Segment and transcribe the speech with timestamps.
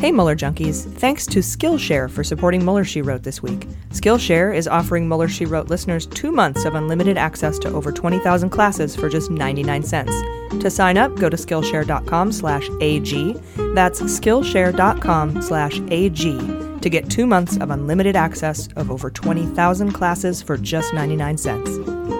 [0.00, 3.68] Hey Mueller junkies, thanks to Skillshare for supporting Mueller She Wrote this week.
[3.90, 8.48] Skillshare is offering Mueller She Wrote listeners two months of unlimited access to over 20,000
[8.48, 10.12] classes for just 99 cents.
[10.58, 13.34] To sign up, go to Skillshare.com slash AG.
[13.74, 16.38] That's Skillshare.com slash AG
[16.80, 22.19] to get two months of unlimited access of over 20,000 classes for just 99 cents.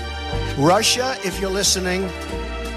[0.57, 2.03] Russia, if you're listening,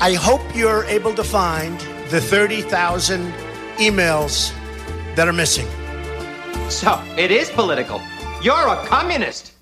[0.01, 3.33] I hope you're able to find the 30,000
[3.79, 4.53] emails
[5.17, 5.67] that are missing.
[6.71, 8.01] So, it is political.
[8.43, 9.55] You're a communist.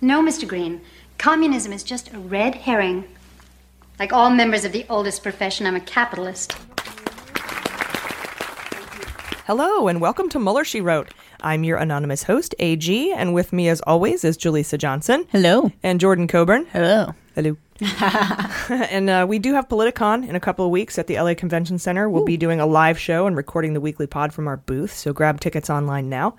[0.00, 0.48] No, Mr.
[0.48, 0.80] Green.
[1.18, 3.04] Communism is just a red herring.
[4.00, 6.56] Like all members of the oldest profession, I'm a capitalist.
[9.46, 11.08] Hello, and welcome to Mueller, She Wrote.
[11.40, 15.26] I'm your anonymous host, AG, and with me, as always, is Jaleesa Johnson.
[15.30, 15.70] Hello.
[15.84, 16.66] And Jordan Coburn.
[16.72, 17.14] Hello.
[17.34, 17.56] Hello.
[18.90, 21.78] and uh, we do have Politicon in a couple of weeks at the LA Convention
[21.78, 22.10] Center.
[22.10, 22.26] We'll Ooh.
[22.26, 25.40] be doing a live show and recording the weekly pod from our booth, so grab
[25.40, 26.36] tickets online now.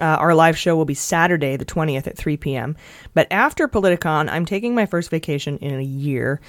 [0.00, 2.76] Uh, our live show will be Saturday, the 20th at 3 p.m.
[3.14, 6.40] But after Politicon, I'm taking my first vacation in a year.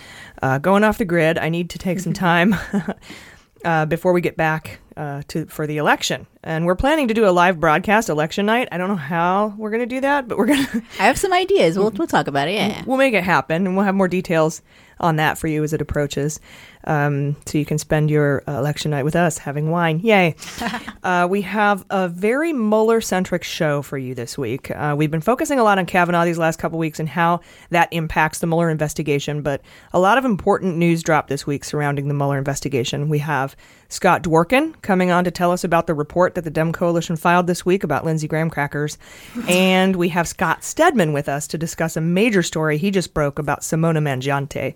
[0.41, 2.55] Uh, going off the grid, I need to take some time
[3.67, 6.25] uh, before we get back uh, to for the election.
[6.41, 8.69] And we're planning to do a live broadcast election night.
[8.71, 10.83] I don't know how we're going to do that, but we're going to.
[10.99, 11.77] I have some ideas.
[11.77, 12.53] We'll, we'll talk about it.
[12.53, 12.83] Yeah.
[12.85, 14.61] We'll make it happen, and we'll have more details
[15.01, 16.39] on that for you as it approaches.
[16.87, 19.99] Um, so you can spend your uh, election night with us having wine.
[19.99, 20.35] Yay.
[21.03, 24.71] uh, we have a very Mueller centric show for you this week.
[24.71, 27.89] Uh, we've been focusing a lot on Kavanaugh these last couple weeks and how that
[27.91, 29.61] impacts the Mueller investigation, but
[29.91, 33.09] a lot of important news dropped this week surrounding the Mueller investigation.
[33.09, 33.55] We have
[33.89, 37.47] Scott Dworkin coming on to tell us about the report that the Dem Coalition filed
[37.47, 38.97] this week about Lindsey Graham crackers.
[39.47, 43.39] and we have Scott Stedman with us to discuss a major story he just broke
[43.39, 44.73] about Simona Mangiante.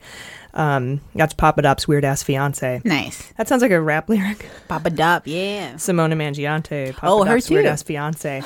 [0.54, 2.82] Um, that's Papa Dop's weird ass fiance.
[2.84, 3.32] Nice.
[3.38, 4.46] That sounds like a rap lyric.
[4.68, 5.74] Papa Dop, yeah.
[5.76, 6.94] Simona Mangiante.
[6.94, 7.54] Papa oh, Dop's her too.
[7.56, 8.44] Weird ass fiance.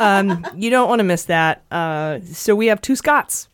[0.00, 1.62] um, you don't want to miss that.
[1.70, 3.48] Uh, so we have two Scots.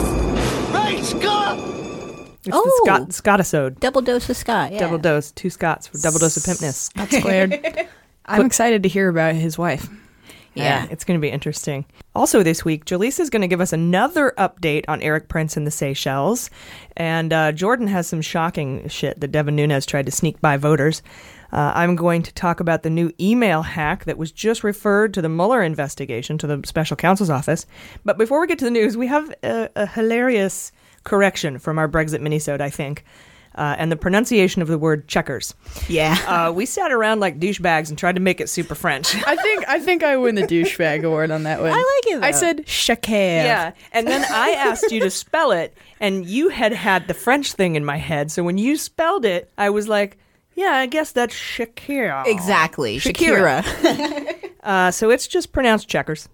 [0.00, 1.58] Hey, Scott!
[2.46, 3.80] It's oh, the Scott Scottisode.
[3.80, 4.72] Double dose of Scott.
[4.72, 4.78] Yeah.
[4.78, 6.90] Double dose, two Scots for double dose of pimpness.
[6.90, 7.88] Scott squared.
[8.26, 9.88] I'm excited to hear about his wife.
[10.64, 11.84] Yeah, it's going to be interesting.
[12.14, 15.66] Also, this week, Jaleesa is going to give us another update on Erik Prince and
[15.66, 16.50] the Seychelles.
[16.96, 21.02] And uh, Jordan has some shocking shit that Devin Nunes tried to sneak by voters.
[21.52, 25.22] Uh, I'm going to talk about the new email hack that was just referred to
[25.22, 27.66] the Mueller investigation to the special counsel's office.
[28.04, 30.72] But before we get to the news, we have a, a hilarious
[31.04, 33.04] correction from our Brexit minisode, I think.
[33.56, 35.54] Uh, and the pronunciation of the word checkers.
[35.88, 39.14] Yeah, uh, we sat around like douchebags and tried to make it super French.
[39.26, 41.70] I think I think I win the douchebag award on that one.
[41.70, 42.20] I like it.
[42.20, 42.26] Though.
[42.26, 43.08] I said chaker.
[43.08, 47.54] Yeah, and then I asked you to spell it, and you had had the French
[47.54, 48.30] thing in my head.
[48.30, 50.18] So when you spelled it, I was like,
[50.54, 53.62] "Yeah, I guess that's Shakira." Exactly, Shakira.
[53.62, 54.50] Shakira.
[54.62, 56.28] uh, so it's just pronounced checkers.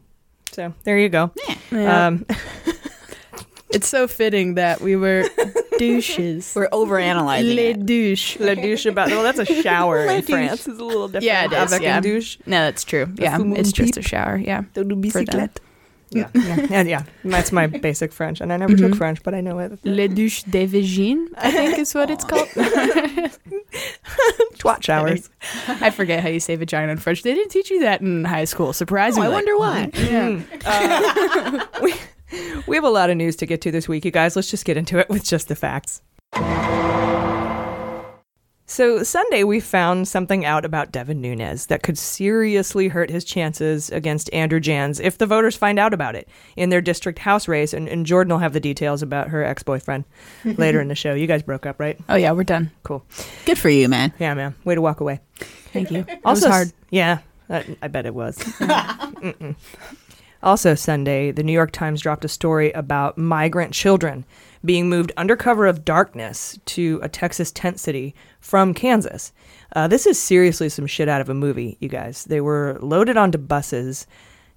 [0.50, 1.30] So there you go.
[1.48, 1.54] Yeah.
[1.70, 2.06] yeah.
[2.08, 2.26] Um,
[3.72, 5.24] it's so fitting that we were
[5.78, 6.52] douches.
[6.54, 7.54] We're overanalyzing.
[7.54, 8.36] Le douche.
[8.40, 10.66] Le douche about well, that's a shower in France.
[10.66, 11.24] It's a little different.
[11.24, 11.72] Yeah, it is.
[11.72, 12.00] Avec yeah.
[12.00, 12.38] douche.
[12.46, 13.12] No, that's true.
[13.16, 14.36] Yeah, it's just a shower.
[14.36, 14.62] Yeah.
[14.74, 15.58] For bicyclette.
[16.14, 17.02] Yeah, yeah, yeah, yeah.
[17.24, 18.90] That's my basic French, and I never mm-hmm.
[18.90, 19.78] took French, but I know it.
[19.84, 22.48] Le douche de vagine, I think is what it's called.
[24.58, 25.30] Twat showers.
[25.68, 27.22] I forget how you say vagina in French.
[27.22, 28.74] They didn't teach you that in high school.
[28.74, 29.90] Surprisingly, oh, I wonder why.
[29.94, 30.40] Yeah.
[30.66, 31.94] Uh, we,
[32.66, 34.36] we have a lot of news to get to this week, you guys.
[34.36, 36.02] Let's just get into it with just the facts.
[38.64, 43.90] So, Sunday, we found something out about Devin Nunes that could seriously hurt his chances
[43.90, 46.26] against Andrew Janz if the voters find out about it
[46.56, 47.74] in their district house race.
[47.74, 50.04] And, and Jordan will have the details about her ex boyfriend
[50.44, 51.12] later in the show.
[51.12, 51.98] You guys broke up, right?
[52.08, 52.70] Oh, yeah, we're done.
[52.82, 53.04] Cool.
[53.44, 54.14] Good for you, man.
[54.18, 54.54] Yeah, man.
[54.64, 55.20] Way to walk away.
[55.74, 56.06] Thank you.
[56.24, 56.72] also, it was hard.
[56.88, 57.18] Yeah,
[57.50, 58.38] I, I bet it was.
[60.42, 64.24] Also, Sunday, the New York Times dropped a story about migrant children
[64.64, 69.32] being moved under cover of darkness to a Texas tent city from Kansas.
[69.74, 72.24] Uh, this is seriously some shit out of a movie, you guys.
[72.24, 74.06] They were loaded onto buses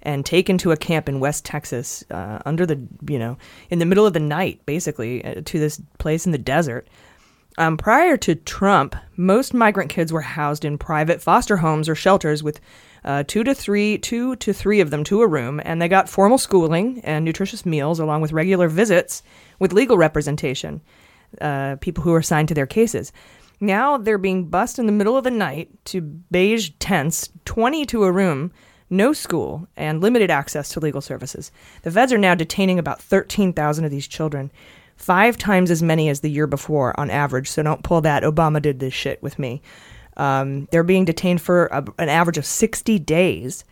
[0.01, 3.37] and taken to a camp in West Texas uh, under the, you know,
[3.69, 6.87] in the middle of the night, basically, uh, to this place in the desert.
[7.57, 12.43] Um, prior to Trump, most migrant kids were housed in private foster homes or shelters
[12.43, 12.59] with
[13.05, 16.09] uh, two to three, two to three of them to a room, and they got
[16.09, 19.21] formal schooling and nutritious meals along with regular visits
[19.59, 20.81] with legal representation,
[21.39, 23.13] uh, people who are assigned to their cases.
[23.61, 28.03] Now they're being bussed in the middle of the night to beige tents, 20 to
[28.03, 28.51] a room,
[28.89, 31.51] no school, and limited access to legal services.
[31.83, 34.51] The feds are now detaining about 13,000 of these children,
[34.95, 37.49] five times as many as the year before on average.
[37.49, 39.61] So don't pull that Obama did this shit with me.
[40.17, 43.63] Um, they're being detained for a, an average of 60 days.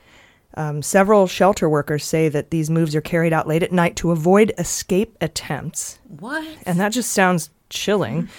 [0.55, 4.11] Um, several shelter workers say that these moves are carried out late at night to
[4.11, 5.99] avoid escape attempts.
[6.07, 6.45] What?
[6.65, 8.29] And that just sounds chilling.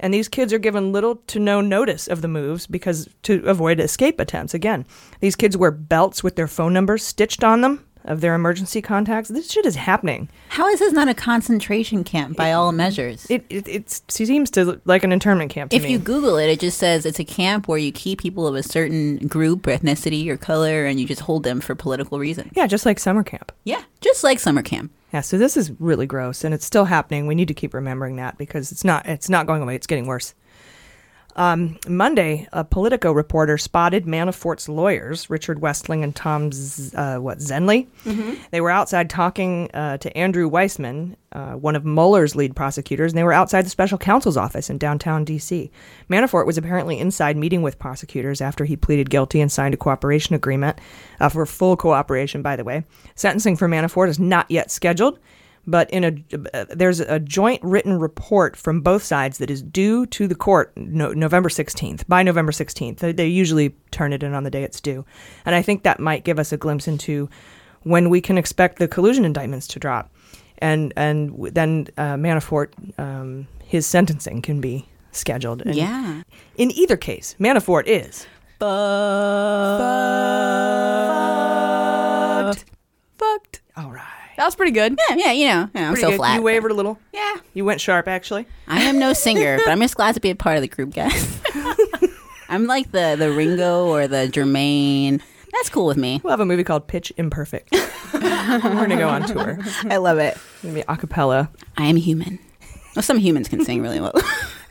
[0.00, 3.80] And these kids are given little to no notice of the moves because to avoid
[3.80, 4.54] escape attempts.
[4.54, 4.86] Again,
[5.20, 9.28] these kids wear belts with their phone numbers stitched on them of their emergency contacts.
[9.28, 10.28] This shit is happening.
[10.48, 13.26] How is this not a concentration camp by all measures?
[13.30, 15.92] It, it it seems to look like an internment camp to if me.
[15.92, 18.62] you Google it, it just says it's a camp where you keep people of a
[18.62, 22.50] certain group or ethnicity or color and you just hold them for political reasons.
[22.54, 23.52] yeah, just like summer camp.
[23.64, 24.90] Yeah, just like summer camp.
[25.12, 27.26] Yeah, so this is really gross, and it's still happening.
[27.26, 29.74] We need to keep remembering that because it's not it's not going away.
[29.74, 30.34] It's getting worse.
[31.38, 37.38] Um, Monday, a Politico reporter spotted Manafort's lawyers, Richard Westling and Tom Z- uh, what
[37.38, 37.86] Zehnle.
[38.50, 43.18] They were outside talking uh, to Andrew Weissmann, uh, one of Mueller's lead prosecutors, and
[43.18, 45.70] they were outside the special counsel's office in downtown D.C.
[46.10, 50.34] Manafort was apparently inside meeting with prosecutors after he pleaded guilty and signed a cooperation
[50.34, 50.80] agreement
[51.20, 52.42] uh, for full cooperation.
[52.42, 52.82] By the way,
[53.14, 55.20] sentencing for Manafort is not yet scheduled
[55.68, 56.10] but in a
[56.74, 61.12] there's a joint written report from both sides that is due to the court no,
[61.12, 64.80] November 16th by November 16th they, they usually turn it in on the day it's
[64.80, 65.04] due
[65.44, 67.28] and I think that might give us a glimpse into
[67.82, 70.10] when we can expect the collusion indictments to drop
[70.58, 72.68] and and then uh, Manafort
[72.98, 76.22] um, his sentencing can be scheduled and Yeah.
[76.56, 78.26] in either case Manafort is
[82.48, 82.64] Fucked.
[83.18, 83.60] Fucked.
[83.76, 84.07] all right
[84.38, 84.96] That was pretty good.
[85.10, 86.16] Yeah, yeah, you know, yeah, I'm Pretty so good.
[86.18, 86.36] flat.
[86.36, 87.36] you wavered a little Yeah.
[87.54, 90.36] you went sharp actually I am no singer, but I'm just glad to be a
[90.36, 91.40] part of the group, guys.
[92.48, 95.20] I'm like the the Ringo or the Jermaine.
[95.52, 96.20] That's cool with me.
[96.22, 97.70] We'll have a movie called Pitch Imperfect.
[98.14, 98.20] We're
[98.60, 99.58] gonna go on tour.
[99.90, 100.36] I love it.
[100.36, 101.50] It's gonna be a cappella.
[101.76, 102.38] I am human.
[102.96, 104.12] Well, some humans can sing really well.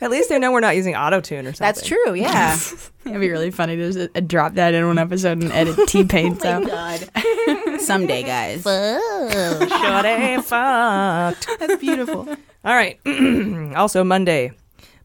[0.00, 1.64] At least they know we're not using auto tune or something.
[1.66, 2.14] That's true.
[2.14, 2.56] Yeah.
[3.04, 6.04] It'd be really funny to just, uh, drop that in one episode and edit T
[6.04, 6.62] Pain out.
[6.64, 7.80] Oh god.
[7.80, 8.62] Someday, guys.
[8.62, 11.48] Shorty fucked.
[11.58, 12.28] That's beautiful.
[12.64, 13.00] All right.
[13.76, 14.52] also Monday,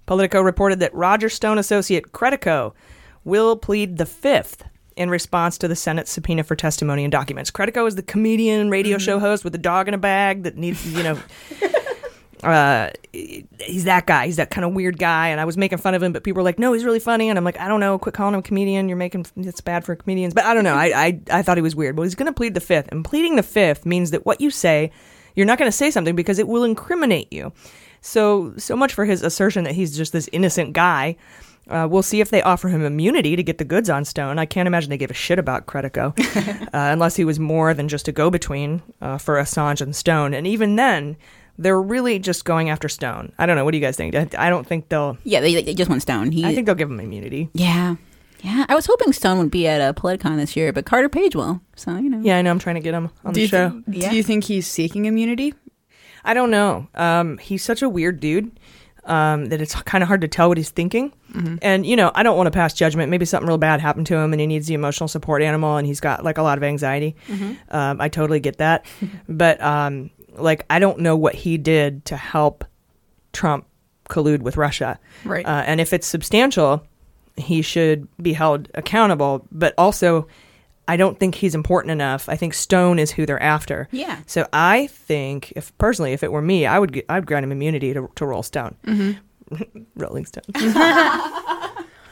[0.06, 2.74] Politico reported that Roger Stone associate Credico
[3.24, 4.64] will plead the fifth
[4.96, 7.50] in response to the Senate subpoena for testimony and documents.
[7.50, 10.86] Credico is the comedian radio show host with a dog in a bag that needs,
[10.86, 11.18] you know.
[12.44, 14.26] Uh, he's that guy.
[14.26, 16.40] He's that kind of weird guy, and I was making fun of him, but people
[16.40, 17.98] were like, "No, he's really funny." And I'm like, "I don't know.
[17.98, 18.90] Quit calling him a comedian.
[18.90, 20.76] You're making it's bad for comedians." But I don't know.
[20.76, 21.98] I I, I thought he was weird.
[21.98, 24.52] Well, he's going to plead the fifth, and pleading the fifth means that what you
[24.52, 24.92] say,
[25.36, 27.54] you're not going to say something because it will incriminate you.
[28.02, 31.16] So so much for his assertion that he's just this innocent guy.
[31.70, 34.38] Uh, we'll see if they offer him immunity to get the goods on Stone.
[34.38, 36.14] I can't imagine they gave a shit about Credico,
[36.66, 40.34] uh, unless he was more than just a go-between uh, for Assange and Stone.
[40.34, 41.16] And even then,
[41.58, 43.32] they're really just going after Stone.
[43.38, 43.64] I don't know.
[43.66, 44.16] What do you guys think?
[44.16, 45.18] I, I don't think they'll.
[45.24, 46.32] Yeah, they, they just want Stone.
[46.32, 47.50] He, I think they'll give him immunity.
[47.54, 47.96] Yeah.
[48.42, 48.66] Yeah.
[48.68, 51.62] I was hoping Stone would be at a Politicon this year, but Carter Page will.
[51.76, 52.20] So, you know.
[52.22, 52.52] Yeah, I know.
[52.52, 53.82] I'm trying to get him on Do the you, show.
[53.90, 55.54] thi- do you think he's seeking immunity?
[56.26, 56.88] I don't know.
[56.96, 58.60] Um, he's such a weird dude
[59.06, 61.14] um, that it's kind of hard to tell what he's thinking.
[61.64, 63.10] And you know, I don't want to pass judgment.
[63.10, 65.88] Maybe something real bad happened to him, and he needs the emotional support animal, and
[65.88, 67.16] he's got like a lot of anxiety.
[67.70, 68.86] Um, I totally get that,
[69.28, 72.66] but um, like I don't know what he did to help
[73.32, 73.66] Trump
[74.10, 75.00] collude with Russia.
[75.26, 75.46] Right.
[75.46, 76.86] Uh, and if it's substantial,
[77.36, 79.48] he should be held accountable.
[79.52, 80.28] But also,
[80.88, 82.28] I don't think he's important enough.
[82.30, 83.88] I think Stone is who they're after.
[83.92, 84.20] Yeah.
[84.26, 87.94] So I think, if personally, if it were me, I would I'd grant him immunity
[87.94, 88.76] to, to roll Stone.
[89.96, 90.44] Rolling Stone.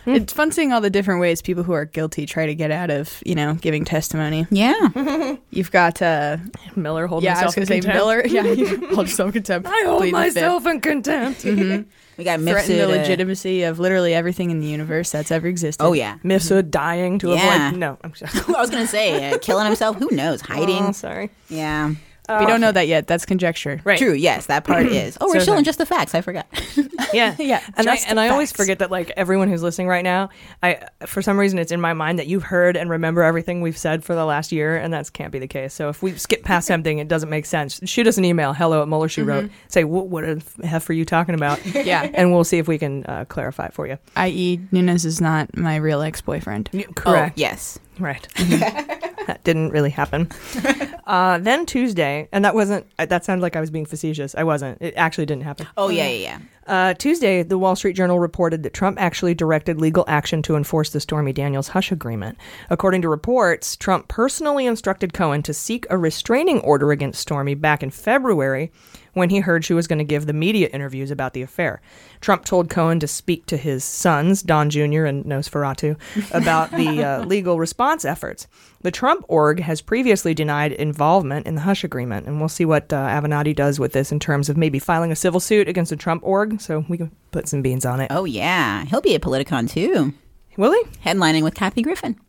[0.06, 2.90] It's fun seeing all the different ways people who are guilty try to get out
[2.90, 4.48] of, you know, giving testimony.
[4.50, 5.36] Yeah.
[5.52, 6.38] You've got uh
[6.76, 7.96] Miller holding yeah, I was himself gonna in say contempt.
[7.98, 8.26] Miller.
[8.26, 9.68] Yeah, you hold yourself in contempt.
[9.68, 10.36] I hold plead the fifth.
[10.36, 11.46] myself in contempt.
[12.18, 15.48] We got Threaten the Mifsud, uh, legitimacy of literally everything in the universe that's ever
[15.48, 15.82] existed.
[15.84, 16.18] Oh yeah.
[16.24, 17.70] Mifsud dying to Yeah.
[17.70, 17.80] avoid.
[17.80, 18.32] No, I'm sorry.
[18.56, 19.96] I was gonna say uh, killing himself.
[19.98, 20.42] Who knows?
[20.42, 20.84] Hiding.
[20.88, 21.32] Oh, sorry.
[21.50, 21.94] Yeah.
[22.40, 23.08] We don't know that yet.
[23.08, 23.82] That's conjecture.
[23.84, 23.98] Right.
[23.98, 24.14] True.
[24.14, 25.18] Yes, that part is.
[25.20, 26.16] Oh, we're So showing then- just the facts.
[26.16, 26.48] I forgot.
[27.14, 28.58] Yeah, Yeah, And I just and the I always facts.
[28.62, 30.30] forget that like everyone who's listening right now,
[30.64, 33.78] I for some reason it's in my mind that you've heard and remember everything we've
[33.78, 35.74] said for the last year, and that can't be the case.
[35.74, 37.82] So if we skip past something, it doesn't make sense.
[37.84, 39.50] Shoot us an email, hello at Mueller She Wrote.
[39.68, 41.60] Say what what the F are you talking about?
[41.92, 42.10] Yeah.
[42.14, 43.98] and we'll see if we can uh, clarify it for you.
[44.16, 46.70] I.e., Nunes is not my real ex-boyfriend.
[46.96, 47.34] Correct.
[47.38, 47.78] Oh, yes.
[48.00, 48.26] Right.
[49.28, 50.30] that didn't really happen.
[51.08, 52.86] Uh, then Tuesday, and that wasn't.
[52.98, 54.34] That sounded like I was being facetious.
[54.34, 54.78] I wasn't.
[54.82, 55.68] It actually didn't happen.
[55.76, 56.40] Oh yeah, yeah, yeah.
[56.68, 60.92] Uh, Tuesday, the Wall Street Journal reported that Trump actually directed legal action to enforce
[60.92, 62.38] the Stormy Daniels hush agreement.
[62.70, 67.82] According to reports, Trump personally instructed Cohen to seek a restraining order against Stormy back
[67.82, 68.72] in February
[69.14, 71.82] when he heard she was going to give the media interviews about the affair.
[72.22, 75.06] Trump told Cohen to speak to his sons, Don Jr.
[75.06, 75.98] and Nosferatu,
[76.32, 78.48] about the uh, legal response efforts.
[78.82, 82.92] The Trump org has previously denied involvement in the hush agreement, and we'll see what
[82.92, 85.96] uh, Avenatti does with this in terms of maybe filing a civil suit against the
[85.96, 88.08] Trump org, so we can put some beans on it.
[88.12, 88.86] Oh yeah.
[88.86, 90.14] He'll be at Politicon too,
[90.58, 90.84] Will he?
[91.06, 92.20] headlining with Kathy Griffin.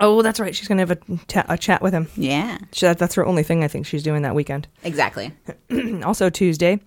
[0.00, 0.54] Oh, that's right.
[0.54, 2.08] She's going to have a, ta- a chat with him.
[2.16, 2.58] Yeah.
[2.72, 4.68] She- that- That's her only thing I think she's doing that weekend.
[4.84, 5.32] Exactly.
[6.04, 6.80] Also, Tuesday,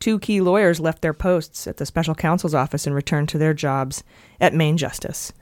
[0.00, 3.54] two key lawyers left their posts at the special counsel's office and returned to their
[3.54, 4.02] jobs
[4.40, 5.32] at Main Justice.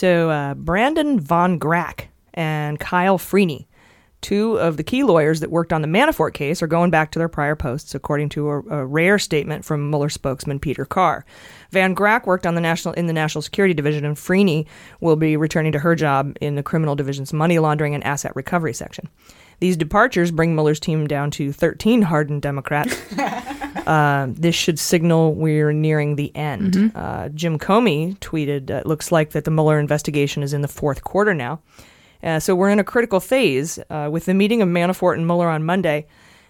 [0.00, 3.68] So, uh, Brandon Van Grack and Kyle Freeny,
[4.22, 7.18] two of the key lawyers that worked on the Manafort case, are going back to
[7.18, 11.26] their prior posts, according to a, a rare statement from Mueller spokesman Peter Carr.
[11.70, 14.66] Van Grack worked on the national in the National Security Division, and Freeny
[15.02, 18.72] will be returning to her job in the Criminal Division's Money Laundering and Asset Recovery
[18.72, 19.06] section.
[19.58, 22.98] These departures bring Mueller's team down to 13 hardened Democrats.
[23.86, 26.92] Uh, this should signal we're nearing the end.
[26.94, 30.68] Uh, Jim Comey tweeted, uh, "It looks like that the Mueller investigation is in the
[30.68, 31.60] fourth quarter now,
[32.22, 33.78] uh, so we're in a critical phase.
[33.90, 36.06] Uh, with the meeting of Manafort and Mueller on Monday,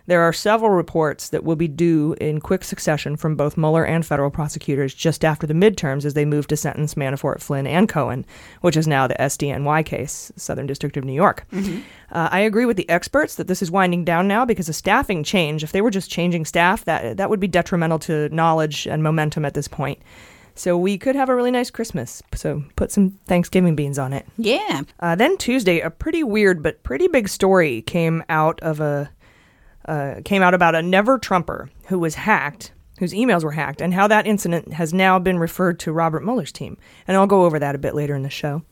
[0.07, 4.05] there are several reports that will be due in quick succession from both Mueller and
[4.05, 8.25] federal prosecutors just after the midterms as they move to sentence Manafort, Flynn, and Cohen,
[8.61, 12.77] which is now the SDNY case, Southern District of New York." Uh, I agree with
[12.77, 15.91] the experts that this is winding down now because a staffing change, if they were
[15.91, 20.01] just changing staff, that that would be detrimental to knowledge and momentum at this point.
[20.57, 22.23] So we could have a really nice Christmas.
[22.35, 24.27] So put some Thanksgiving beans on it.
[24.37, 24.83] Yeah.
[24.99, 29.11] Uh, then Tuesday, a pretty weird but pretty big story came out of a
[29.87, 33.95] uh, came out about a never Trumper who was hacked, whose emails were hacked, and
[33.95, 36.77] how that incident has now been referred to Robert Mueller's team.
[37.09, 38.63] And I'll go over that a bit later in the show.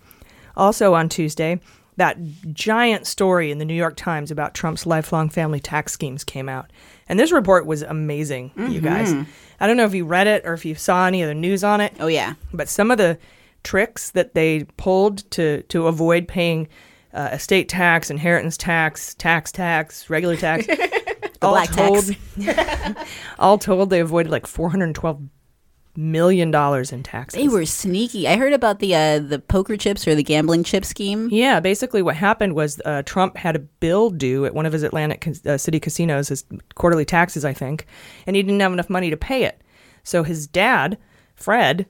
[0.56, 1.60] Also on Tuesday,
[1.96, 2.16] that
[2.52, 6.70] giant story in the New York Times about Trump's lifelong family tax schemes came out.
[7.08, 9.12] And this report was amazing, you guys.
[9.60, 11.64] I don't know if you read it or if you saw any of the news
[11.64, 11.94] on it.
[11.98, 12.34] Oh yeah.
[12.52, 13.18] But some of the
[13.64, 16.68] tricks that they pulled to to avoid paying
[17.18, 20.68] uh, estate tax, inheritance tax, tax tax, regular tax,
[21.42, 23.10] all black told, tax.
[23.40, 25.20] all told, they avoided like four hundred twelve
[25.96, 27.40] million dollars in taxes.
[27.40, 28.28] They were sneaky.
[28.28, 31.28] I heard about the uh, the poker chips or the gambling chip scheme.
[31.32, 34.84] Yeah, basically what happened was uh, Trump had a bill due at one of his
[34.84, 36.44] Atlantic cas- uh, city casinos, his
[36.76, 37.87] quarterly taxes, I think,
[38.28, 39.60] and he didn't have enough money to pay it.
[40.04, 40.98] So his dad,
[41.34, 41.87] Fred,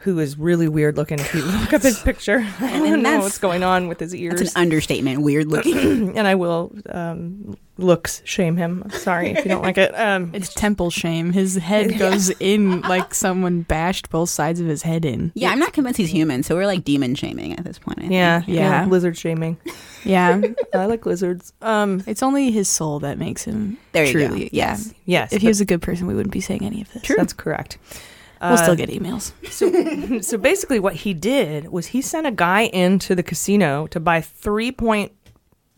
[0.00, 3.38] who is really weird looking, if you look up his picture, I don't know what's
[3.38, 4.40] going on with his ears.
[4.40, 5.22] It's an understatement.
[5.22, 5.76] Weird looking.
[6.16, 8.84] and I will um, looks shame him.
[8.90, 9.98] Sorry if you don't like it.
[9.98, 11.32] Um, It's temple shame.
[11.32, 15.32] His head goes in like someone bashed both sides of his head in.
[15.34, 17.98] yeah, I'm not convinced he's human, so we're like demon shaming at this point.
[17.98, 18.12] I think.
[18.12, 18.82] yeah, Yeah.
[18.82, 19.56] yeah, lizard shaming.
[20.04, 20.40] Yeah.
[20.74, 21.52] I like lizards.
[21.62, 24.26] Um, It's only his soul that makes him There you go.
[24.28, 24.42] truly.
[24.52, 24.70] Yeah.
[24.72, 24.94] Yes.
[25.06, 27.10] yes, If he was a good person, we wouldn't be saying any of this.
[27.16, 27.78] that's correct.
[28.50, 29.32] We'll still get emails.
[29.50, 34.00] So, so basically, what he did was he sent a guy into the casino to
[34.00, 35.12] buy three point,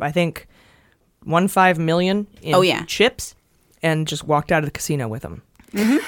[0.01, 0.47] I think,
[1.23, 2.85] one five million in Oh, yeah.
[2.87, 3.35] chips,
[3.83, 5.43] and just walked out of the casino with them.
[5.73, 6.03] Didn't-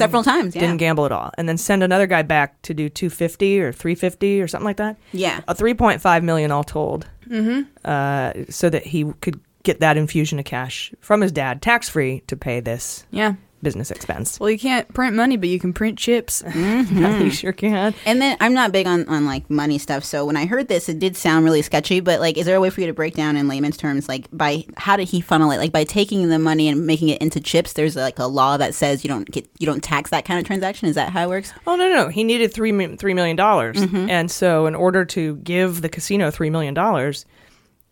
[0.00, 0.54] Several times.
[0.56, 0.62] Yeah.
[0.62, 3.72] Didn't gamble at all, and then send another guy back to do two fifty or
[3.72, 4.96] three fifty or something like that.
[5.12, 5.42] yeah.
[5.46, 7.62] A three point five million all told, mm-hmm.
[7.84, 12.22] uh, so that he could get that infusion of cash from his dad, tax free,
[12.26, 13.34] to pay this Yeah.
[13.62, 14.38] Business expense.
[14.38, 16.42] Well, you can't print money, but you can print chips.
[16.54, 17.94] Yeah, you sure can.
[18.04, 20.04] And then I'm not big on, on like money stuff.
[20.04, 22.00] So when I heard this, it did sound really sketchy.
[22.00, 24.28] But like, is there a way for you to break down in layman's terms, like
[24.32, 25.56] by how did he funnel it?
[25.58, 28.74] Like by taking the money and making it into chips, there's like a law that
[28.74, 30.88] says you don't get you don't tax that kind of transaction.
[30.88, 31.52] Is that how it works?
[31.66, 34.08] Oh no, no, he needed three three million dollars, Mhm.
[34.10, 37.24] and so in order to give the casino three million dollars,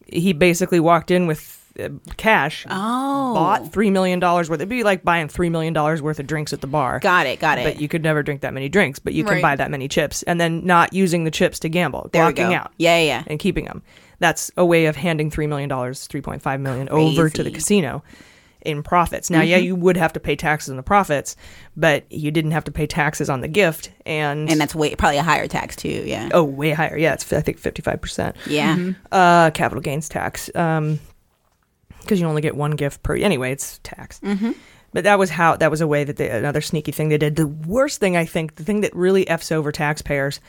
[0.07, 3.35] he basically walked in with uh, cash, Oh.
[3.35, 4.61] bought three million dollars worth.
[4.61, 7.01] It'd be like buying three million dollars worth of drinks at the bar.
[7.01, 7.65] Got it, got it.
[7.65, 9.43] But you could never drink that many drinks, but you can Right.
[9.43, 12.51] buy that many chips, and then not using the chips to gamble, There we blocking
[12.51, 12.57] go.
[12.57, 13.23] out, Yeah, yeah, yeah.
[13.27, 13.83] and keeping them.
[14.21, 17.51] That's a way of handing three million dollars, three point five million, over to the
[17.51, 17.55] Crazy.
[17.55, 18.03] casino
[18.65, 19.29] in profits.
[19.29, 19.65] Now, yeah, Mhm.
[19.65, 21.37] you would have to pay taxes on the profits,
[21.77, 25.19] but you didn't have to pay taxes on the gift, and And that's way probably
[25.19, 26.03] a higher tax too.
[26.07, 26.31] Yeah.
[26.33, 26.97] oh, way higher.
[26.97, 28.37] Yeah, it's I think fifty five percent.
[28.47, 28.77] Yeah.
[28.77, 28.97] Mhm.
[29.13, 30.49] uh, capital gains tax.
[30.55, 30.99] Um,
[32.05, 33.17] because you only get one gift per.
[33.17, 34.21] Anyway, it's tax.
[34.21, 34.53] Mm-hmm.
[34.93, 37.37] But that was how that was a way that they another sneaky thing they did.
[37.37, 40.41] The worst thing I think, the thing that really f's over taxpayers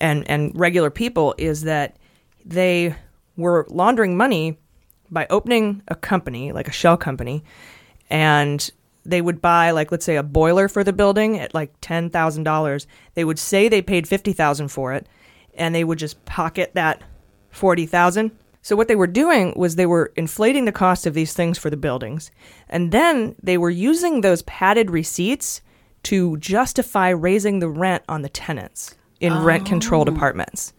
[0.00, 1.96] and and regular people is that
[2.44, 2.94] they
[3.36, 4.58] were laundering money
[5.10, 7.42] by opening a company like a shell company,
[8.08, 8.70] and
[9.04, 12.44] they would buy like let's say a boiler for the building at like ten thousand
[12.44, 12.86] dollars.
[13.14, 15.08] They would say they paid fifty thousand for it,
[15.54, 17.02] and they would just pocket that
[17.50, 18.30] forty thousand.
[18.62, 21.70] So what they were doing was they were inflating the cost of these things for
[21.70, 22.30] the buildings,
[22.68, 25.62] and then they were using those padded receipts
[26.04, 30.12] to justify raising the rent on the tenants in rent controlled Oh.
[30.14, 30.72] apartments.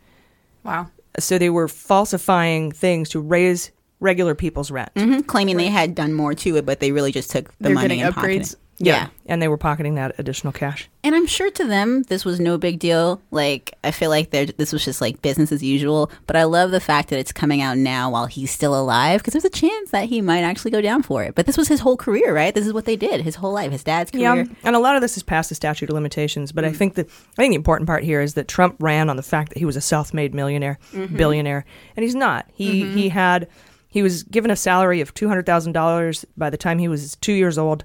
[0.63, 0.87] Wow.
[1.19, 4.91] So they were falsifying things to raise regular people's rent.
[4.95, 7.73] hmm Claiming they had done more to it, but they really just took the They're
[7.73, 8.53] money getting and pocketed upgrades.
[8.53, 8.59] it.
[8.81, 9.07] Yeah.
[9.25, 10.89] And they were pocketing that additional cash.
[11.03, 13.21] And I'm sure to them this was no big deal.
[13.29, 16.09] Like I feel like this was just like business as usual.
[16.27, 19.33] But I love the fact that it's coming out now while he's still alive because
[19.33, 21.35] there's a chance that he might actually go down for it.
[21.35, 22.53] But this was his whole career, right?
[22.55, 24.35] This is what they did his whole life, his dad's career.
[24.35, 26.51] Yeah, and a lot of this is past the statute of limitations.
[26.51, 26.55] Mm.
[26.55, 27.07] But I think that
[27.37, 29.65] I think the important part here is that Trump ran on the fact that he
[29.65, 31.17] was a self-made millionaire, Mhm.
[31.17, 31.65] billionaire,
[31.97, 32.45] and he's not.
[32.53, 32.93] He Mhm.
[32.93, 33.47] he had
[33.91, 37.15] he was given a salary of two hundred thousand dollars by the time he was
[37.21, 37.83] two years old.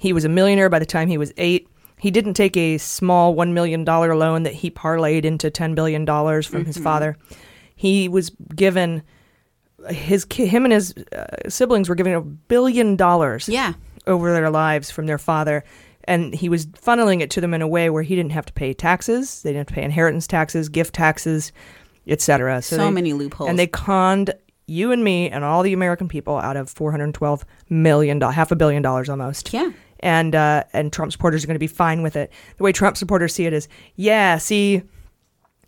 [0.00, 1.68] He was a millionaire by the time he was eight.
[1.98, 6.04] He didn't take a small one million dollar loan that he parlayed into ten billion
[6.06, 6.82] dollars from his Mhm.
[6.82, 7.16] father.
[7.76, 9.02] He was given
[9.90, 13.72] his him and his uh, siblings were given a billion dollars yeah
[14.06, 15.64] over their lives from their father
[16.04, 18.52] and he was funneling it to them in a way where he didn't have to
[18.52, 21.50] pay taxes they didn't have to pay inheritance taxes gift taxes
[22.06, 23.48] etc So many loopholes.
[23.48, 24.34] and they conned
[24.66, 28.56] you and me and all the american people out of 412 million dollars half a
[28.56, 32.16] billion dollars almost yeah and uh, and trump supporters are going to be fine with
[32.16, 34.82] it the way trump supporters see it is yeah see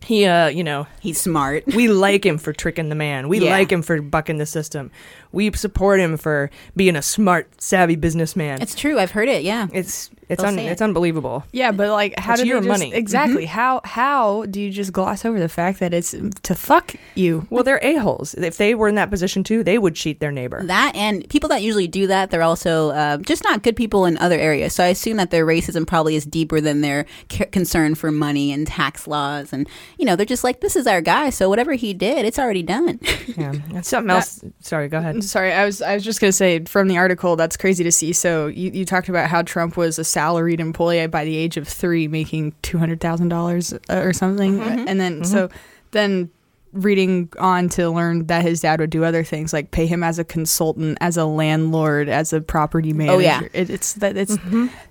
[0.04, 3.50] he uh you know he's smart we like him for tricking the man we Yeah.
[3.52, 4.90] like him for bucking the system
[5.30, 8.98] we support him for being a smart savvy businessman It's true.
[8.98, 9.42] I've heard it.
[9.44, 10.70] Yeah, it's it's un, it.
[10.72, 12.94] it's unbelievable Yeah, but like, how It's do your they just, money.
[12.94, 13.44] exactly?
[13.44, 13.48] Mhm.
[13.48, 17.46] How how do you just gloss over the fact that it's to fuck you?
[17.50, 20.62] well they're a-holes if they were in that position too they would cheat their neighbor
[20.64, 24.16] That and people that usually do that, they're also uh, just not good people in
[24.18, 24.74] other areas.
[24.74, 28.52] So I assume that their racism probably is deeper than their ca- concern for money
[28.52, 29.52] and tax laws.
[29.52, 32.38] And you know, they're just like, this is our guy, so whatever he did, it's
[32.38, 33.00] already done.
[33.36, 36.64] yeah and something else sorry go ahead Sorry, I was I was just gonna say
[36.64, 38.12] from the article that's crazy to see.
[38.12, 41.66] So you, you talked about how Trump was a salaried employee by the age of
[41.66, 44.88] three, making two hundred thousand dollars or something, Mm-hmm.
[44.88, 45.48] and then so
[45.92, 46.30] then
[46.72, 50.18] reading on to learn that his dad would do other things like pay him as
[50.18, 53.16] a consultant, as a landlord, as a property manager.
[53.16, 53.40] Oh, yeah.
[53.52, 54.36] it, it's that it's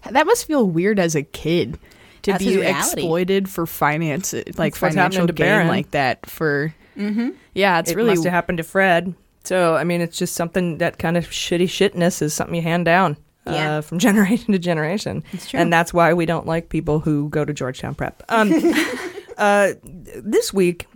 [0.10, 1.80] that must feel weird as a kid
[2.24, 5.68] to That's be exploited for finance, like That's financial to gain Barron.
[5.68, 6.30] like that.
[6.30, 7.30] For mm-hmm.
[7.56, 10.78] yeah, it's it really must have happened to fred so i mean it's just something
[10.78, 13.78] that kind of shitty shitness is something you hand down Yeah.
[13.78, 15.24] uh, from generation to generation.
[15.32, 15.60] It's true.
[15.60, 18.22] and that's why we don't like people who go to georgetown prep.
[18.30, 18.52] Um,
[19.38, 20.88] uh, this week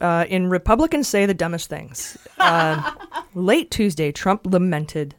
[0.00, 2.92] uh, in republicans say the dumbest things uh,
[3.34, 5.14] late tuesday trump lamented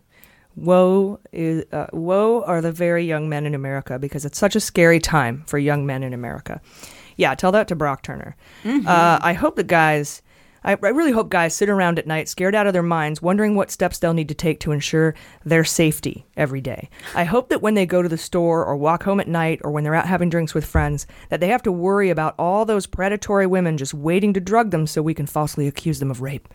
[0.58, 4.60] woe is uh, woe are the very young men in america because it's such a
[4.60, 6.60] scary time for young men in america.
[7.16, 8.36] Yeah tell that to brock turner.
[8.66, 10.22] Uh, i hope that guys
[10.64, 13.56] I, I really hope guys sit around at night scared out of their minds wondering
[13.56, 16.90] what steps they'll need to take to ensure their safety every day.
[17.16, 19.72] I hope that when they go to the store or walk home at night or
[19.72, 22.88] when they're out having drinks with friends that they have to worry about all those
[22.88, 26.48] predatory women just waiting to drug them so we can falsely accuse them of rape.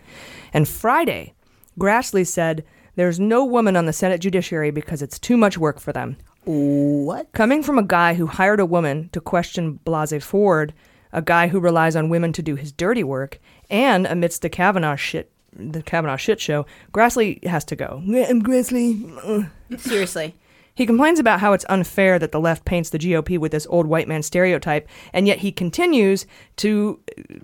[0.52, 1.34] And friday
[1.78, 2.64] grassley said
[2.96, 6.16] there's no woman on the senate judiciary because it's too much work for them.
[6.44, 7.30] What?
[7.32, 10.72] Coming from a guy who hired a woman to question Blasey Ford,
[11.12, 13.38] a guy who relies on women to do his dirty work,
[13.70, 18.00] and amidst the Kavanaugh shit the Kavanaugh shit show, Grassley has to go.
[18.06, 19.50] I'm Grassley.
[19.78, 20.34] Seriously.
[20.74, 23.86] He complains about how it's unfair that the left paints the GOP with this old
[23.86, 26.24] white man stereotype, and yet he continues
[26.56, 27.00] to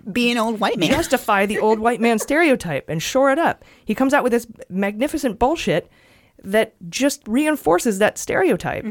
[0.09, 0.89] Be an old white man.
[0.89, 3.65] justify the old white man stereotype and shore it up.
[3.83, 5.91] He comes out with this magnificent bullshit
[6.43, 8.85] that just reinforces that stereotype.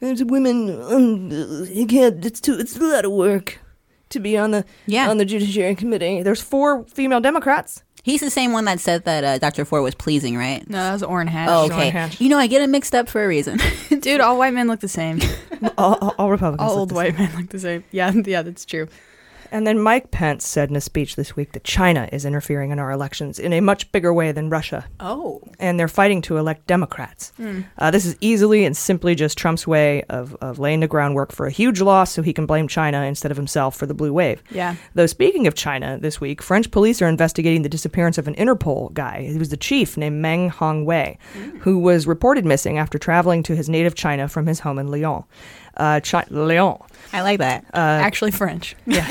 [0.00, 0.82] There's women.
[0.82, 1.30] Um,
[1.70, 2.24] you can't.
[2.24, 2.58] It's too.
[2.58, 3.60] It's a lot of work
[4.10, 5.08] to be on the Yeah.
[5.10, 6.22] on the Judiciary Committee.
[6.22, 7.82] There's four female Democrats.
[8.02, 9.64] He's the same one that said that uh, Dr.
[9.64, 10.62] Ford was pleasing, right?
[10.70, 11.48] No, that was Orrin Hatch.
[11.50, 11.90] Oh, okay.
[11.90, 12.20] Hatch.
[12.20, 13.58] You know, I get it mixed up for a reason.
[14.00, 15.20] Dude, all white men look the same.
[15.76, 16.60] All, all, all Republicans.
[16.68, 17.82] all look old the white men look the same.
[17.90, 18.86] Yeah, yeah, that's true.
[19.56, 22.78] And then Mike Pence said in a speech this week that China is interfering in
[22.78, 24.84] our elections in a much bigger way than Russia.
[25.00, 25.40] oh.
[25.58, 27.32] and they're fighting to elect Democrats.
[27.78, 31.46] Uh, this is easily and simply just Trump's way of, of laying the groundwork for
[31.46, 34.42] a huge loss so he can blame China instead of himself for the blue wave.
[34.50, 34.76] Yeah.
[34.92, 38.92] Though, speaking of China, this week, French police are investigating the disappearance of an Interpol
[38.92, 39.22] guy.
[39.22, 41.16] He was the chief named Meng Hongwei,
[41.60, 45.24] who was reported missing after traveling to his native China from his home in Lyon.
[45.76, 46.78] Uh, Chi- Lyon.
[47.12, 47.64] I like that.
[47.74, 48.76] Actually French.
[48.86, 49.06] Yeah.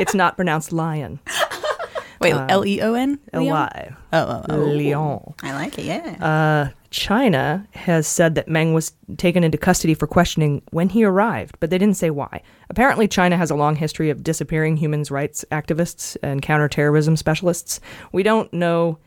[0.00, 1.20] it's not pronounced lion.
[2.20, 3.18] Wait, L E O N?
[3.32, 3.96] L Y.
[4.12, 4.56] Oh, oh, oh.
[4.56, 5.34] Lyon.
[5.42, 6.16] I like it, yeah.
[6.20, 11.56] Uh, China has said that Meng was taken into custody for questioning when he arrived,
[11.60, 12.42] but they didn't say why.
[12.68, 17.80] Apparently, China has a long history of disappearing human rights activists and counterterrorism specialists.
[18.12, 18.98] We don't know.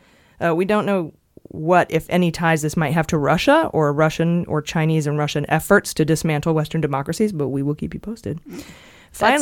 [0.43, 1.13] Uh, we don't know
[1.49, 5.45] what, if any, ties this might have to Russia or Russian or Chinese and Russian
[5.49, 8.39] efforts to dismantle Western democracies, but we will keep you posted.
[8.45, 8.65] That's-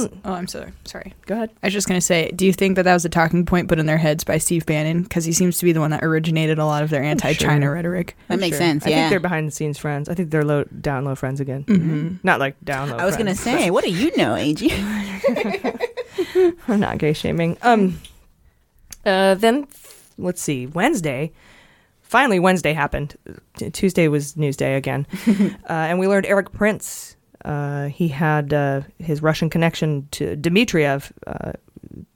[0.01, 0.73] Finally, oh, I'm sorry.
[0.83, 1.13] Sorry.
[1.27, 1.49] go ahead.
[1.63, 3.69] I was just going to say, do you think that that was a talking point
[3.69, 5.03] put in their heads by Steve Bannon?
[5.03, 7.67] Because he seems to be the one that originated a lot of their anti China
[7.67, 7.73] sure.
[7.75, 8.17] rhetoric.
[8.27, 8.65] that makes Sure.
[8.65, 10.09] sense, I think they're behind the scenes friends.
[10.09, 11.63] I think they're low, down low friends again.
[11.63, 12.15] Mm-hmm.
[12.21, 12.97] Not like down low.
[12.97, 14.69] I was going to say, what do you know, AG?
[16.67, 17.57] I'm not gay shaming.
[17.61, 18.01] Um,
[19.05, 19.67] uh, then
[20.17, 20.67] let's see.
[20.67, 21.31] Wednesday,
[22.11, 23.15] finally Wednesday happened.
[23.57, 27.15] T- Tuesday was Newsday again, uh, and we learned Erik Prince.
[27.45, 31.11] Uh, he had uh, his Russian connection to Dmitriev.
[31.25, 31.53] Uh,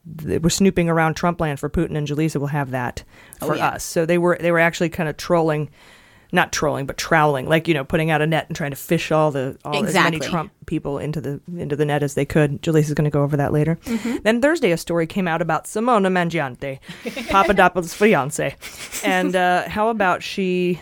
[0.05, 3.03] they were snooping around Trump land for Putin, and Jaleesa will have that
[3.41, 3.69] Oh, for yeah.
[3.69, 3.83] us.
[3.83, 5.69] So they were they were actually kind of trolling.
[6.35, 9.09] Not trolling, but troweling, like you know, putting out a net and trying to fish
[9.09, 12.61] all the all as many Trump people into the into the net as they could.
[12.61, 13.79] Jaleesa is going to go over that later.
[14.23, 16.79] Then Thursday, a story came out about Simona Mangiante,
[17.29, 18.55] Papadopoulos' fiance,
[19.03, 20.81] and uh, how about she?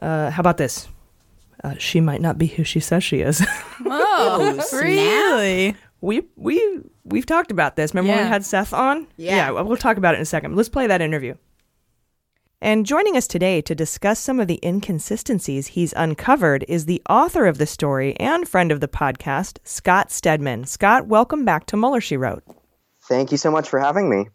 [0.00, 0.88] Uh, how about this?
[1.64, 3.44] Uh, she might not be who she says she is.
[3.84, 4.82] Oh, snap.
[4.82, 5.76] really?
[6.00, 7.92] we we we've talked about this.
[7.92, 9.06] Remember when we had Seth on?
[9.16, 9.52] Yeah.
[9.52, 9.60] yeah.
[9.62, 10.54] We'll talk about it in a second.
[10.56, 11.34] Let's play that interview.
[12.62, 17.48] And joining us today to discuss some of the inconsistencies he's uncovered is the author
[17.48, 20.66] of the story and friend of the podcast, Scott Stedman.
[20.66, 22.44] Scott, welcome back to Mueller, She Wrote.
[23.08, 24.28] Thank you so much for having me.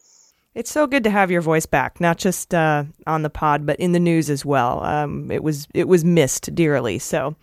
[0.55, 3.79] It's so good to have your voice back, not just uh, on the pod, but
[3.79, 4.83] in the news as well.
[4.83, 6.99] Um, it was it was missed dearly.
[6.99, 7.33] So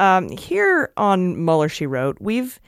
[0.00, 2.58] um, here on Mueller, she wrote, we've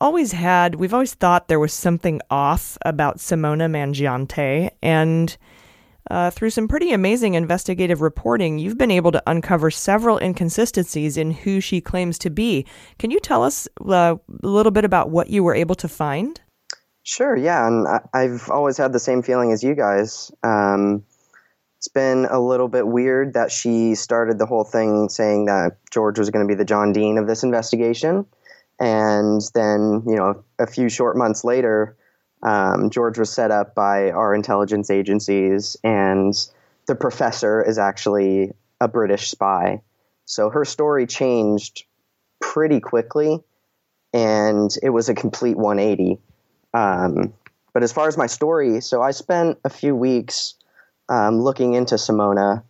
[0.00, 5.36] always had, we've always thought there was something off about Simona Mangiante, and
[6.10, 11.30] uh, through some pretty amazing investigative reporting, you've been able to uncover several inconsistencies in
[11.30, 12.66] who she claims to be.
[12.98, 16.40] Can you tell us uh, a little bit about what you were able to find?
[17.02, 20.30] Sure, yeah, and I, I've always had the same feeling as you guys.
[20.42, 21.04] Um,
[21.78, 26.18] it's been a little bit weird that she started the whole thing saying that George
[26.18, 28.26] was going to be the John Dean of this investigation,
[28.80, 31.96] and then you know a few short months later,
[32.42, 36.34] um, George was set up by our intelligence agencies, and
[36.86, 39.82] the professor is actually a British spy.
[40.24, 41.84] So her story changed
[42.40, 43.42] pretty quickly,
[44.12, 46.18] and it was a complete 180.
[46.74, 47.32] Um,
[47.72, 50.54] but as far as my story, so I spent a few weeks
[51.08, 52.62] um, looking into Simona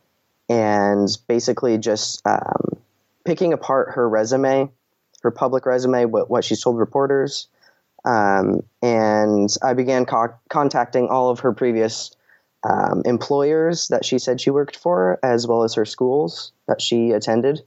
[0.48, 2.78] and basically just um,
[3.24, 4.70] picking apart her resume,
[5.22, 7.48] her public resume, what, what she's told reporters.
[8.08, 12.10] Um, and I began co- contacting all of her previous
[12.64, 17.10] um, employers that she said she worked for, as well as her schools that she
[17.10, 17.60] attended.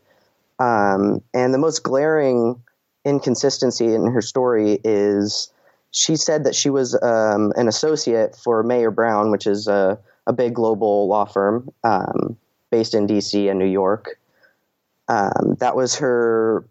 [0.57, 2.61] Um, and the most glaring
[3.05, 5.51] inconsistency in her story is
[5.91, 10.33] she said that she was um, an associate for Mayer Brown, which is a, a
[10.33, 12.35] big global law firm um,
[12.71, 14.19] based in DC and New York.
[15.07, 16.65] Um, that was her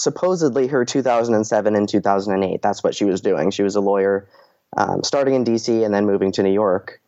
[0.00, 2.62] supposedly her 2007 and 2008.
[2.62, 3.50] That's what she was doing.
[3.50, 4.28] She was a lawyer
[4.76, 7.00] um, starting in DC and then moving to New York.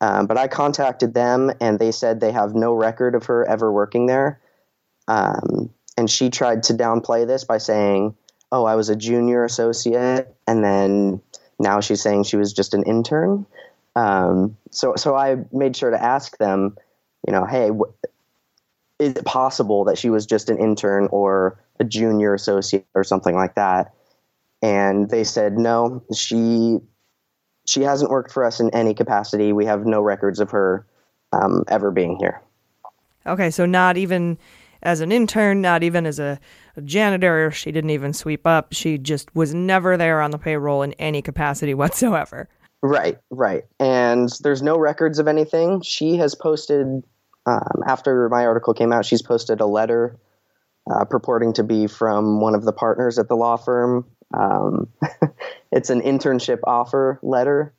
[0.00, 3.72] Um, but I contacted them and they said they have no record of her ever
[3.72, 4.40] working there.
[5.08, 8.14] Um, and she tried to downplay this by saying,
[8.52, 10.34] oh, I was a junior associate.
[10.46, 11.22] And then
[11.58, 13.46] now she's saying she was just an intern.
[13.96, 16.76] Um, so so I made sure to ask them,
[17.26, 17.94] you know, hey, wh-
[18.98, 23.34] is it possible that she was just an intern or a junior associate or something
[23.34, 23.92] like that?
[24.62, 26.78] And they said no, she
[27.66, 29.52] she hasn't worked for us in any capacity.
[29.52, 30.86] We have no records of her
[31.32, 32.42] um, ever being here.
[33.26, 34.38] Okay, so not even
[34.82, 36.38] as an intern, not even as a,
[36.76, 37.50] a janitor.
[37.50, 38.72] She didn't even sweep up.
[38.72, 42.48] She just was never there on the payroll in any capacity whatsoever.
[42.82, 43.64] Right, right.
[43.80, 45.80] And there's no records of anything.
[45.80, 47.02] She has posted,
[47.46, 50.18] um, after my article came out, she's posted a letter
[50.90, 54.06] uh, purporting to be from one of the partners at the law firm.
[54.32, 54.88] Um,
[55.72, 57.74] it's an internship offer letter.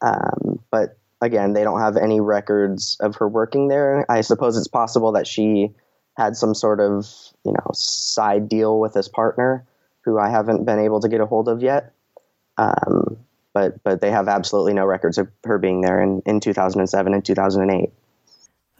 [0.00, 4.04] Um, but again, they don't have any records of her working there.
[4.10, 5.72] I suppose it's possible that she
[6.16, 7.06] had some sort of,
[7.44, 9.64] you know, side deal with this partner
[10.04, 11.92] who I haven't been able to get a hold of yet.
[12.58, 13.18] Um,
[13.54, 17.24] but but they have absolutely no records of her being there in, in 2007 and
[17.24, 17.92] 2008.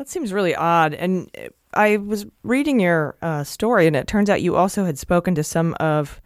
[0.03, 0.95] That seems really odd.
[0.95, 4.99] And uh, I was reading your uh, story, and it turns out you also had
[4.99, 6.21] spoken to some of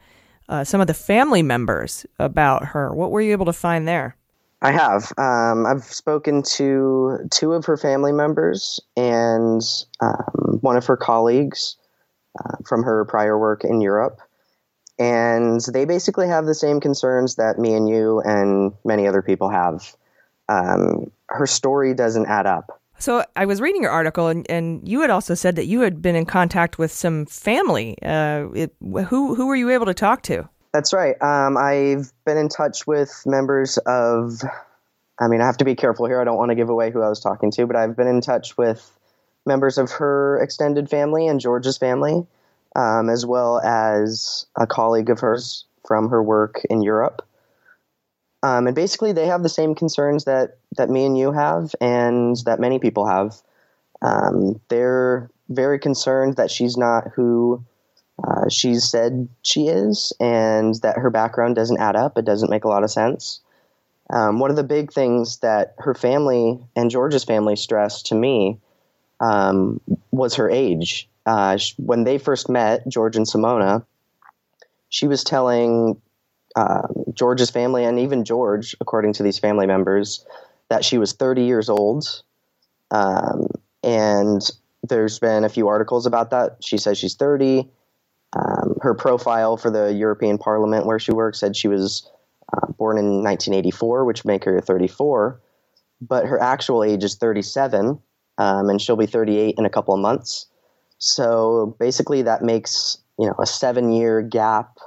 [0.49, 2.95] uh, some of the family members about her.
[2.95, 4.17] What were you able to find there?
[4.63, 5.13] I have.
[5.19, 9.61] Um, I've spoken to two of her family members and
[10.01, 11.77] um, one of her colleagues
[12.43, 14.21] uh, from her prior work in Europe.
[14.99, 19.51] And they basically have the same concerns that me and you and many other people
[19.51, 19.95] have.
[20.49, 22.81] Um, her story doesn't add up.
[22.99, 26.01] So I was reading your article, and, and you had also said that you had
[26.01, 27.97] been in contact with some family.
[28.03, 30.49] Uh, it, who who were you able to talk to?
[30.73, 31.21] That's right.
[31.23, 34.43] Um, I've been in touch with members of.
[35.19, 36.21] I mean, I have to be careful here.
[36.21, 38.21] I don't want to give away who I was talking to, but I've been in
[38.21, 38.91] touch with
[39.47, 42.27] members of her extended family and George's family,
[42.75, 47.26] um, as well as a colleague of hers from her work in Europe.
[48.43, 52.37] Um, and basically, they have the same concerns that that me and you have, and
[52.45, 53.37] that many people have.
[54.03, 57.65] Um, they're very concerned that she's not who
[58.23, 62.17] uh, she's said she is, and that her background doesn't add up.
[62.17, 63.41] It doesn't make a lot of sense.
[64.11, 68.59] Um, one of the big things that her family and George's family stressed to me
[69.21, 69.81] um,
[70.13, 71.09] was her age.
[71.25, 73.85] Uh, when they first met, George and Simona,
[74.89, 76.01] she was telling
[76.57, 80.25] um, George's family and even George, according to these family members,
[80.69, 82.23] that she was 30 years old.
[82.91, 83.49] Um,
[83.83, 84.43] and
[84.83, 86.57] there's been a few articles about that.
[86.61, 87.69] She says she's 30.
[88.33, 92.11] Um, her profile for the European Parliament, where she works, said she was
[92.53, 95.41] uh, born in 1984, which make her 34.
[96.01, 97.99] But her actual age is 37,
[98.39, 100.47] um, and she'll be 38 in a couple of months.
[100.99, 104.79] So basically, that makes you know a seven-year gap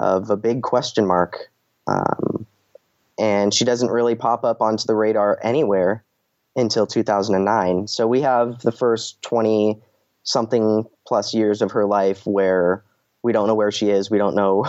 [0.00, 1.50] of a big question mark.
[1.86, 2.46] Um,
[3.18, 6.02] and she doesn't really pop up onto the radar anywhere
[6.56, 7.86] until 2009.
[7.86, 9.80] So we have the first 20
[10.22, 12.82] something plus years of her life where
[13.22, 14.10] we don't know where she is.
[14.10, 14.64] We don't know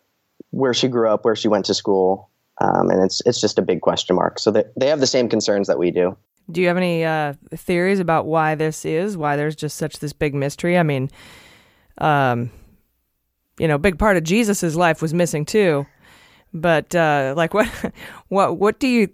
[0.50, 2.30] where she grew up, where she went to school.
[2.60, 4.38] Um, and it's it's just a big question mark.
[4.38, 6.16] So they, they have the same concerns that we do.
[6.50, 9.16] Do you have any uh, theories about why this is?
[9.16, 10.78] Why there's just such this big mystery?
[10.78, 11.10] I mean,
[11.98, 12.50] um,
[13.58, 15.86] you know, big part of Jesus's life was missing too.
[16.54, 17.68] But uh, like, what,
[18.28, 19.08] what, what do you?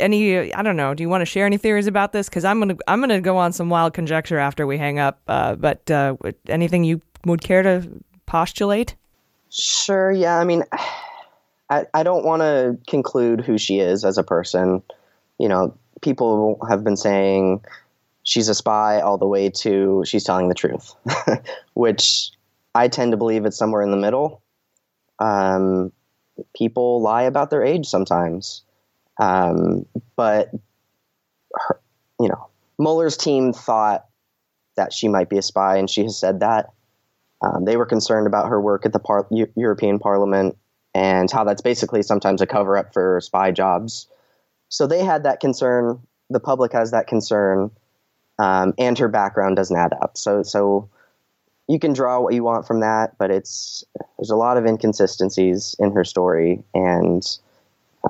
[0.00, 0.52] Any?
[0.52, 0.94] I don't know.
[0.94, 2.28] Do you want to share any theories about this?
[2.28, 5.20] Because I'm gonna, I'm gonna go on some wild conjecture after we hang up.
[5.28, 6.16] Uh, but uh,
[6.48, 7.88] anything you would care to
[8.26, 8.94] postulate?
[9.50, 10.10] Sure.
[10.10, 10.38] Yeah.
[10.38, 10.64] I mean,
[11.70, 14.82] I, I don't want to conclude who she is as a person.
[15.38, 17.62] You know, people have been saying
[18.22, 20.94] she's a spy all the way to she's telling the truth,
[21.74, 22.30] which
[22.78, 24.40] I tend to believe it's somewhere in the middle.
[25.18, 25.90] Um,
[26.54, 28.62] people lie about their age sometimes,
[29.18, 30.52] um, but
[31.54, 31.80] her,
[32.20, 32.46] you know,
[32.78, 34.06] Mueller's team thought
[34.76, 36.70] that she might be a spy, and she has said that.
[37.42, 40.56] Um, they were concerned about her work at the par- European Parliament
[40.94, 44.06] and how that's basically sometimes a cover up for spy jobs.
[44.68, 46.00] So they had that concern.
[46.30, 47.72] The public has that concern,
[48.38, 50.16] um, and her background doesn't add up.
[50.16, 50.88] So, so
[51.68, 53.84] you can draw what you want from that, but it's
[54.18, 57.38] there's a lot of inconsistencies in her story, and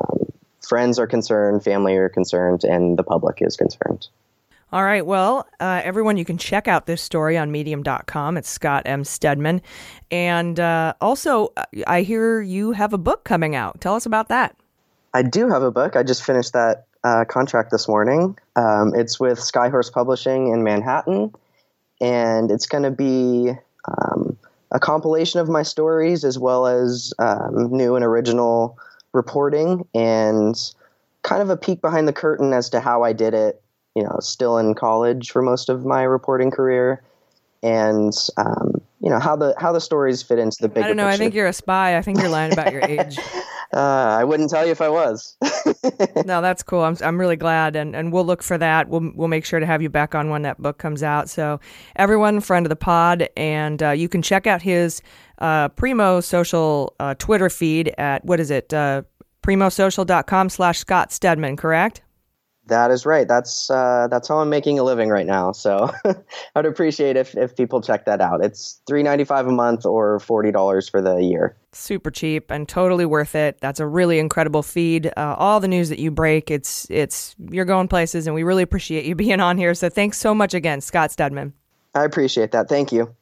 [0.01, 0.33] um,
[0.67, 4.07] friends are concerned, family are concerned, and the public is concerned.
[4.71, 5.05] All right.
[5.05, 8.37] Well, uh, everyone, you can check out this story on medium.com.
[8.37, 9.03] It's Scott M.
[9.03, 9.63] Stedman.
[10.11, 11.55] And uh, also,
[11.87, 13.81] I hear you have a book coming out.
[13.81, 14.55] Tell us about that.
[15.15, 15.97] I do have a book.
[15.97, 18.39] I just finished that uh, contract this morning.
[18.57, 21.33] Um, it's with Skyhorse Publishing in Manhattan.
[22.01, 23.53] And it's going to be
[23.87, 24.37] um,
[24.71, 28.79] a compilation of my stories as well as um, new and original
[29.13, 30.57] reporting and
[31.23, 33.63] kind of a peek behind the curtain as to how I did it.
[33.95, 37.03] You know, still in college for most of my reporting career,
[37.65, 38.78] and um,
[39.09, 40.85] you know how the how the stories fit into the bigger.
[40.85, 41.09] I don't know.
[41.09, 41.97] I think you're a spy.
[41.97, 43.19] I think you're lying about your age.
[43.71, 45.37] Uh, I wouldn't tell you if I was.
[46.25, 46.81] no, that's cool.
[46.81, 48.89] I'm, I'm really glad, and, and we'll look for that.
[48.89, 51.29] We'll we'll make sure to have you back on when that book comes out.
[51.29, 51.61] So,
[51.95, 55.03] everyone, friend of the pod, and uh, you can check out his
[55.41, 58.73] uh, Primo Social uh, Twitter feed at what is it?
[58.73, 59.03] Uh,
[59.43, 62.01] primosocial.com slash Scott Stedman, correct?
[62.69, 63.27] That is right.
[63.27, 65.53] That's uh, that's how I'm making a living right now.
[65.53, 65.91] So
[66.55, 68.45] I'd appreciate if, if people check that out.
[68.45, 71.57] It's three ninety five a month or forty dollars for the year.
[71.73, 73.61] Super cheap and totally worth it.
[73.61, 75.07] That's a really incredible feed.
[75.17, 78.63] Uh, all the news that you break, it's it's you're going places, and we really
[78.63, 79.75] appreciate you being on here.
[79.75, 81.53] So thanks so much again, Scott Stedman.
[81.95, 82.69] I appreciate that.
[82.69, 83.15] Thank you.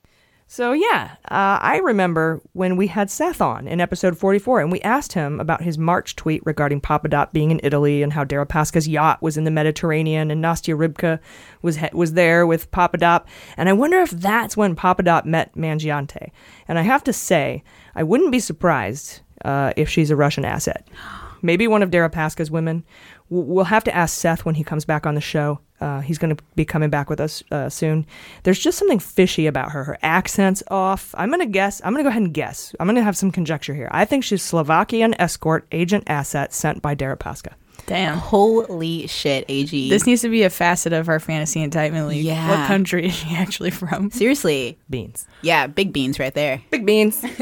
[0.48, 4.80] So, yeah, uh, I remember when we had Seth on in episode 44 and we
[4.82, 9.20] asked him about his March tweet regarding Papadop being in Italy and how Deripaska's yacht
[9.20, 11.18] was in the Mediterranean and Nastya Rybka
[11.62, 13.24] was, he- was there with Papadop.
[13.56, 16.30] And I wonder if that's when Papadop met Mangiante.
[16.68, 17.64] And I have to say,
[17.96, 20.86] I wouldn't be surprised uh, if she's a Russian asset.
[21.42, 22.84] Maybe one of Deripaska's women.
[23.30, 25.60] W- We'll have to ask Seth when he comes back on the show.
[25.80, 28.06] Uh, he's going to be coming back with us uh, soon.
[28.44, 29.84] There's just something fishy about her.
[29.84, 31.14] Her accent's off.
[31.18, 31.82] I'm going to guess.
[31.84, 32.74] I'm going to go ahead and guess.
[32.80, 33.88] I'm going to have some conjecture here.
[33.90, 37.52] I think she's Slovakian escort agent asset sent by Deripaska.
[37.86, 38.16] Damn.
[38.16, 39.90] Holy shit, AG.
[39.90, 42.24] This needs to be a facet of our fantasy entitlement league.
[42.24, 42.48] Yeah.
[42.48, 44.10] What country is she actually from?
[44.10, 44.78] Seriously.
[44.88, 45.26] Beans.
[45.42, 46.62] Yeah, big beans right there.
[46.70, 47.22] Big beans.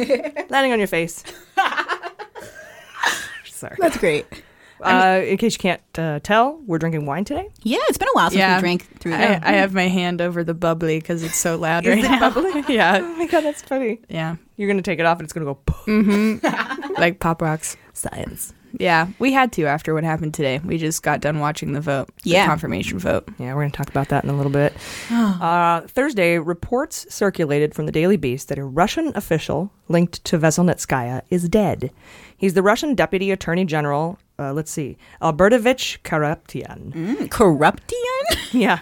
[0.51, 1.23] Landing on your face.
[3.44, 3.77] Sorry.
[3.79, 4.27] That's great.
[4.80, 7.48] Uh, in case you can't uh, tell, we're drinking wine today.
[7.62, 9.44] Yeah, it's been a while since we drank through I, that.
[9.46, 12.30] I have my hand over the bubbly because it's so loud Is right it now.
[12.30, 12.64] bubbly?
[12.74, 12.98] yeah.
[13.02, 14.00] Oh my god, that's funny.
[14.08, 14.37] Yeah.
[14.56, 15.58] You're gonna take it off and it's gonna go.
[15.87, 16.94] Mm-hmm.
[17.00, 17.76] like pop rocks.
[17.92, 18.52] Science.
[18.76, 20.58] Yeah, we had to after what happened today.
[20.58, 22.08] We just got done watching the vote.
[22.24, 22.46] the Yeah.
[22.46, 23.28] confirmation vote.
[23.38, 24.72] Yeah, we're going to talk about that in a little bit.
[25.12, 31.22] uh, Thursday, reports circulated from the Daily Beast that a Russian official linked to Veselnitskaya
[31.30, 31.92] is dead.
[32.37, 36.92] He's the Russian Deputy Attorney General, uh, let's see, Albertovich Karaptian.
[36.92, 38.01] Mm, Corruptian?
[38.53, 38.81] yeah,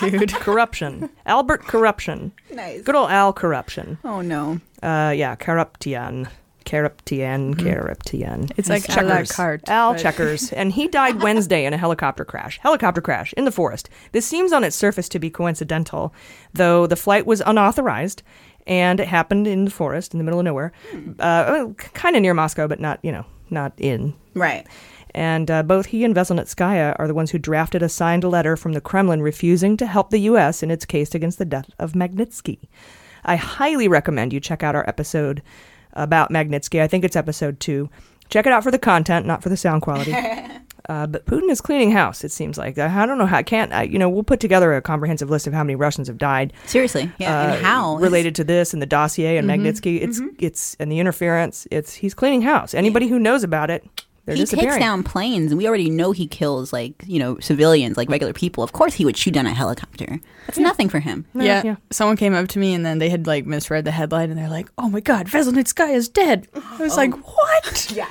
[0.00, 0.32] dude.
[0.34, 1.08] Corruption.
[1.26, 2.32] Albert Corruption.
[2.52, 2.82] Nice.
[2.82, 3.98] Good old Al Corruption.
[4.04, 4.60] Oh no.
[4.82, 6.28] Uh, yeah, Karaptian.
[6.64, 8.52] Karaptian, Karaptian.
[8.56, 10.52] It's like a la carte, Al but- Checkers.
[10.52, 12.58] and he died Wednesday in a helicopter crash.
[12.58, 13.88] Helicopter crash in the forest.
[14.12, 16.14] This seems on its surface to be coincidental,
[16.52, 18.22] though the flight was unauthorized
[18.66, 20.70] and it happened in the forest in the middle of nowhere.
[21.18, 24.14] Uh, kind of near Moscow, but not, you know, not in.
[24.34, 24.66] Right.
[25.14, 28.72] And uh, both he and Veselnitskaya are the ones who drafted a signed letter from
[28.72, 30.62] the Kremlin refusing to help the U.S.
[30.62, 32.68] in its case against the death of Magnitsky.
[33.24, 35.42] I highly recommend you check out our episode
[35.92, 36.80] about Magnitsky.
[36.80, 37.90] I think it's episode two.
[38.28, 40.14] Check it out for the content, not for the sound quality.
[40.88, 42.24] Uh, but Putin is cleaning house.
[42.24, 43.36] It seems like I don't know how.
[43.38, 43.72] I can't.
[43.72, 46.52] I, you know, we'll put together a comprehensive list of how many Russians have died.
[46.66, 47.96] Seriously, yeah, and how?
[47.96, 50.02] related to this and the dossier and Mhm, Magnitsky.
[50.02, 51.66] It's it's and the interference.
[51.70, 52.74] It's he's cleaning house.
[52.74, 53.84] Anybody who knows about it,
[54.26, 54.70] they're he disappearing.
[54.72, 58.32] takes down planes, and we already know he kills like you know civilians, like regular
[58.32, 58.62] people.
[58.64, 60.20] Of course, he would shoot down a helicopter.
[60.46, 61.26] That's nothing for him.
[61.34, 61.76] Yeah.
[61.90, 64.48] Someone came up to me and then they had like misread the headline and they're
[64.48, 68.08] like, "Oh my god, Veselnitskaya is dead." I was like, "What?" Yeah.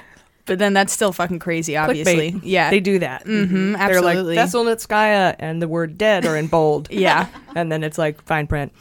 [0.49, 2.31] But then that's still fucking crazy, obviously.
[2.33, 2.41] Clickbait.
[2.43, 2.69] Yeah.
[2.69, 3.25] they do that.
[3.25, 3.73] Mm-hmm.
[3.73, 4.35] They're like Absolutely.
[4.35, 6.89] Veselnitskaya and the word "dead" are in bold.
[6.91, 7.27] Yeah.
[7.55, 8.73] and then it's like fine print.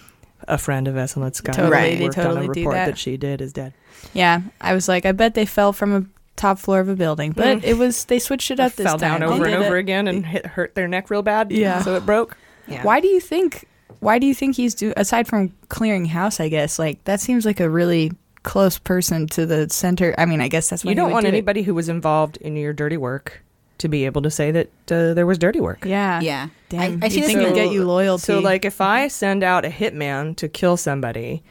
[0.46, 1.98] A friend of Veselnitskaya Totally, right.
[1.98, 2.86] they worked on a report that.
[2.86, 2.98] that.
[2.98, 3.74] she did is dead.
[4.14, 4.40] yeah.
[4.60, 6.04] I was like, I bet they fell from a
[6.36, 7.64] top floor of a building, but Mm.
[7.64, 9.20] it was they switched it up this Fell time.
[9.20, 9.80] down over and over it.
[9.80, 11.50] again and hit, hurt their neck real bad.
[11.52, 11.82] Yeah.
[11.82, 12.36] so it broke.
[12.68, 12.82] Yeah.
[12.84, 13.66] Why do you think?
[14.00, 16.38] Why do you think he's do aside from clearing house?
[16.40, 20.14] I guess like that seems like a really close person to the center.
[20.18, 21.34] I mean, I guess that's why you don't want do it.
[21.34, 23.42] anybody who was involved in your dirty work
[23.78, 25.84] to be able to say that uh, there was dirty work.
[25.84, 26.48] Yeah, Yeah.
[26.68, 28.22] Damn, I, I you see think in it'd the- get you loyalty?
[28.24, 31.42] So, like, if I send out a hitman to kill somebody,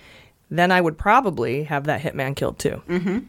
[0.51, 2.81] then I would probably have that hitman killed too.
[2.87, 3.25] Mhm.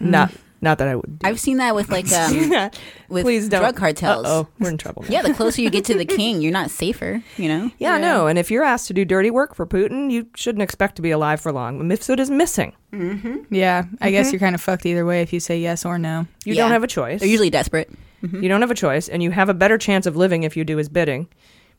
[0.00, 0.32] Not,
[0.64, 1.20] not that I would.
[1.22, 2.70] I've seen that with like um,
[3.08, 3.60] with Please don't.
[3.60, 4.24] drug cartels.
[4.26, 5.04] Oh, we're in trouble.
[5.08, 7.22] Yeah, the closer you get to the king, you're not safer.
[7.36, 7.70] You know.
[7.78, 8.26] Yeah, no.
[8.26, 11.12] And if you're asked to do dirty work for Putin, you shouldn't expect to be
[11.12, 11.78] alive for long.
[11.80, 12.74] Mifsud is missing.
[12.92, 13.52] Mm-hmm.
[13.54, 14.32] yeah, I guess Mhm.
[14.32, 16.26] you're kind of fucked either way if you say yes or no.
[16.44, 17.20] You don't have a choice.
[17.20, 17.90] They're usually desperate.
[18.22, 20.64] You don't have a choice, and you have a better chance of living if you
[20.64, 21.28] do his bidding.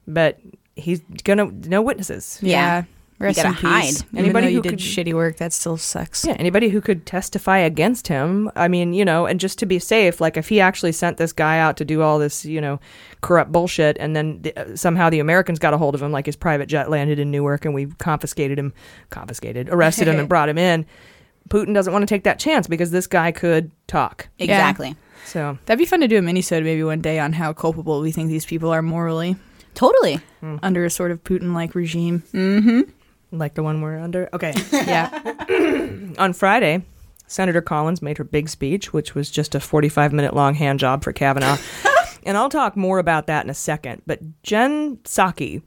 [0.07, 0.39] But
[0.75, 2.37] he's gonna no witnesses.
[2.41, 2.83] Yeah.
[3.17, 3.63] Rest gotta in peace.
[3.63, 4.07] hide.
[4.11, 6.25] Even Anybody you who did could- shitty work, that still sucks.
[6.25, 8.51] Yeah, anybody who could testify against him.
[8.57, 11.31] I mean, you know, and just to be safe, like if he actually sent this
[11.31, 12.79] guy out to do all this, you know,
[13.21, 16.25] corrupt bullshit, and then the, uh, somehow the Americans got a hold of him, like
[16.25, 18.73] his private jet landed in Newark, and we confiscated him,
[19.11, 20.85] confiscated, arrested him, and brought him in.
[21.49, 24.27] Putin doesn't want to take that chance because this guy could talk.
[24.39, 24.95] Exactly.
[25.25, 28.11] So That'd be fun to do a minisode maybe one day on how culpable we
[28.11, 29.35] think these people are morally
[29.73, 30.19] Totally.
[30.63, 32.23] under a sort of Putin-like regime.
[32.33, 32.81] Mm-hmm.
[33.37, 34.29] Like the one we're under.
[34.33, 34.53] Okay.
[34.71, 35.09] Yeah.
[36.17, 36.83] On Friday,
[37.27, 41.03] Senator Collins made her big speech, which was just a 45 minute long hand job
[41.03, 41.57] for Kavanaugh.
[42.23, 44.01] and I'll talk more about that in a second.
[44.05, 45.63] But Jen Psaki,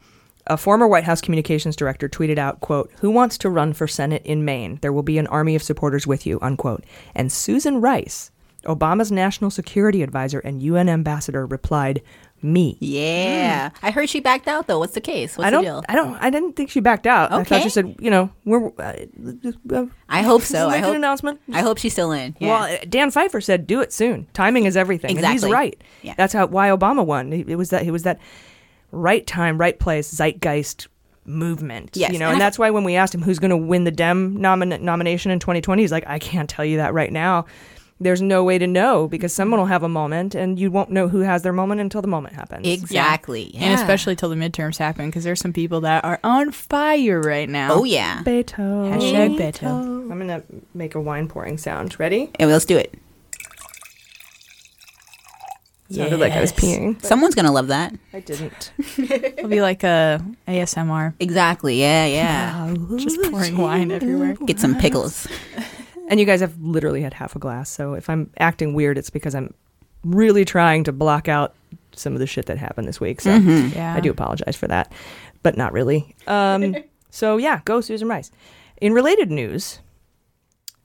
[0.46, 4.22] a former White House communications director, tweeted out, quote, Who wants to run for Senate
[4.24, 4.78] in Maine?
[4.82, 6.84] There will be an army of supporters with you, unquote.
[7.14, 8.30] And Susan Rice,
[8.64, 12.02] Obama's national security advisor and UN ambassador, replied,
[12.40, 12.76] Me.
[12.80, 13.70] Yeah.
[13.82, 14.78] I heard she backed out though.
[14.78, 15.36] What's the case?
[15.36, 15.64] What's I don't.
[15.64, 15.84] the deal?
[15.88, 16.14] I don't.
[16.22, 17.32] I didn't think she backed out.
[17.32, 17.40] Okay.
[17.40, 18.68] I thought she said, you know, we're.
[18.78, 18.94] Uh,
[19.74, 20.68] uh, I hope so.
[20.68, 21.40] I hope an announcement.
[21.52, 22.36] I hope she's still in.
[22.38, 22.48] Yeah.
[22.48, 24.26] Well, uh, Dan Pfeiffer said, "Do it soon.
[24.34, 25.48] Timing is everything." And Exactly.
[25.48, 25.82] he's right.
[26.02, 26.14] Yeah.
[26.16, 27.32] That's how why Obama won.
[27.32, 28.20] It it was that he was that
[28.92, 30.86] right time, right place, zeitgeist
[31.24, 31.90] movement.
[31.94, 32.12] Yes.
[32.12, 33.90] You know, And and that's why when we asked him who's going to win the
[33.90, 37.46] Dem nomin- nomination in 2020, he's like, "I can't tell you that right now."
[38.00, 41.08] There's no way to know because someone will have a moment, and you won't know
[41.08, 42.66] who has their moment until the moment happens.
[42.66, 43.52] exactly.
[43.56, 47.48] And especially till the midterms happen, because there's some people that are on fire right
[47.48, 47.72] now.
[47.72, 48.22] Oh yeah.
[48.22, 48.56] Beto.
[48.92, 49.66] Hashtag Beto.
[50.10, 50.42] I'm gonna
[50.74, 51.98] make a wine pouring sound.
[51.98, 52.30] Ready?
[52.38, 52.94] Yeah, well, let's do it.
[55.90, 57.02] Sounded like I was peeing.
[57.02, 57.94] Someone's gonna love that.
[58.12, 58.72] I didn't.
[58.98, 61.14] It'll be like a ASMR.
[61.18, 61.80] Exactly.
[61.80, 62.04] Yeah.
[62.04, 62.74] Yeah.
[62.96, 64.34] Just pouring wine everywhere.
[64.46, 65.26] Get some pickles.
[66.08, 67.70] And you guys have literally had half a glass.
[67.70, 69.52] So if I'm acting weird, it's because I'm
[70.04, 71.54] really trying to block out
[71.94, 73.20] some of the shit that happened this week.
[73.20, 73.74] So Mhm.
[73.74, 73.94] Yeah.
[73.94, 74.92] I do apologize for that,
[75.42, 76.14] but not really.
[76.26, 76.76] Um,
[77.10, 78.30] so yeah, go Susan Rice.
[78.80, 79.80] In related news,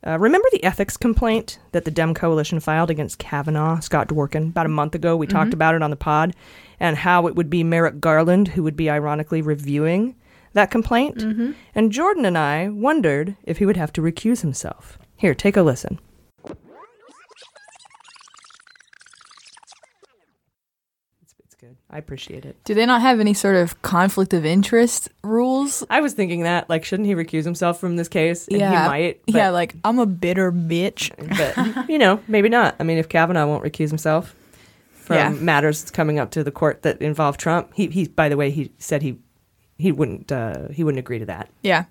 [0.06, 4.66] uh, remember the ethics complaint that the Dem Coalition filed against Kavanaugh, Scott Dworkin, about
[4.66, 5.16] a month ago?
[5.16, 6.36] We talked about it on the pod
[6.80, 10.16] and how it would be Merrick Garland who would be ironically reviewing
[10.54, 11.24] that complaint.
[11.76, 14.98] And Jordan and I wondered if he would have to recuse himself.
[15.18, 16.00] Here, take a listen.
[21.22, 21.78] It's, it's good.
[21.90, 22.58] I appreciate it.
[22.64, 25.84] Do they not have any sort of conflict of interest rules?
[25.90, 28.48] I was thinking that, like, shouldn't he recuse himself from this case?
[28.48, 29.22] And yeah, he might.
[29.26, 31.12] But, yeah, like I'm a bitter bitch.
[31.38, 32.76] but you know, maybe not.
[32.80, 34.36] I mean, if Kavanaugh won't recuse himself
[34.92, 35.30] from Yeah.
[35.30, 38.08] matters coming up to the court that involve Trump, he he.
[38.08, 39.20] By the way, he said he
[39.84, 41.50] he wouldn't uh, he wouldn't agree to that.
[41.62, 41.84] Yeah.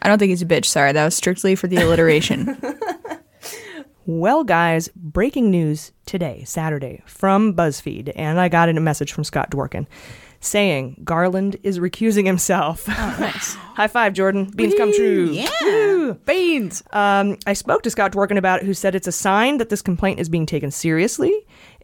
[0.00, 0.66] I don't think he's a bitch.
[0.66, 0.92] Sorry.
[0.92, 2.56] That was strictly for the alliteration.
[4.06, 9.24] Well, guys, breaking news today, Saturday, from BuzzFeed, and I got in a message from
[9.24, 9.86] Scott Dworkin
[10.44, 12.84] saying Garland is recusing himself.
[12.88, 13.54] oh, nice.
[13.54, 14.50] High five, Jordan.
[14.54, 15.30] Beans come true.
[15.32, 15.48] Yeah.
[15.62, 16.14] Woo.
[16.26, 16.82] Beans.
[16.92, 19.82] Um, I spoke to Scott Dworkin about it, who said it's a sign that this
[19.82, 21.34] complaint is being taken seriously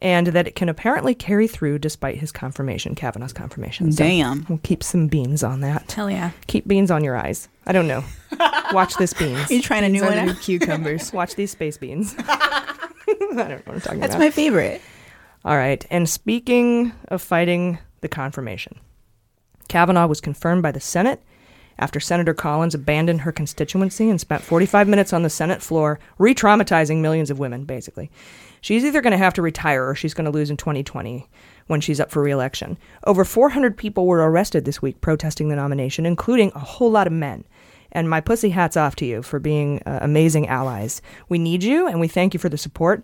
[0.03, 3.93] and that it can apparently carry through despite his confirmation, Kavanaugh's confirmation.
[3.93, 4.47] So Damn.
[4.49, 5.91] We'll keep some beans on that.
[5.93, 6.31] Hell yeah.
[6.47, 7.49] Keep beans on your eyes.
[7.67, 8.05] I don't know.
[8.73, 9.51] Watch this beans.
[9.51, 10.27] You trying a new one?
[10.27, 11.13] new cucumbers.
[11.13, 12.15] Watch these space beans.
[12.19, 12.77] I
[13.09, 14.25] don't know what I'm talking That's about.
[14.25, 14.81] my favorite.
[15.45, 15.85] All right.
[15.91, 18.79] And speaking of fighting the confirmation,
[19.69, 21.23] Kavanaugh was confirmed by the Senate
[21.81, 26.35] after Senator Collins abandoned her constituency and spent 45 minutes on the Senate floor re
[26.35, 28.11] traumatizing millions of women, basically.
[28.61, 31.27] She's either going to have to retire or she's going to lose in 2020
[31.67, 32.77] when she's up for reelection.
[33.07, 37.13] Over 400 people were arrested this week protesting the nomination, including a whole lot of
[37.13, 37.45] men.
[37.93, 41.01] And my pussy hats off to you for being uh, amazing allies.
[41.29, 43.03] We need you and we thank you for the support.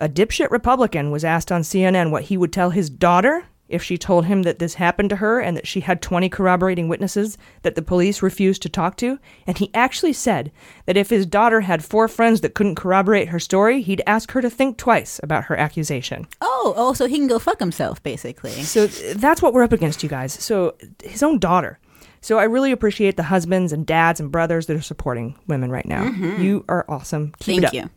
[0.00, 3.96] A dipshit Republican was asked on CNN what he would tell his daughter if she
[3.96, 7.74] told him that this happened to her and that she had 20 corroborating witnesses that
[7.74, 9.18] the police refused to talk to.
[9.46, 10.50] And he actually said
[10.86, 14.40] that if his daughter had four friends that couldn't corroborate her story, he'd ask her
[14.40, 16.26] to think twice about her accusation.
[16.40, 18.52] Oh, oh, so he can go fuck himself, basically.
[18.62, 20.32] So that's what we're up against, you guys.
[20.32, 21.78] So his own daughter.
[22.20, 25.86] So I really appreciate the husbands and dads and brothers that are supporting women right
[25.86, 26.04] now.
[26.04, 26.42] Mm-hmm.
[26.42, 27.32] You are awesome.
[27.38, 27.90] Keep it Thank you.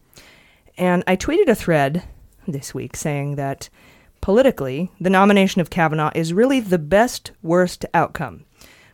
[0.77, 2.03] And I tweeted a thread
[2.47, 3.69] this week saying that
[4.23, 8.45] politically, the nomination of Kavanaugh is really the best worst outcome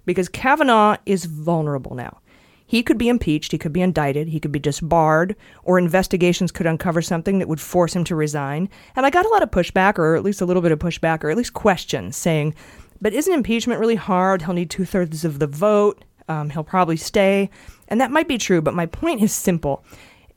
[0.03, 2.17] because Kavanaugh is vulnerable now.
[2.65, 6.65] He could be impeached, he could be indicted, he could be disbarred, or investigations could
[6.65, 8.69] uncover something that would force him to resign.
[8.95, 11.23] And I got a lot of pushback, or at least a little bit of pushback,
[11.23, 12.55] or at least questions saying,
[12.99, 14.41] but isn't impeachment really hard?
[14.41, 16.03] He'll need two thirds of the vote.
[16.27, 17.51] Um, he'll probably stay.
[17.87, 19.83] And that might be true, but my point is simple.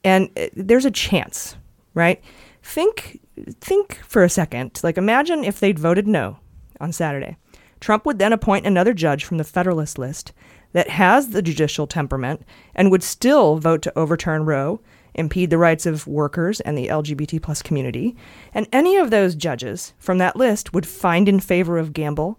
[0.05, 1.57] And uh, there's a chance,
[1.95, 2.23] right?
[2.63, 3.21] Think
[3.61, 4.81] think for a second.
[4.83, 6.39] Like imagine if they'd voted no
[6.81, 7.37] on Saturday.
[7.81, 10.33] Trump would then appoint another judge from the Federalist list
[10.73, 12.43] that has the judicial temperament
[12.75, 14.81] and would still vote to overturn Roe,
[15.15, 18.17] impede the rights of workers and the LGBT plus community.
[18.55, 22.39] And any of those judges from that list would find in favor of Gamble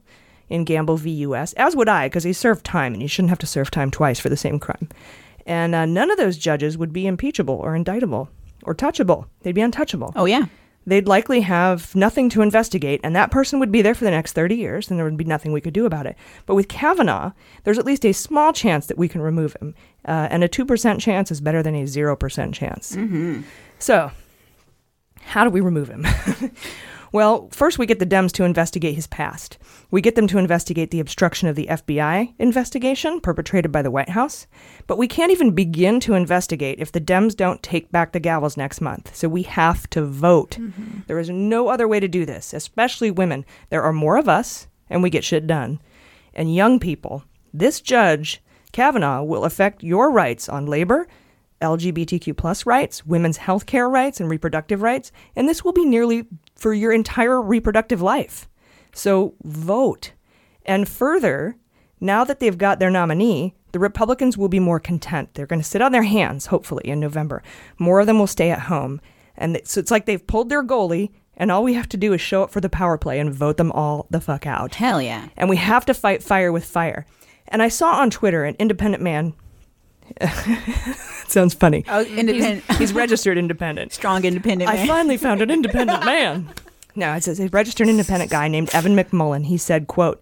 [0.50, 1.10] in Gamble v.
[1.10, 3.92] U.S., as would I, because he served time and he shouldn't have to serve time
[3.92, 4.90] twice for the same crime.
[5.46, 8.30] And uh, none of those judges would be impeachable or indictable
[8.64, 9.26] or touchable.
[9.42, 10.14] They'd be untouchable.
[10.16, 10.46] Oh, yeah.
[10.86, 14.34] They'd likely have nothing to investigate, and that person would be there for the next
[14.34, 16.18] 30 years, and there would be nothing we could do about it.
[16.46, 17.32] But with Kavanaugh,
[17.64, 19.76] there's at least a small chance that we can remove him.
[20.06, 22.96] Uh, and a 2% chance is better than a 0% chance.
[22.96, 23.42] Mm-hmm.
[23.80, 24.12] So,
[25.22, 26.06] how do we remove him?
[27.14, 29.60] well, first we get the Dems to investigate his past.
[29.92, 34.10] We get them to investigate the obstruction of the FBI investigation perpetrated by the White
[34.10, 34.48] House.
[34.88, 38.58] But we can't even begin to investigate if the Dems don't take back the gavels
[38.58, 39.16] next month.
[39.16, 40.58] So we have to vote.
[40.60, 41.02] Mm-hmm.
[41.06, 43.46] There is no other way to do this, especially women.
[43.70, 45.80] There are more of us, and we get shit done.
[46.34, 48.42] And young people, this judge,
[48.72, 51.08] Kavanaugh, will affect your rights on labor,
[51.62, 56.28] LGBTQ plus rights, women's health care rights, and reproductive rights, and this will be nearly
[56.56, 58.48] for your entire reproductive life.
[58.94, 60.12] So vote.
[60.66, 61.58] And further,
[62.00, 65.34] now that they've got their nominee, the Republicans will be more content.
[65.34, 67.42] They're going to sit on their hands, hopefully, in November.
[67.80, 69.02] More of them will stay at home.
[69.36, 72.22] And so it's like they've pulled their goalie, and all we have to do is
[72.22, 74.76] show up for the power play and vote them all the fuck out.
[74.76, 75.30] Hell yeah.
[75.36, 77.08] And we have to fight fire with fire.
[77.48, 79.34] And I saw on Twitter an independent man.
[81.28, 81.84] sounds funny.
[81.88, 82.64] Oh, independent.
[82.66, 83.94] He's, he's registered independent.
[83.94, 86.50] Strong independent I finally found an independent man.
[86.96, 89.46] No, it's a registered independent guy named Evan McMullin.
[89.46, 90.22] He said, quote,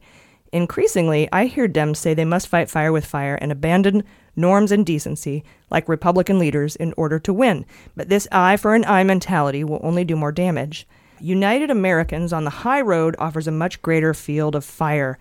[0.53, 4.03] Increasingly, I hear Dems say they must fight fire with fire and abandon
[4.35, 7.65] norms and decency like Republican leaders in order to win.
[7.95, 10.87] But this eye for an eye mentality will only do more damage.
[11.19, 15.19] United Americans on the high road offers a much greater field of fire.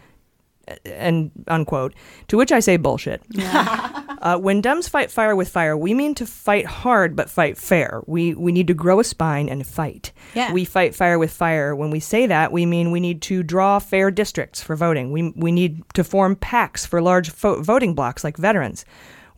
[0.84, 1.94] And unquote.
[2.28, 3.22] To which I say bullshit.
[4.20, 8.02] Uh, when Dems fight fire with fire, we mean to fight hard but fight fair.
[8.06, 10.12] We we need to grow a spine and fight.
[10.34, 10.52] Yeah.
[10.52, 11.74] We fight fire with fire.
[11.74, 15.10] When we say that, we mean we need to draw fair districts for voting.
[15.10, 18.84] We we need to form packs for large fo- voting blocks like veterans.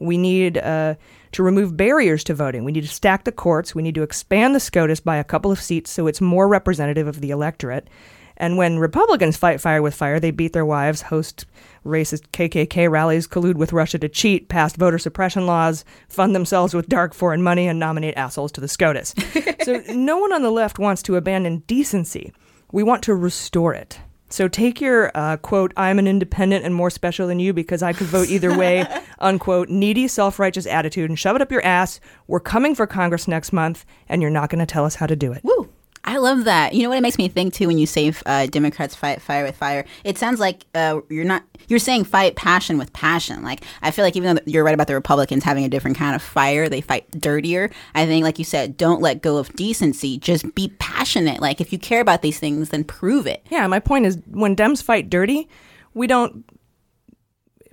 [0.00, 0.96] We need uh,
[1.30, 2.64] to remove barriers to voting.
[2.64, 3.76] We need to stack the courts.
[3.76, 7.06] We need to expand the SCOTUS by a couple of seats so it's more representative
[7.06, 7.88] of the electorate.
[8.36, 11.46] And when Republicans fight fire with fire, they beat their wives, host
[11.84, 16.88] racist KKK rallies, collude with Russia to cheat, pass voter suppression laws, fund themselves with
[16.88, 19.14] dark foreign money, and nominate assholes to the SCOTUS.
[19.62, 22.32] so no one on the left wants to abandon decency.
[22.72, 24.00] We want to restore it.
[24.32, 27.92] So take your uh, quote, I'm an independent and more special than you because I
[27.92, 28.86] could vote either way,
[29.18, 32.00] unquote, needy, self righteous attitude and shove it up your ass.
[32.26, 35.16] We're coming for Congress next month, and you're not going to tell us how to
[35.16, 35.44] do it.
[35.44, 35.71] Woo!
[36.04, 36.74] I love that.
[36.74, 39.44] You know what it makes me think too when you say uh, Democrats fight fire
[39.44, 39.84] with fire.
[40.02, 43.44] It sounds like uh, you're not you're saying fight passion with passion.
[43.44, 46.16] Like I feel like even though you're right about the Republicans having a different kind
[46.16, 47.70] of fire, they fight dirtier.
[47.94, 50.18] I think, like you said, don't let go of decency.
[50.18, 51.40] Just be passionate.
[51.40, 53.46] Like if you care about these things, then prove it.
[53.48, 55.48] Yeah, my point is when Dems fight dirty,
[55.94, 56.44] we don't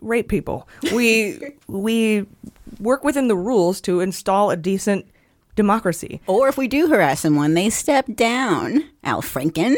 [0.01, 0.67] rape people.
[0.93, 2.27] We we
[2.79, 5.07] work within the rules to install a decent
[5.59, 6.19] democracy.
[6.25, 8.83] Or if we do harass someone, they step down.
[9.03, 9.75] Al Franken.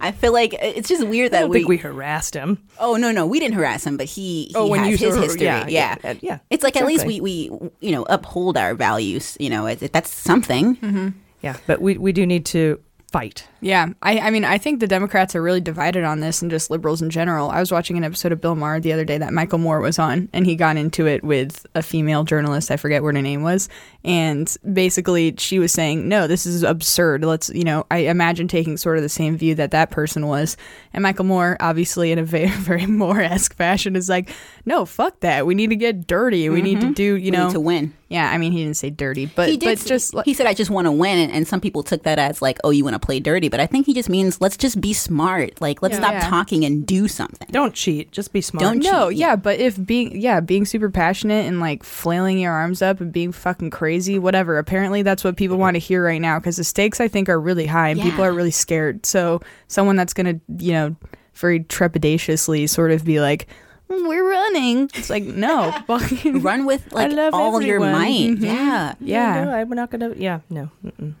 [0.00, 1.58] I feel like it's just weird that we.
[1.58, 2.58] think we harassed him.
[2.78, 4.44] Oh no, no, we didn't harass him, but he.
[4.46, 6.86] he Oh, when has you- his or- history, yeah, yeah, yeah, yeah, It's like at
[6.86, 7.50] least we we
[7.80, 9.36] you know uphold our values.
[9.40, 10.76] You know, that's something.
[10.76, 11.08] Mm-hmm.
[11.42, 12.78] Yeah, but we we do need to
[13.10, 13.48] fight.
[13.66, 16.70] Yeah, I, I mean, I think the Democrats are really divided on this, and just
[16.70, 17.50] liberals in general.
[17.50, 19.98] I was watching an episode of Bill Maher the other day that Michael Moore was
[19.98, 22.70] on, and he got into it with a female journalist.
[22.70, 23.68] I forget what her name was,
[24.04, 27.24] and basically she was saying, "No, this is absurd.
[27.24, 30.56] Let's, you know, I imagine taking sort of the same view that that person was."
[30.92, 34.30] And Michael Moore, obviously in a very very Moore esque fashion, is like,
[34.64, 35.44] "No, fuck that.
[35.44, 36.48] We need to get dirty.
[36.48, 36.94] We need to Mhm.
[36.94, 39.48] do, you We need know, to win." Yeah, I mean, he didn't say dirty, but
[39.48, 39.80] he did.
[39.80, 42.20] but just he said, "I just want to win," and, and some people took that
[42.20, 44.56] as like, "Oh, you want to play dirty," but I think he just means let's
[44.56, 45.60] just be smart.
[45.60, 46.00] Like, let's Yeah.
[46.00, 46.28] stop Yeah.
[46.30, 47.48] talking and do something.
[47.50, 48.10] Don't cheat.
[48.12, 48.62] Just be smart.
[48.62, 49.18] Don't no, cheat.
[49.18, 53.12] yeah, but if being yeah, being super passionate and like flailing your arms up and
[53.12, 54.58] being fucking crazy, whatever.
[54.58, 57.40] Apparently, that's what people want to hear right now because the stakes I think are
[57.40, 59.04] really high and people are really scared.
[59.06, 60.96] So someone that's gonna you know
[61.34, 63.46] very trepidatiously sort of be like.
[63.90, 64.90] "Mm, We're running.
[64.94, 67.92] It's like no, fucking Run with like I love all your everyone.
[67.92, 68.30] might.
[68.38, 68.40] Mhm.
[68.42, 69.44] Yeah, Yeah.
[69.44, 70.12] No, I'm not gonna.
[70.16, 70.70] Yeah, no.
[70.84, 71.14] Mm-mm.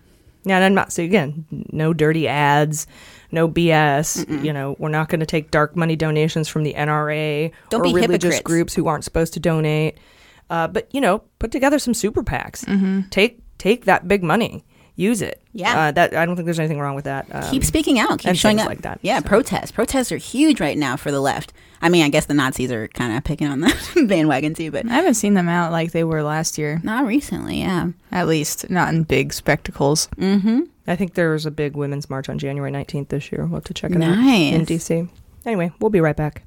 [0.46, 0.92] Yeah, and I'm not.
[0.92, 2.86] So again, no dirty ads,
[3.32, 4.42] no BS.
[4.44, 7.84] You know, we're not going to take dark money donations from the NRA Don't or
[7.84, 8.40] be religious hypocrites.
[8.42, 9.98] groups who aren't supposed to donate.
[10.48, 12.64] Uh, but you know, put together some super PACs.
[12.64, 13.08] Mm-hmm.
[13.10, 14.64] Take take that big money,
[14.96, 15.40] use it.
[15.52, 15.78] Yeah.
[15.88, 17.26] uh, that I don't think there's anything wrong with that.
[17.30, 18.18] Um, keep speaking out.
[18.18, 18.98] Keep and showing up like that.
[19.02, 19.70] Yeah, protests.
[19.72, 21.52] Protests are huge right now for the left.
[21.80, 24.86] I mean, I guess the Nazis are kind of picking on the bandwagon too, but
[24.86, 26.80] I haven't seen them out like they were last year.
[26.82, 27.60] not recently.
[27.60, 27.88] Yeah.
[28.10, 30.08] At least not in big spectacles.
[30.16, 30.60] Mm-hmm.
[30.86, 33.44] I think there was a big women's march on January 19th this year.
[33.44, 35.08] We'll have to check it out in DC.
[35.44, 36.42] Anyway, we'll be right back.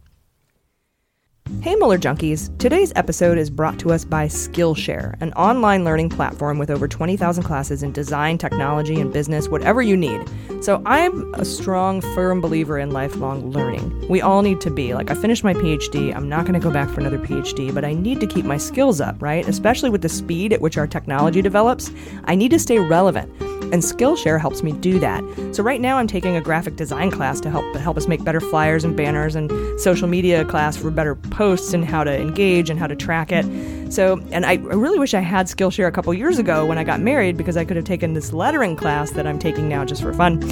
[1.49, 2.57] Hey Mueller Junkies!
[2.57, 7.43] Today's episode is brought to us by Skillshare, an online learning platform with over 20,000
[7.43, 10.21] classes in design, technology, and business, whatever you need.
[10.61, 14.07] So I'm a strong, firm believer in lifelong learning.
[14.07, 14.93] We all need to be.
[14.93, 17.83] Like, I finished my PhD, I'm not going to go back for another PhD, but
[17.83, 19.45] I need to keep my skills up, right?
[19.45, 21.91] Especially with the speed at which our technology develops.
[22.23, 23.29] I need to stay relevant.
[23.71, 25.23] And Skillshare helps me do that.
[25.51, 28.41] So right now I'm taking a graphic design class to help help us make better
[28.41, 32.77] flyers and banners and social media class for better posts and how to engage and
[32.77, 33.45] how to track it.
[33.93, 36.99] So and I, really wish I had Skillshare a couple years ago when I got
[36.99, 40.13] married because I could have taken this lettering class that I'm taking now just for
[40.13, 40.43] fun.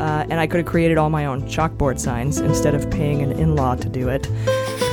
[0.00, 3.32] Uh, and I could have created all my own chalkboard signs instead of paying an
[3.32, 4.30] in-law to do it.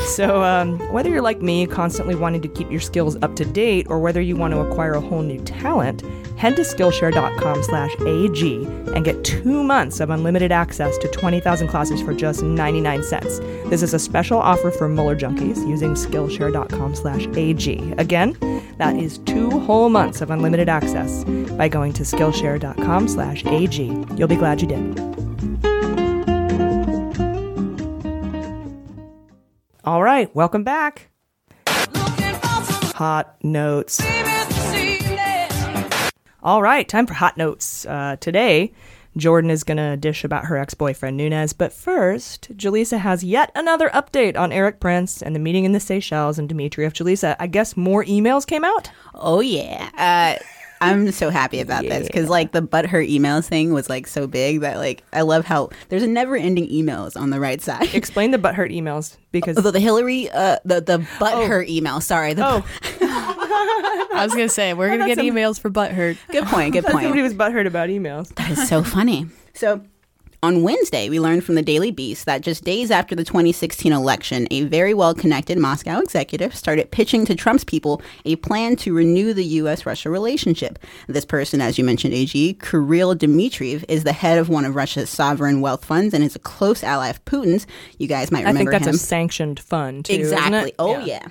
[0.08, 3.86] So, um, whether you're like me, constantly wanting to keep your skills up to date,
[3.88, 6.04] or whether you want to acquire a whole new talent,
[6.38, 8.64] head to Skillshare.com slash AG
[8.94, 13.40] and get two months of unlimited access to 20,000 classes for just 99 cents.
[13.70, 17.94] This is a special offer for Mueller Junkies using Skillshare.com slash AG.
[17.98, 18.38] Again,
[18.78, 23.84] that is two whole months of unlimited access by going to Skillshare.com slash AG.
[24.16, 25.00] You'll be glad you did.
[29.84, 31.10] All right, welcome back.
[32.96, 34.02] Hot notes.
[36.46, 37.88] All right, time for hot notes.
[37.88, 38.72] Uh, today,
[39.18, 43.52] Jordan is going to dish about her ex boyfriend Nunes, but first, Jaleesa has yet
[43.56, 47.48] another update on Erik Prince and the meeting in the Seychelles and Dmitriev Jaleesa, I
[47.48, 48.92] guess more emails came out?
[49.16, 49.90] Oh, yeah.
[49.98, 50.44] Uh,
[50.82, 54.62] I'm so happy about this because like the butthurt emails thing was like so big
[54.62, 57.94] that like I love how there's a never ending emails on the right side.
[57.94, 62.02] Explain the butthurt emails because the, the Hillary uh the the butthurt email.
[62.02, 62.66] Sorry, the Oh.
[63.02, 66.18] I was gonna say we're gonna get emails for butthurt.
[66.30, 66.74] good point.
[66.74, 67.04] Good point.
[67.04, 68.34] Somebody was butthurt about emails.
[68.36, 69.28] That is so funny.
[69.54, 69.82] So
[70.46, 74.48] on Wednesday, we learned from the Daily Beast that just days after the 2016 election,
[74.52, 79.34] a very well connected Moscow executive started pitching to Trump's people a plan to renew
[79.34, 79.88] the U.S.
[79.88, 80.78] Russia relationship.
[81.08, 85.10] This person, as you mentioned, AG, Kirill Dmitriev, is the head of one of Russia's
[85.10, 87.66] sovereign wealth funds and is a close ally of Putin's.
[87.98, 88.60] You guys might remember.
[88.60, 89.04] I remember think that's him.
[89.04, 90.14] a sanctioned fund, too.
[90.14, 90.74] isn't Exactly.
[90.78, 91.28] Oh, yeah.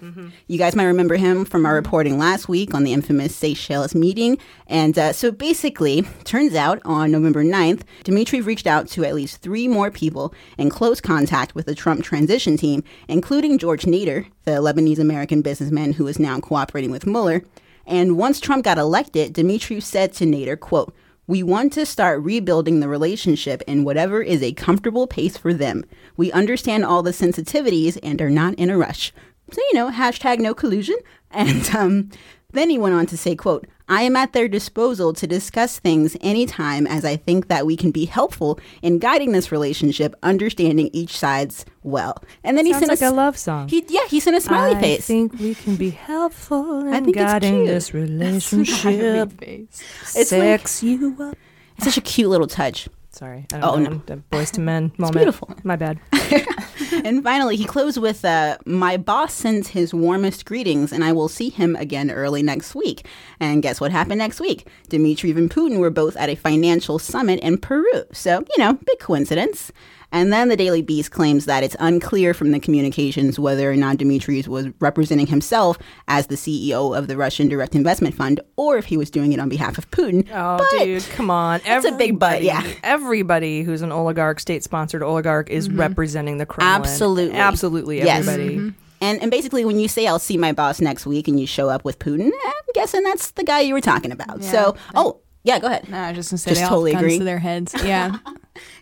[0.49, 4.39] You guys might remember him from our reporting last week on the infamous Seychelles meeting.
[4.67, 9.43] And uh, so basically, turns out on November 9th, Dmitriev reached out to at least
[9.43, 14.53] three more people in close contact with the Trump transition team, including George Nader, the
[14.53, 17.43] Lebanese American businessman who is now cooperating with Mueller.
[17.87, 20.95] And once Trump got elected, Dmitriev said to Nader, quote,
[21.27, 25.85] we want to start rebuilding the relationship in whatever is a comfortable pace for them.
[26.17, 29.13] We understand all the sensitivities and are not in a rush.
[29.51, 30.97] So, you know, hashtag no collusion.
[31.37, 32.11] And um,
[32.53, 36.17] then he went on to say, quote, I am at their disposal to discuss things
[36.23, 41.19] anytime as I think that we can be helpful in guiding this relationship, understanding each
[41.19, 42.17] side's well.
[42.43, 43.69] And then he Sounds sent like a a love song.
[43.69, 44.99] He, yeah, he sent a smiley I face.
[45.01, 49.33] I think we can be helpful in it's guiding this relationship.
[49.43, 49.83] It's
[50.31, 51.37] Sex you up.
[51.77, 52.89] It's such a cute little touch.
[53.11, 53.47] Sorry.
[53.53, 53.91] I Oh, don't no.
[53.91, 54.03] know.
[54.07, 55.17] The Boyz II Men moment.
[55.17, 55.55] beautiful.
[55.63, 56.01] My bad.
[57.05, 61.29] and finally, he closed with uh, My boss sends his warmest greetings, and I will
[61.29, 63.07] see him again early next week.
[63.41, 64.67] And guess what happened next week?
[64.89, 68.05] Dmitriev and Putin were both at a financial summit in Peru.
[68.13, 69.73] So, you know, big coincidence.
[70.15, 73.97] And then the Daily Beast claims that it's unclear from the communications whether or not
[73.99, 75.77] Dmitriev was representing himself
[76.09, 79.41] as the CEO of the Russian Direct Investment Fund or if he was doing it
[79.41, 80.27] on behalf of Putin.
[80.33, 81.61] Oh, But dude, come on.
[81.67, 82.75] That's a big but, Everybody- yeah.
[82.85, 86.75] Everybody who's an oligarch, state sponsored oligarch, is representing the Kremlin.
[86.75, 86.83] Mm-hmm.
[86.85, 87.37] Absolutely.
[87.37, 88.27] Absolutely Yes.
[88.29, 88.73] everybody.
[89.01, 91.69] And, and basically, when you say I'll see my boss next week and you show
[91.69, 94.43] up with Putin, I'm guessing that's the guy you were talking about.
[94.45, 95.89] So, oh, yeah, go ahead.
[95.89, 97.19] No, I was just gonna say Just they all totally have guns agree.
[97.19, 97.75] to their heads.
[97.85, 98.19] Yeah.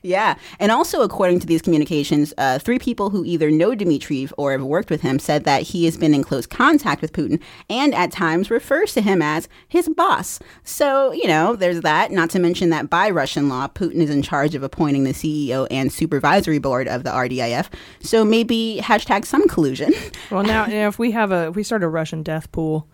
[0.02, 0.34] Yeah.
[0.58, 4.62] And also, according to these communications, uh, three people who either know Dmitriev or have
[4.62, 7.40] worked with him said that he has been in close contact with Putin
[7.70, 10.40] and at times refers to him as his boss.
[10.62, 12.10] So, you know, there's that.
[12.10, 15.66] Not to mention that by Russian law, Putin is in charge of appointing the CEO
[15.70, 17.68] and supervisory board of the RDIF.
[18.00, 19.94] So maybe hashtag some collusion.
[20.30, 22.86] Well, now you know, if we have a if we start a Russian death pool,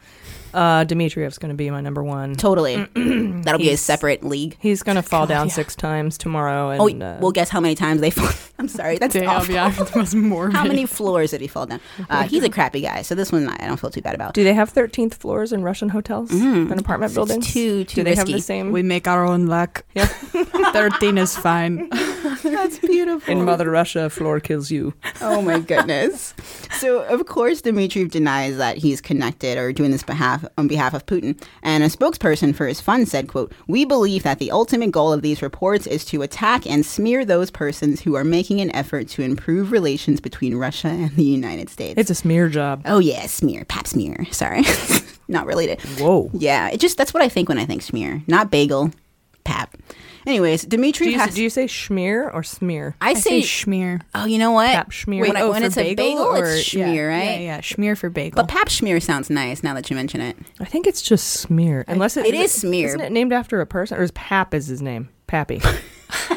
[0.55, 2.35] uh, Dmitriev's going to be my number one.
[2.35, 2.77] Totally.
[2.95, 4.57] That'll be a He's- separate league.
[4.61, 5.53] He's going to fall God, down yeah.
[5.55, 6.71] six times tomorrow.
[6.71, 8.29] And, Oh, uh, well, guess how many times they fall?
[8.59, 9.55] I'm sorry, that's Damn, awful.
[9.55, 10.57] yeah, that was morbid.
[10.57, 11.81] How many floors did he fall down?
[12.11, 14.35] Uh, he's a crappy guy, so this one I don't feel too bad about.
[14.35, 17.47] do they have 13th floors in Russian hotels and apartment buildings?
[17.53, 18.33] too- too do they have risky.
[18.33, 18.73] the same?
[18.73, 19.85] We make our own luck.
[19.95, 20.07] Yeah.
[20.73, 21.89] Thirteen is fine.
[22.43, 23.33] That's beautiful.
[23.33, 24.93] In Mother Russia, floor kills you.
[25.21, 26.35] Oh my goodness.
[26.79, 31.07] so of course Dmitriev denies that he's connected or doing this behalf on behalf of
[31.07, 31.41] Putin.
[31.62, 35.22] And a spokesperson for his fund said, quote, We believe that the ultimate goal of
[35.22, 39.22] these reports is to attack and smear those persons who are making an effort to
[39.22, 41.95] improve relations between Russia and the United States.
[41.97, 42.82] It's a smear job.
[42.84, 44.26] Oh yeah, smear, pap smear.
[44.30, 44.62] Sorry.
[45.28, 45.80] Not related.
[45.99, 46.30] Whoa.
[46.32, 48.22] Yeah, it just that's what I think when I think smear.
[48.26, 48.91] Not bagel,
[49.45, 49.76] pap.
[50.29, 52.95] Anyways, Dmitry Do you, has do you say schmear or smear?
[53.01, 54.03] I, say, schmear.
[54.14, 54.68] Oh, you know what?
[54.68, 55.20] Pap schmear.
[55.20, 57.24] When, Wait, I- oh, when for it's a bagel bagel, or- it's yeah, schmear, right?
[57.24, 58.37] Yeah, yeah, schmear for bagel.
[58.37, 60.37] But pap schmear sounds nice now that you mention it.
[60.61, 61.83] I think it's just smear.
[61.89, 62.89] Unless it, It is smear.
[62.89, 63.97] Isn't it named after a person?
[63.97, 65.09] Or is Pap is his name?
[65.26, 65.62] Pappy.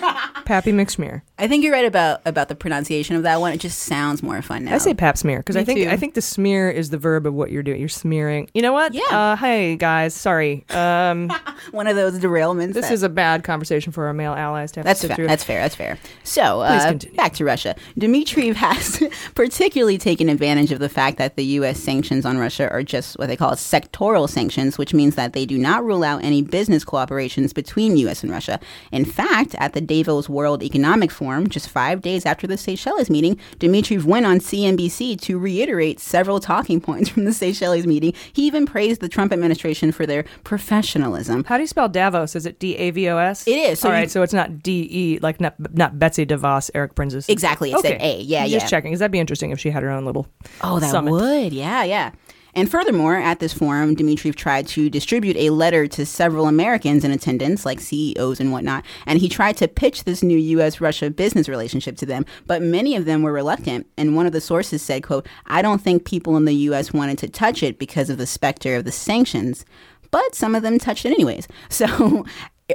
[0.51, 1.21] Pappy McSmear.
[1.39, 3.53] I think you're right about about the pronunciation of that one.
[3.53, 4.75] It just sounds more fun now.
[4.75, 5.89] I say pap smear because I think too.
[5.89, 7.79] I think the smear is the verb of what you're doing.
[7.79, 8.49] You're smearing.
[8.53, 8.93] You know what?
[8.93, 9.03] Yeah.
[9.09, 10.65] Uh, hey guys, sorry.
[10.71, 11.31] Um,
[11.71, 12.73] one of those derailments.
[12.73, 15.07] this that- is a bad conversation for our male allies to have That's to sit
[15.07, 15.15] fair.
[15.15, 15.27] through.
[15.27, 15.61] That's fair.
[15.61, 15.97] That's fair.
[16.25, 17.73] So, uh, back to Russia.
[17.97, 19.01] Dmitriev has
[19.35, 21.79] particularly taken advantage of the fact that the U.S.
[21.79, 25.57] sanctions on Russia are just what they call sectoral sanctions, which means that they do
[25.57, 28.21] not rule out any business cooperations between U.S.
[28.21, 28.59] and Russia.
[28.91, 33.37] In fact, at the Davos World Economic Forum, just five days after the Seychelles meeting,
[33.59, 38.13] Dmitriev went on CNBC to reiterate several talking points from the Seychelles meeting.
[38.33, 41.43] He even praised the Trump administration for their professionalism.
[41.43, 42.35] How do you spell Davos?
[42.35, 43.47] Is it D A V O S?
[43.47, 46.69] It is, so All you- so it's not D E like not not Betsy DeVos,
[46.73, 47.27] Erik Prince's.
[47.29, 48.21] Exactly, it's an A.
[48.21, 48.67] Yeah, Just yeah.
[48.67, 50.27] checking because that'd be interesting if she had her own little.
[50.61, 51.11] Oh, that summit.
[51.11, 51.53] would.
[51.53, 52.11] Yeah, yeah.
[52.53, 57.11] And furthermore, at this forum, Dmitriev tried to distribute a letter to several Americans in
[57.11, 60.81] attendance, like CEOs and whatnot, and he tried to pitch this new U.S.
[60.81, 63.87] Russia business relationship to them, but many of them were reluctant.
[63.97, 66.93] And one of the sources said, quote, I don't think people in the U.S.
[66.93, 69.65] wanted to touch it because of the specter of the sanctions,
[70.11, 71.47] but some of them touched it anyways.
[71.69, 72.25] So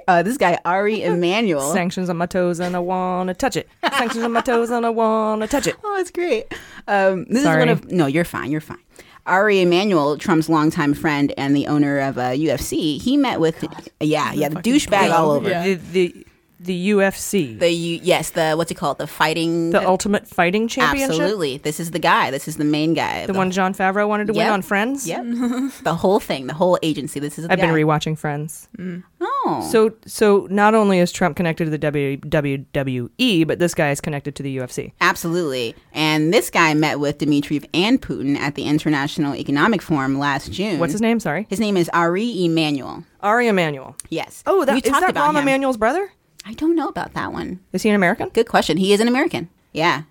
[0.09, 1.73] uh, this guy, Ari Emanuel.
[1.75, 3.69] Sanctions on my toes and I wanna touch it.
[3.97, 5.77] Sanctions on my toes and I wanna touch it.
[5.85, 6.53] Oh, it's great.
[6.89, 7.63] Um, this Sorry.
[7.63, 8.51] is one of no, you're fine.
[8.51, 8.79] You're fine.
[9.27, 13.65] Ari Emanuel, Trump's longtime friend and the owner of uh, a UFC, he met with
[14.01, 15.49] yeah, yeah, the douchebag all over.
[15.49, 16.26] The, the
[16.67, 18.99] the UFC, The U, yes, the what's it called?
[18.99, 21.11] The fighting, the Ultimate Fighting Championship.
[21.11, 21.59] absolutely.
[21.59, 22.31] This is the guy.
[22.31, 23.27] This is the main guy.
[23.27, 25.07] The one Jon Favreau wanted to win on Friends.
[25.09, 25.25] Yep.
[25.83, 27.21] the whole thing, the whole agency.
[27.21, 27.47] This is.
[27.47, 28.69] The I've been rewatching Friends.
[28.77, 29.03] Mm.
[29.21, 33.91] Oh, So so not only is Trump connected to the w, WWE, but this guy
[33.91, 34.93] is connected to the UFC.
[35.01, 35.75] Absolutely.
[35.93, 40.79] And this guy met with Dmitriev and Putin at the International Economic Forum last June.
[40.79, 41.21] What's his name?
[41.21, 43.05] Sorry, His name is Ari Emanuel.
[43.23, 43.97] Ari Emanuel.
[44.09, 44.43] Yes.
[44.47, 45.41] Oh, that we is talked that Rahm.
[45.41, 46.11] Emanuel's brother?
[46.47, 47.59] I don't know about that one.
[47.73, 48.29] Is he an American?
[48.29, 48.77] Good question.
[48.77, 49.49] He is an American.
[49.73, 50.03] Yeah.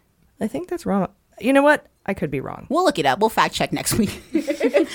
[0.41, 1.07] I think that's wrong.
[1.39, 1.85] You know what?
[2.05, 2.67] I could be wrong.
[2.69, 3.19] We'll look it up.
[3.19, 4.21] We'll fact check next week.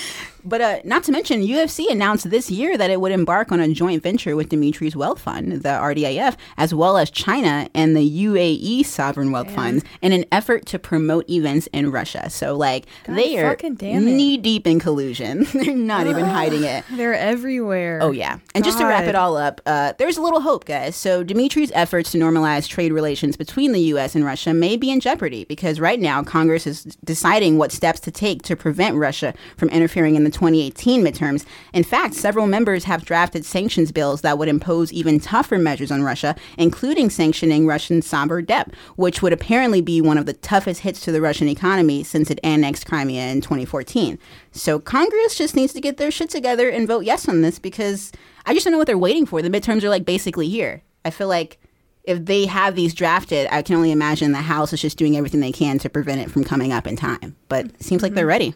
[0.45, 3.73] but uh, not to mention, UFC announced this year that it would embark on a
[3.73, 8.85] joint venture with Dimitri's Wealth Fund, the RDIF, as well as China and the UAE
[8.85, 12.31] Sovereign Wealth Funds in an effort to promote events in Russia.
[12.31, 15.47] So, like, they are damn knee deep in collusion.
[15.53, 16.85] They're not even hiding it.
[16.91, 17.99] They're everywhere.
[18.03, 20.97] Oh yeah, and just to wrap it all up, uh, there's a little hope, guys.
[20.97, 24.15] So Dimitri's efforts to normalize trade relations between the U.S.
[24.15, 28.11] and Russia may be in jeopardy because right now Congress is deciding what steps to
[28.11, 31.45] take to prevent Russia from interfering in the 2018 midterms.
[31.73, 36.03] In fact, several members have drafted sanctions bills that would impose even tougher measures on
[36.03, 41.01] Russia, including sanctioning Russian sovereign debt, which would apparently be one of the toughest hits
[41.01, 44.19] to the Russian economy since it annexed Crimea in 2014.
[44.53, 48.13] So Congress just needs to get their shit together and vote yes on this because
[48.47, 49.43] I just don't know what they're waiting for.
[49.43, 50.83] The midterms are like basically here.
[51.05, 51.59] I feel like
[52.05, 55.41] if they have these drafted, I can only imagine the House is just doing everything
[55.41, 57.37] they can to prevent it from coming up in time.
[57.49, 58.55] But it seems like they're ready.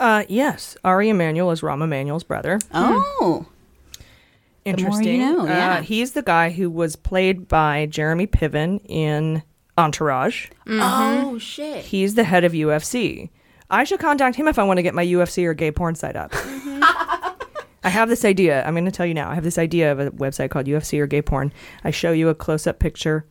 [0.00, 2.58] Uh, yes, Ari Emanuel is Rahm Emanuel's brother.
[2.72, 3.46] Oh,
[4.64, 5.20] Interesting.
[5.20, 5.78] know, yeah.
[5.78, 9.42] Uh, he's the guy who was played by Jeremy Piven in
[9.76, 10.48] Entourage.
[10.68, 11.84] oh shit!
[11.84, 13.30] He's the head of UFC.
[13.70, 16.16] I should contact him if I want to get my UFC or gay porn site
[16.16, 16.32] up.
[17.84, 18.64] I have this idea.
[18.64, 19.30] I'm going to tell you now.
[19.30, 21.52] I have this idea of a website called UFC or gay porn.
[21.84, 23.24] I show you a close up picture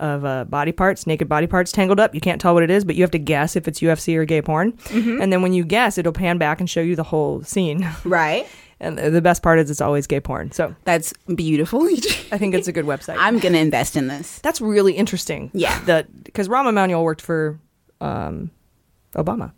[0.00, 2.14] of uh, body parts, naked body parts tangled up.
[2.14, 4.24] You can't tell what it is, but you have to guess if it's UFC or
[4.24, 4.76] gay porn.
[4.92, 7.88] And then when you guess, it'll pan back and show you the whole scene.
[8.04, 8.46] Right.
[8.82, 10.52] And the best part is it's always gay porn.
[10.52, 11.82] So That's beautiful.
[12.32, 13.16] I think it's a good website.
[13.18, 14.38] I'm gonna invest in this.
[14.38, 15.50] That's really interesting.
[15.52, 15.78] Yeah.
[15.84, 17.60] That because Rahm Emanuel worked for
[18.00, 18.50] um,
[19.14, 19.52] Obama,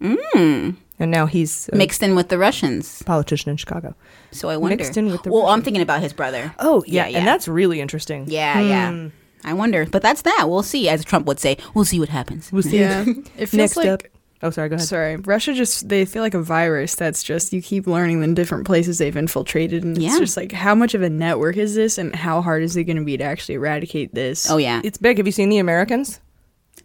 [0.00, 0.76] Mm.
[1.00, 3.02] and now he's Mixed in with the Russians.
[3.02, 3.96] politician in Chicago.
[4.30, 4.76] So I wonder.
[4.76, 6.54] Mixed in with the well, I'm thinking about his brother.
[6.60, 7.18] Oh yeah, Yeah, yeah.
[7.18, 8.26] and that's really interesting.
[8.28, 9.08] Yeah, yeah.
[9.44, 10.46] I wonder, but that's that.
[10.48, 10.88] We'll see.
[10.88, 12.50] As Trump would say, we'll see what happens.
[12.52, 12.80] We'll see.
[12.80, 13.04] Yeah.
[13.36, 14.02] It feels Next like up.
[14.40, 14.68] Oh, sorry.
[14.68, 14.86] Go ahead.
[14.86, 18.66] Sorry, Russia just they feel like a virus that's just you keep learning the different
[18.66, 20.10] places they've infiltrated, and Yeah.
[20.10, 22.84] it's just like how much of a network is this, and how hard is it
[22.84, 24.48] going to be to actually eradicate this?
[24.50, 25.16] Oh yeah, It's big.
[25.18, 26.20] Have you seen The Americans?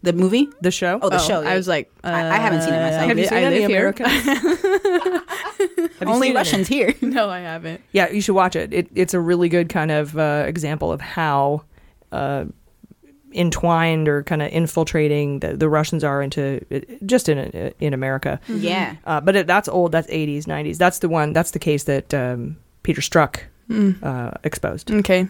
[0.02, 0.48] the movie.
[0.60, 0.98] The show?
[1.00, 1.42] Oh, the show.
[1.42, 3.02] I was like, uh, I- I haven't seen it myself.
[3.02, 3.64] I Have you li- seen I any.
[3.64, 4.08] Americans?
[6.04, 6.34] Only seen any?
[6.34, 6.92] Russians here.
[7.00, 7.80] no, I haven't.
[7.92, 8.72] Yeah, you should watch it.
[8.74, 11.62] it it's a really good kind of uh, example of how
[12.14, 12.44] uh,
[13.32, 16.64] entwined or kind of infiltrating the, the Russians are into
[17.04, 17.38] just in
[17.80, 18.40] in America.
[18.48, 18.96] Yeah.
[19.04, 19.92] Uh, but it, that's old.
[19.92, 20.78] That's 80s, 90s.
[20.78, 21.32] That's the one.
[21.32, 23.40] That's the case that um, Peter Strzok
[24.02, 24.90] uh, exposed.
[24.90, 25.26] Okay.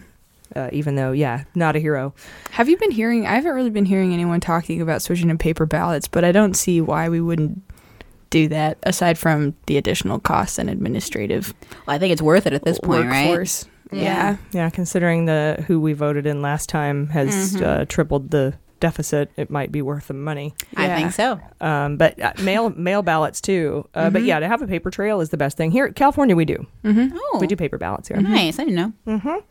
[0.55, 2.13] Uh, even though, yeah, not a hero.
[2.51, 3.25] Have you been hearing?
[3.25, 6.53] I haven't really been hearing anyone talking about switching to paper ballots, but I don't
[6.53, 7.63] see why we wouldn't
[8.29, 11.53] do that aside from the additional costs and administrative
[11.87, 13.63] Well, I think it's worth it at this point, right?
[13.91, 14.01] Workforce.
[14.03, 14.37] Yeah.
[14.51, 19.49] Yeah, considering the who we voted in last time has uh, tripled the deficit, it
[19.49, 20.53] might be worth the money.
[20.75, 20.95] I Yeah.
[20.97, 21.39] think so.
[21.61, 23.87] Um, but uh, mail mail ballots too.
[23.95, 25.71] Uh, But yeah, to have a paper trail is the best thing.
[25.71, 26.65] Here, California, we do.
[26.83, 28.17] Oh, We do paper ballots here.
[28.21, 28.59] nice.
[28.59, 29.43] I didn't know.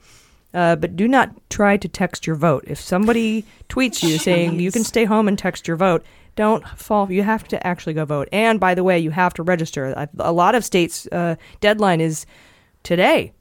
[0.52, 2.62] Uh, but do not try to text your vote.
[2.68, 6.04] If somebody tweets you saying you can stay home and text your vote,
[6.36, 7.10] don't fall.
[7.10, 8.28] You have to actually go vote.
[8.30, 9.86] And by the way, you have to register.
[9.96, 12.24] A- A lot of states' uh, deadline is
[12.84, 13.32] today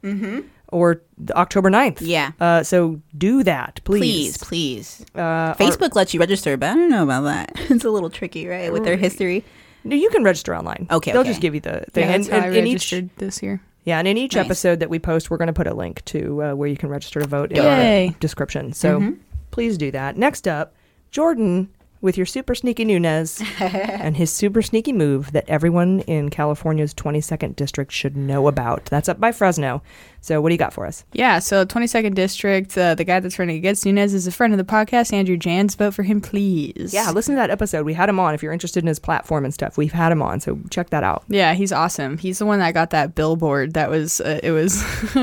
[0.73, 1.01] or
[1.31, 1.99] October 9th.
[2.01, 2.31] Yeah.
[2.39, 4.37] Uh, so do that, please.
[4.37, 5.05] Please, please.
[5.15, 7.51] Uh, Facebook lets you register, but I don't know about that.
[7.69, 9.43] it's a little tricky, right, with their history.
[9.85, 10.87] No, you can register online.
[10.89, 11.29] Okay, They'll okay.
[11.29, 12.05] just give you the thing.
[12.09, 13.61] Yeah, that's and, how and I in each, registered this year.
[13.83, 14.45] yeah, and in each Nice.
[14.45, 16.89] episode that we post, we're going to put a link to uh, where you can
[16.89, 18.09] register to vote in Yay.
[18.09, 18.73] the description.
[18.73, 19.19] So Mm-hmm.
[19.51, 20.17] please do that.
[20.17, 20.73] Next up,
[21.11, 21.69] Jordan
[22.03, 27.55] with your super sneaky Nunes and his super sneaky move that everyone in California's 22nd
[27.55, 28.85] district should know about.
[28.85, 29.81] That's up by Fresno.
[30.23, 31.03] So what do you got for us?
[31.11, 34.57] Yeah, so 22nd District, uh, the guy that's running against Nunes is a friend of
[34.57, 35.75] the podcast, Andrew Janz.
[35.75, 36.93] Vote for him, please.
[36.93, 37.85] Yeah, listen to that episode.
[37.85, 38.33] We had him on.
[38.33, 40.39] If you're interested in his platform and stuff, we've had him on.
[40.39, 41.25] So check that out.
[41.27, 42.17] Yeah, he's awesome.
[42.17, 43.73] He's the one that got that billboard.
[43.73, 44.81] That was uh, it was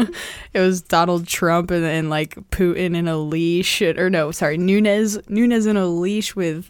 [0.53, 5.19] it was Donald Trump and, and like Putin in a leash, or no, sorry, Nunes
[5.31, 6.70] Nunes in a leash with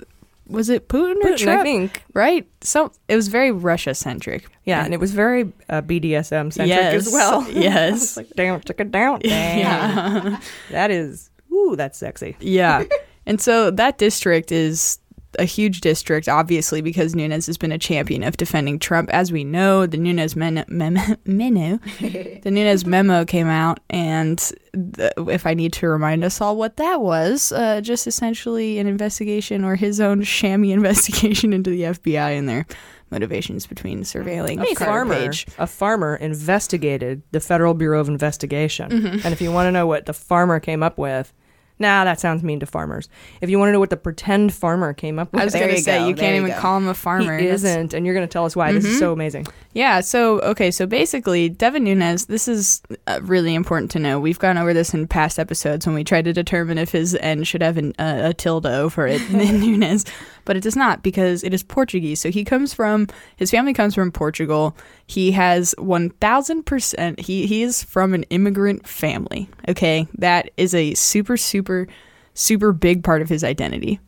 [0.51, 1.63] was it Putin or Putin, I Trump?
[1.63, 2.03] think.
[2.15, 2.47] right.
[2.61, 4.47] So it was very Russia centric.
[4.65, 7.51] Yeah, and it was very uh, BDSM centric Yes, as well.
[7.53, 8.17] yes.
[8.17, 9.21] like down, check it down.
[9.25, 10.39] Yeah.
[10.71, 12.37] that is, ooh, that's sexy.
[12.41, 12.85] Yeah.
[13.27, 14.99] and so that district is
[15.39, 19.09] a huge district, obviously, because Nunes has been a champion of defending Trump.
[19.13, 24.39] As we know, the Nunes memo, memo, memo the Nunes memo came out, and
[24.73, 28.87] the, if I need to remind us all what that was, uh, just essentially an
[28.87, 32.67] investigation or his own shammy investigation into the FBI and their
[33.11, 35.47] motivations between surveilling A farmer, Page.
[35.59, 39.07] a farmer investigated the Federal Bureau of Investigation, Mm-hmm.
[39.25, 41.33] and if you want to know what the farmer came up with,
[41.81, 43.09] nah, that sounds mean to farmers.
[43.41, 45.71] If you want to know what the pretend farmer came up with, I was going
[45.71, 46.61] to say, go, you can't you even go.
[46.61, 47.41] call him a he farmer.
[47.41, 48.73] That's- isn't, and you're going to tell us why.
[48.73, 49.47] This is so amazing.
[49.73, 50.01] Yeah.
[50.01, 50.71] So, okay.
[50.71, 54.21] So basically, Devin Nunes, this is uh, really important to know.
[54.21, 57.45] We've gone over this in past episodes when we tried to determine if his N
[57.45, 60.05] should have an, uh, a tilde over it in Nunes,
[60.51, 62.21] but it does not because it is Portuguese.
[62.21, 64.77] So he comes from, his family comes from Portugal.
[65.07, 69.49] He has 1000%, he, he is from an immigrant family.
[69.69, 70.09] Okay.
[70.19, 71.87] That is a super, super,
[72.35, 74.01] super big part of his identity.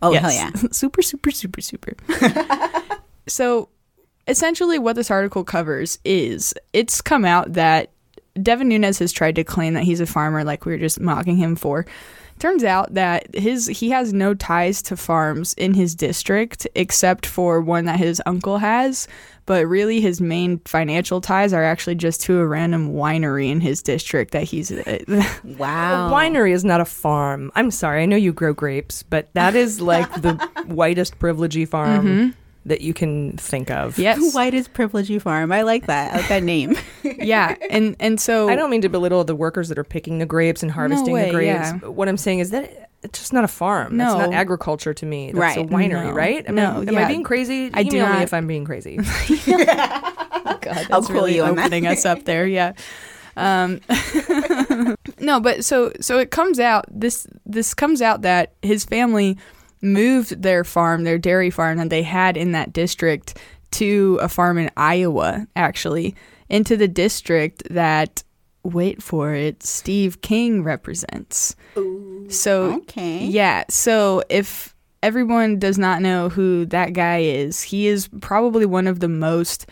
[0.00, 0.22] Oh, Yes.
[0.22, 0.50] hell yeah.
[0.72, 1.92] super, super, super, super.
[3.26, 3.68] so
[4.26, 7.90] essentially what this article covers is it's come out that
[8.42, 11.36] Devin Nunes has tried to claim that he's a farmer like we were just mocking
[11.36, 11.84] him for.
[12.38, 17.60] Turns out that his he has no ties to farms in his district except for
[17.60, 19.08] one that his uncle has,
[19.46, 23.82] but really his main financial ties are actually just to a random winery in his
[23.82, 24.98] district that he's uh,
[25.44, 26.08] Wow.
[26.08, 27.52] A winery is not a farm.
[27.54, 28.02] I'm sorry.
[28.02, 30.34] I know you grow grapes, but that is like the
[30.66, 32.30] whitest privilegey farm mm-hmm.
[32.66, 33.98] That you can think of.
[33.98, 34.18] yes.
[34.34, 35.52] Whitest privilegey farm.
[35.52, 36.14] I like that.
[36.14, 36.76] I like that name.
[37.02, 40.26] yeah, and and so I don't mean to belittle the workers that are picking the
[40.26, 41.46] grapes and harvesting way, the grapes.
[41.46, 41.76] yeah.
[41.80, 43.98] But what I'm saying is that it's just not a farm.
[43.98, 44.20] That's No.
[44.20, 45.26] not agriculture to me.
[45.32, 45.58] That's Right.
[45.58, 46.12] a winery, No.
[46.12, 46.42] right?
[46.48, 47.04] I mean, No, am yeah.
[47.04, 47.70] I being crazy?
[47.74, 48.96] I do Email me if I'm being crazy.
[49.46, 51.66] God, I'll that's really you on that.
[51.66, 52.46] opening us up there.
[52.46, 52.72] Yeah.
[53.36, 53.80] Um,
[55.18, 59.36] no, but so so it comes out this this comes out that his family
[59.84, 63.38] moved their farm, their dairy farm that they had in that district
[63.72, 66.14] to a farm in Iowa, actually,
[66.48, 68.22] into the district that
[68.62, 71.54] wait for it, Steve King represents.
[72.28, 73.24] so okay.
[73.24, 78.86] yeah, so if everyone does not know who that guy is, he is probably one
[78.86, 79.66] of the most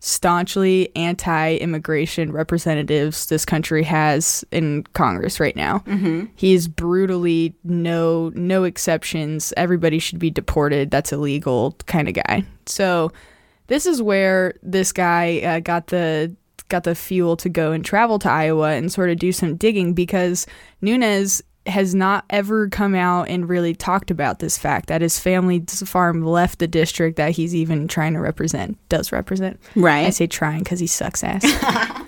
[0.00, 5.78] staunchly anti-immigration representatives this country has in Congress right now.
[5.86, 6.28] Mhm.
[6.36, 9.52] He's brutally no no exceptions.
[9.56, 10.90] Everybody should be deported.
[10.90, 12.44] That's illegal kind of guy.
[12.66, 13.10] So
[13.68, 16.34] this is where this guy uh, got the
[16.68, 19.92] got the fuel to go and travel to Iowa and sort of do some digging
[19.94, 20.46] because
[20.80, 25.82] Nunes has not ever come out and really talked about this fact that his family's
[25.88, 29.60] farm left the district that he's even trying to represent does represent.
[29.74, 30.06] Right.
[30.06, 31.44] i say trying because he sucks ass.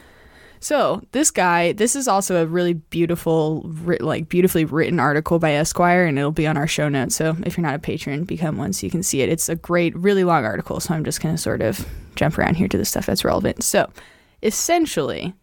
[0.61, 6.05] So this guy this is also a really beautiful like beautifully written article by esquire
[6.05, 7.17] and it'll be on our show notes.
[7.17, 9.29] So if you're not a patron become one so you can see it.
[9.29, 11.87] It's a great really long article so i'm just going to sort of
[12.17, 13.63] jump around here to the stuff that's relevant.
[13.63, 13.91] So
[14.43, 15.35] essentially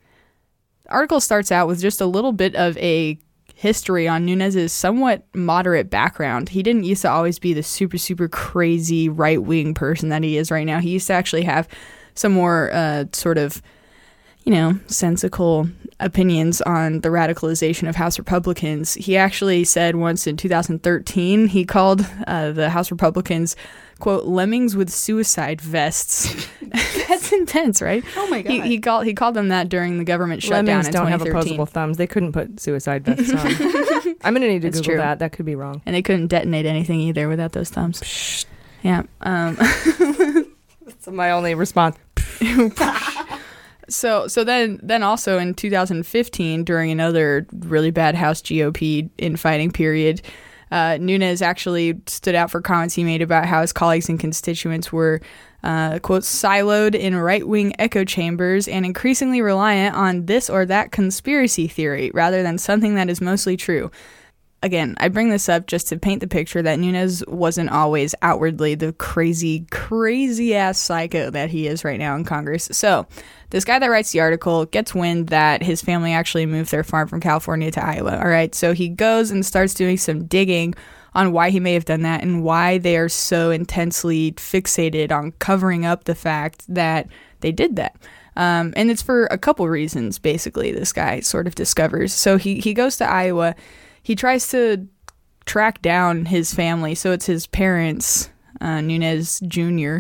[0.90, 3.18] article starts out with just a little bit of a
[3.56, 6.50] history on Nunes's somewhat moderate background.
[6.50, 10.38] He didn't used to always be the super, super crazy right wing person that he
[10.38, 10.80] is right now.
[10.80, 11.68] He used to actually have
[12.14, 13.62] some more uh, sort of,
[14.44, 15.70] you know, sensical
[16.02, 18.94] opinions on the radicalization of House Republicans.
[18.96, 23.56] He actually said once in 2013, he called uh, the House Republicans,
[24.00, 26.48] quote, lemmings with suicide vests.
[27.08, 28.04] That's intense, right?
[28.18, 28.66] Oh my God.
[28.66, 31.66] he called he called them that during the government shutdown Lemmings in don't have opposable
[31.66, 31.98] thumbs.
[31.98, 34.16] They couldn't put suicide vests on.
[34.24, 34.98] I'm gonna need to It's Google true.
[34.98, 35.20] that.
[35.20, 35.82] That could be wrong.
[35.86, 38.46] and they couldn't detonate anything either without those thumbs.
[38.84, 39.04] Yeah.
[39.22, 39.56] Um,
[40.86, 41.98] That's my only response.
[43.90, 50.22] so so then then also in 2015 during another really bad House GOP infighting period,
[50.76, 54.92] uh, Nunes actually stood out for comments he made about how his colleagues and constituents
[54.92, 55.22] were.
[55.64, 60.92] Uh, quote, siloed in right wing echo chambers and increasingly reliant on this or that
[60.92, 63.90] conspiracy theory rather than something that is mostly true.
[64.64, 68.74] Again, I bring this up just to paint the picture that Nunes wasn't always outwardly
[68.74, 72.70] the crazy, crazy ass psycho that he is right now in Congress.
[72.72, 73.06] So,
[73.52, 77.08] this guy that writes the article gets wind that his family actually moved their farm
[77.08, 78.18] from California to Iowa.
[78.18, 78.56] All right.
[78.56, 80.74] So, he goes and starts doing some digging
[81.14, 85.32] on why he may have done that and why they are so intensely fixated on
[85.34, 87.08] covering up the fact that
[87.40, 87.96] they did that.
[88.36, 92.14] Um, and it's for a couple reasons, basically, this guy sort of discovers.
[92.14, 93.56] So he, he goes to Iowa.
[94.06, 94.88] He tries to
[95.48, 96.94] track down his family.
[96.94, 98.30] So it's his parents,
[98.62, 99.98] uh, Nunes Jr.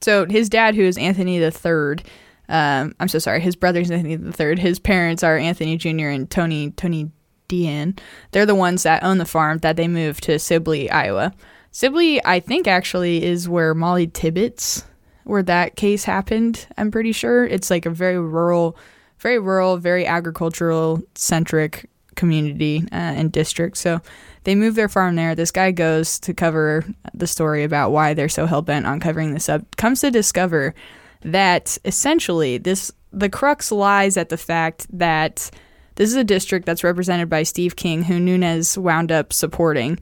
[0.00, 2.02] So his dad, who is Anthony the Third,
[2.48, 4.58] um, I'm so sorry, his brother's Anthony the Third.
[4.58, 6.08] His parents are Anthony Jr.
[6.08, 7.12] and Tony Tony
[7.46, 7.94] Dean.
[8.32, 11.32] They're the ones that own the farm that they moved to Sibley, Iowa.
[11.70, 14.84] Sibley, I think, actually is where Molly Tibbetts,
[15.22, 16.66] where that case happened.
[16.76, 18.76] I'm pretty sure it's like a very rural,
[19.20, 23.76] very rural, very agricultural centric community uh, and district.
[23.76, 24.00] So
[24.44, 25.34] they move their farm there.
[25.34, 29.32] This guy goes to cover the story about why they're so hell bent on covering
[29.32, 29.76] this up.
[29.76, 30.74] Comes to discover
[31.22, 35.50] that essentially this the crux lies at the fact that
[35.94, 39.98] this is a district that's represented by Steve King, who Nunes wound up supporting,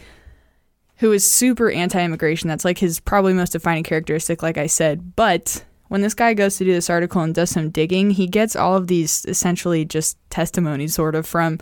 [0.96, 2.48] who is super anti-immigration.
[2.48, 5.14] That's like his probably most defining characteristic, like I said.
[5.14, 8.56] But when this guy goes to do this article and does some digging, he gets
[8.56, 11.58] all of these essentially just testimonies, sort of from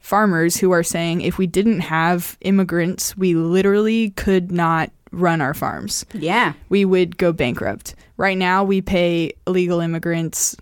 [0.00, 5.54] farmers who are saying if we didn't have immigrants, we literally could not run our
[5.54, 6.04] farms.
[6.12, 6.54] Yeah.
[6.68, 7.94] We would go bankrupt.
[8.16, 10.56] Right now, we pay illegal immigrants.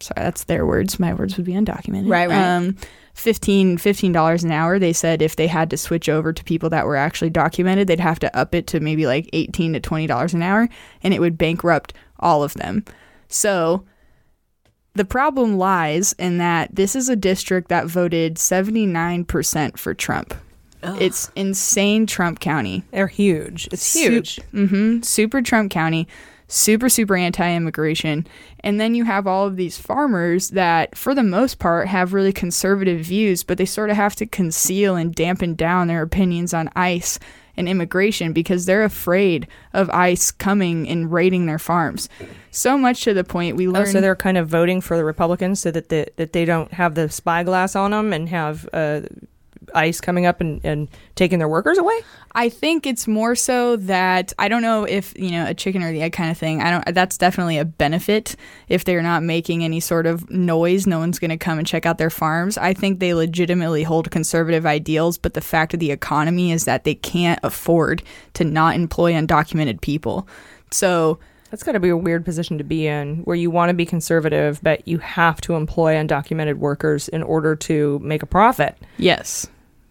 [0.00, 0.98] Sorry, that's their words.
[0.98, 2.08] My words would be undocumented.
[2.08, 2.56] Right, right.
[2.56, 2.76] Um,
[3.14, 3.76] 15
[4.12, 4.78] dollars an hour.
[4.78, 8.00] They said if they had to switch over to people that were actually documented, they'd
[8.00, 10.68] have to up it to maybe like 18 to 20 dollars an hour,
[11.02, 12.84] and it would bankrupt all of them.
[13.28, 13.84] So
[14.94, 20.34] the problem lies in that this is a district that voted 79% for Trump.
[20.84, 22.82] It's insane Trump County.
[22.90, 23.68] They're huge.
[23.70, 24.40] It's huge.
[24.50, 26.08] hmm Super Trump County,
[26.48, 28.26] super, super anti immigration.
[28.60, 32.32] And then you have all of these farmers that, for the most part, have really
[32.32, 36.68] conservative views, but they sort of have to conceal and dampen down their opinions on
[36.74, 37.18] ICE
[37.56, 42.08] and immigration because they're afraid of ICE coming and raiding their farms.
[42.50, 45.60] So much to the point we Oh, so they're kind of voting for the Republicans
[45.60, 49.02] so that the, that they don't have the spyglass on them and have uh,
[49.74, 52.00] ICE coming up and, and taking their workers away.
[52.34, 55.92] I think it's more so that I don't know if you know a chicken or
[55.92, 56.62] the egg kind of thing.
[56.62, 56.94] I don't.
[56.94, 58.36] That's definitely a benefit
[58.68, 60.86] if they're not making any sort of noise.
[60.86, 62.56] No one's going to come and check out their farms.
[62.58, 66.84] I think they legitimately hold conservative ideals, but the fact of the economy is that
[66.84, 68.02] they can't afford
[68.34, 70.26] to not employ undocumented people.
[70.70, 71.18] So
[71.52, 73.84] That's got to be a weird position to be in, where you want to be
[73.84, 78.76] conservative, but you have to employ undocumented workers in order to make a profit.
[78.96, 79.46] Yes,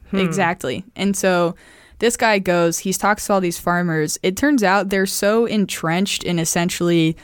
[0.09, 0.17] Hmm.
[0.17, 0.83] exactly.
[0.95, 1.55] And so
[1.99, 4.17] this guy goes, he talks to all these farmers.
[4.23, 7.15] It turns out they're so entrenched in essentially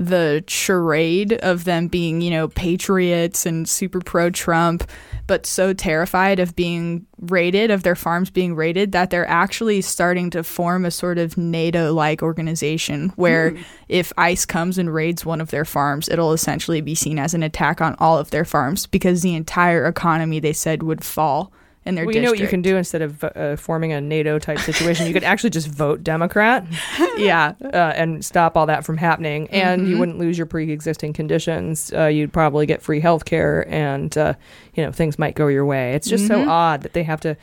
[0.00, 4.90] the charade of them being, you know, patriots and super pro Trump,
[5.26, 10.30] but so terrified of being raided, of their farms being raided, that they're actually starting
[10.30, 13.58] to form a sort of NATO like organization where Hmm.
[13.90, 17.42] if ICE comes and raids one of their farms, it'll essentially be seen as an
[17.42, 21.52] attack on all of their farms because the entire economy, they said, would fall
[21.90, 24.38] in their Well, you know what you can do instead of uh, forming a NATO
[24.38, 25.06] type situation?
[25.06, 26.64] you could actually just vote Democrat.
[27.18, 27.52] yeah.
[27.62, 29.48] Uh, and stop all that from happening.
[29.50, 29.98] And you Mhm.
[29.98, 31.92] wouldn't lose your pre existing conditions.
[31.92, 34.32] Uh, you'd probably get free health care and, uh,
[34.74, 35.92] you know, things might go your way.
[35.92, 36.28] It's just Mhm.
[36.28, 37.36] so odd that they have to.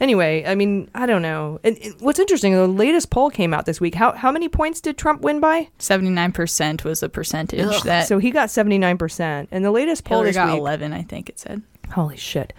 [0.00, 1.60] Anyway, I mean, I don't know.
[1.62, 3.94] And, and what's interesting, the latest poll came out this week.
[3.94, 5.68] How, how many points did Trump win by?
[5.78, 7.84] 79% was the percentage Ugh.
[7.84, 9.48] that So he got 79%.
[9.50, 10.58] And the latest poll Hillary got week.
[10.60, 11.60] 11, I think it said.
[11.92, 12.54] Holy shit.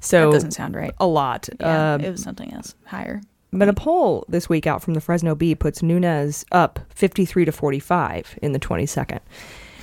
[0.00, 0.92] So That doesn't sound right.
[0.98, 1.48] A lot.
[1.60, 3.20] Yeah, Um, it was something else higher.
[3.52, 7.52] But a poll this week out from the Fresno Bee puts Nunes up 53 to
[7.52, 9.20] 45 in the 22nd.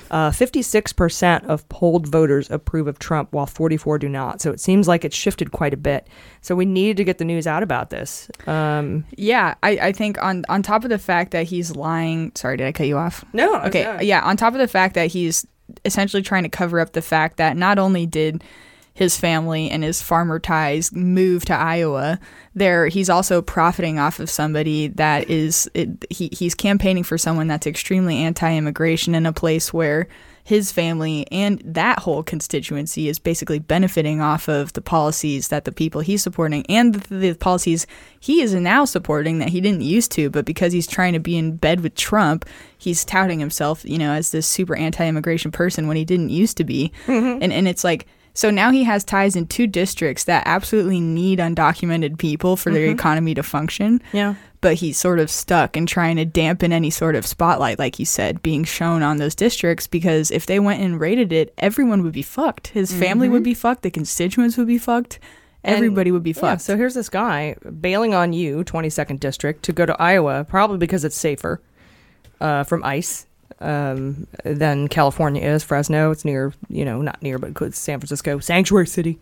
[0.08, 4.40] Uh, 56% of polled voters approve of Trump, while 44 do not.
[4.40, 6.06] So it seems like it's shifted quite a bit.
[6.42, 8.30] So we need to get the news out about this.
[8.46, 12.30] Um, Yeah, I, I think on on top of the fact that he's lying.
[12.36, 13.24] Sorry, did I cut you off?
[13.32, 13.98] No, Okay.
[14.04, 15.44] Yeah, on top of the fact that he's
[15.84, 18.44] essentially trying to cover up the fact that not only did
[18.96, 22.18] his family and his farmer ties move to Iowa,
[22.54, 27.46] there he's also profiting off of somebody that is it, he he's campaigning for someone
[27.46, 30.08] that's extremely anti-immigration in a place where
[30.44, 35.72] his family and that whole constituency is basically benefiting off of the policies that the
[35.72, 37.86] people he's supporting and the, the policies
[38.18, 41.36] he is now supporting that he didn't used to but because he's trying to be
[41.36, 42.46] in bed with Trump
[42.78, 46.64] he's touting himself you know as this super anti-immigration person when he didn't used to
[46.64, 47.40] be Mhm.
[47.42, 48.06] and and it's like
[48.36, 52.86] so now he has ties in two districts that absolutely need undocumented people for their
[52.88, 52.92] Mhm.
[52.92, 54.34] economy to function Yeah.
[54.60, 58.04] but he's sort of stuck in trying to dampen any sort of spotlight, like you
[58.04, 59.86] said, being shown on those districts.
[59.86, 62.68] Because if they went and raided it, everyone would be fucked.
[62.68, 63.32] His family Mhm.
[63.32, 63.82] would be fucked.
[63.82, 65.18] The constituents would be fucked.
[65.64, 66.44] Everybody would be fucked.
[66.62, 70.78] yeah, so here's this guy bailing on you, 22nd District, to go to Iowa, probably
[70.78, 71.60] because it's safer
[72.40, 73.26] uh, from ICE
[73.60, 75.62] um, than California is.
[75.64, 79.18] Fresno, it's near, you know, not near, but it's San Francisco, sanctuary city.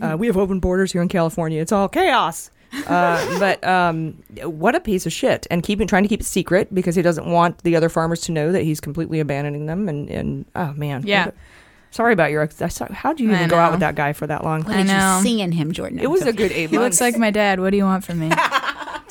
[0.00, 1.60] uh, we have open borders here in California.
[1.60, 2.50] It's all chaos.
[2.86, 5.46] uh, but um, what a piece of shit!
[5.50, 8.32] And keeping trying to keep it secret because he doesn't want the other farmers to
[8.32, 9.88] know that he's completely abandoning them.
[9.88, 11.28] And, and oh man, Yeah.
[11.28, 11.32] A-
[11.90, 12.48] sorry about your.
[12.60, 14.62] I saw, how do you even go out with that guy for that long?
[14.62, 15.98] What did you see in him, Jordan?
[15.98, 17.60] It was a good eight he looks like my dad.
[17.60, 18.30] What do you want from me?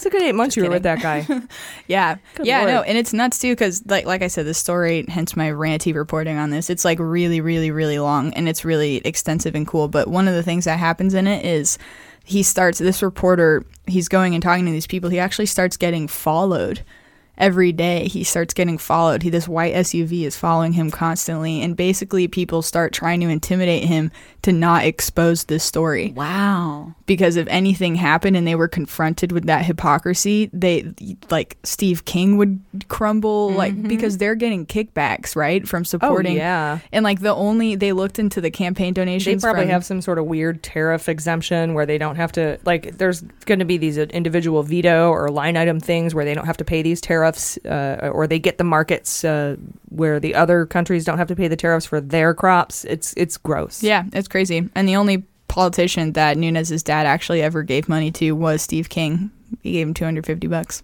[0.02, 1.28] It's a good eight months you were with that guy.
[1.88, 2.70] yeah, Good yeah, Lord.
[2.72, 5.94] no, and it's nuts too because like like I said, the story, hence my ranty
[5.94, 6.72] reporting on this.
[6.72, 9.88] It's like really, really, really long, and it's really extensive and cool.
[9.88, 11.78] But one of the things that happens in it is
[12.24, 13.64] he starts this reporter.
[13.86, 15.12] He's going and talking to these people.
[15.12, 16.82] He actually starts getting followed
[17.38, 18.08] every day.
[18.08, 19.24] He starts getting followed.
[19.24, 23.84] He this white SUV is following him constantly, and basically people start trying to intimidate
[23.86, 24.12] him
[24.44, 26.96] to not expose this story Wow.
[27.06, 30.94] because if anything happened and they were confronted with that hypocrisy, they
[31.30, 35.68] like Steve King would crumble like because they're getting kickbacks, right?
[35.68, 36.42] From supporting Mm-hmm.
[36.42, 36.80] Oh, yeah.
[36.92, 39.42] And like the only they looked into the campaign donations.
[39.42, 42.60] They probably from- have some sort of weird tariff exemption where they don't have to
[42.66, 42.98] like.
[42.98, 46.58] There's going to be these individual veto or line item things where they don't have
[46.58, 47.31] to pay these tariffs,
[47.66, 49.56] uh, or they get the markets uh,
[49.90, 52.86] where the other countries don't have to pay the tariffs for their crops.
[52.86, 53.82] It's it's gross.
[53.84, 54.70] Yeah, it's crazy.
[54.76, 59.32] And the only politician that Nunes's dad actually ever gave money to was Steve King.
[59.62, 60.82] He gave him 250 bucks.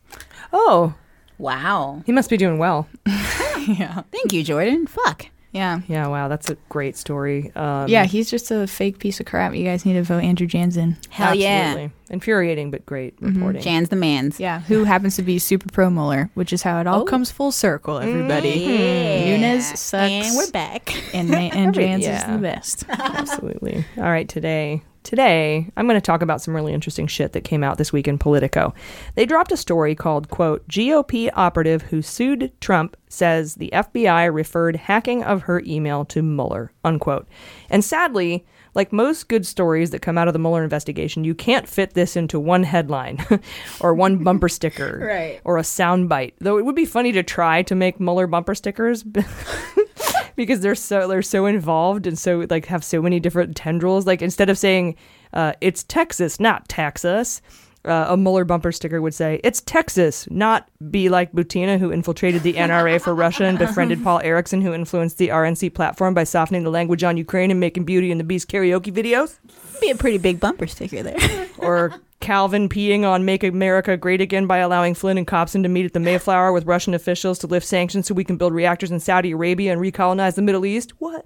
[0.51, 0.93] Oh,
[1.39, 2.01] Wow.
[2.05, 2.87] he must be doing well.
[3.05, 4.01] yeah.
[4.11, 4.87] Thank you, Jordan.
[4.87, 5.27] Fuck.
[5.51, 5.79] Yeah.
[5.87, 6.07] Yeah.
[6.07, 7.51] Wow, that's a great story.
[7.55, 9.55] Um, yeah, he's just a fake piece of crap.
[9.55, 10.77] You guys need to vote Andrew Janz.
[11.09, 11.47] Hell yeah.
[11.69, 11.91] absolutely.
[12.09, 13.61] infuriating but great reporting.
[13.61, 14.39] Janz the man's.
[14.39, 17.05] Yeah, who happens to be super pro Mueller, which is how it all Oh.
[17.05, 18.49] comes full circle, everybody.
[18.49, 19.37] Yeah.
[19.37, 20.11] Nunes sucks.
[20.11, 20.93] And we're back.
[21.15, 22.31] And, Ma- and Every- Janz is yeah.
[22.35, 22.85] the best.
[22.89, 23.85] Absolutely.
[23.97, 27.63] All right, today, today I'm going to talk about some really interesting shit that came
[27.63, 28.73] out this week in Politico.
[29.15, 34.75] They dropped a story called quote GOP operative who sued Trump says the FBI referred
[34.75, 37.25] hacking of her email to Mueller unquote.
[37.69, 38.45] And sadly,
[38.75, 42.17] like most good stories that come out of the Mueller investigation, you can't fit this
[42.17, 43.25] into one headline
[43.79, 45.39] or one bumper sticker Right.
[45.45, 46.33] or a soundbite.
[46.39, 49.03] Though it would be funny to try to make Mueller bumper stickers
[50.37, 54.05] because they're so they're so involved and so like have so many different tendrils.
[54.05, 54.95] Like instead of saying
[55.33, 57.41] uh, it's Texas, not Texas,
[57.83, 62.43] uh, a Mueller bumper sticker would say it's Texas, not be like Butina, who infiltrated
[62.43, 66.63] the NRA for Russia and befriended Paul Erickson, who influenced the RNC platform by softening
[66.63, 69.37] the language on Ukraine and making Beauty and the Beast karaoke videos.
[69.81, 71.47] Be a pretty big bumper sticker there.
[71.59, 75.85] Or Calvin peeing on Make America Great Again by allowing Flynn and Copson to meet
[75.85, 78.99] at the Mayflower with Russian officials to lift sanctions so we can build reactors in
[78.99, 80.93] Saudi Arabia and recolonize the Middle East.
[80.99, 81.25] What?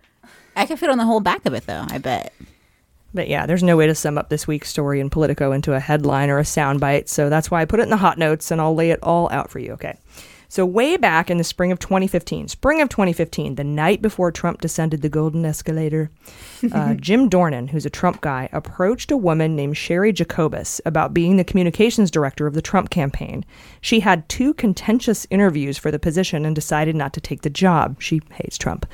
[0.55, 1.85] I could fit on the whole back of it though.
[1.89, 2.33] I bet.
[3.13, 5.79] But yeah, there's no way to sum up this week's story in Politico into a
[5.79, 8.61] headline or a soundbite, so that's why I put it in the hot notes and
[8.61, 9.97] I'll lay it all out for you, okay?
[10.51, 14.59] So, way back in the spring of 2015, spring of 2015, the night before Trump
[14.59, 16.11] descended the golden escalator,
[16.73, 21.37] uh, Jim Dornan, who's a Trump guy, approached a woman named Sherry Jacobus about being
[21.37, 23.45] the communications director of the Trump campaign.
[23.79, 28.01] She had two contentious interviews for the position and decided not to take the job.
[28.01, 28.85] She hates Trump.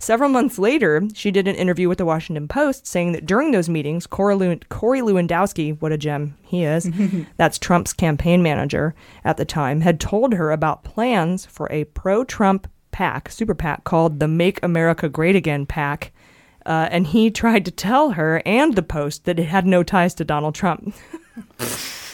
[0.00, 3.68] Several months later, she did an interview with the Washington Post saying that during those
[3.68, 6.90] meetings, Corey, Lew- Corey Lewandowski, what a gem he is,
[7.36, 8.94] that's Trump's campaign manager
[9.24, 13.84] at the time, had told her about plans for a pro Trump PAC, super PAC,
[13.84, 16.12] called the Make America Great Again PAC.
[16.64, 20.14] Uh, and he tried to tell her and the Post that it had no ties
[20.14, 20.94] to Donald Trump.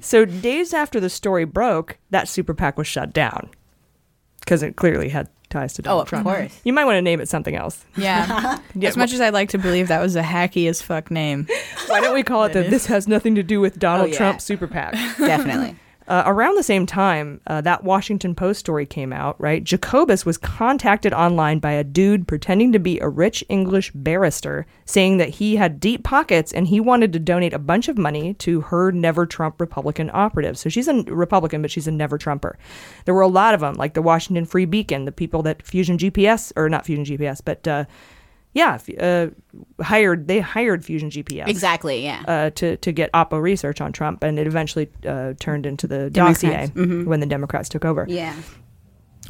[0.00, 3.50] So, days after the story broke, that super PAC was shut down
[4.40, 6.26] because it clearly had ties to oh, Donald of Trump.
[6.26, 6.60] course.
[6.64, 7.84] You might want to name it something else.
[7.96, 8.58] Yeah.
[8.76, 11.46] Yeah, as much as I'd like to believe that was a hacky as fuck name.
[11.86, 14.16] Why don't we call it the This Has Nothing to Do with Donald Oh, yeah.
[14.16, 14.94] Trump Super PAC?
[15.18, 15.76] Definitely.
[16.06, 19.64] Uh, around the same time, uh, that Washington Post story came out, right?
[19.64, 25.16] Jacobus was contacted online by a dude pretending to be a rich English barrister, saying
[25.16, 28.60] that he had deep pockets and he wanted to donate a bunch of money to
[28.62, 30.58] her Never Trump Republican operative.
[30.58, 32.58] So she's a Republican, but she's a Never Trumper.
[33.06, 35.96] There were a lot of them, like the Washington Free Beacon, the people that Fusion
[35.96, 37.84] GPS, or not Fusion GPS, but uh,
[38.54, 39.26] yeah, uh,
[39.82, 42.02] hired they hired Fusion GPS Exactly.
[42.04, 42.22] Yeah.
[42.26, 46.08] uh, to to get Oppo research on Trump, and it eventually uh, turned into the
[46.10, 46.40] Democrats.
[46.42, 47.04] dossier Mhm.
[47.04, 48.06] when the Democrats took over.
[48.08, 48.34] Yeah.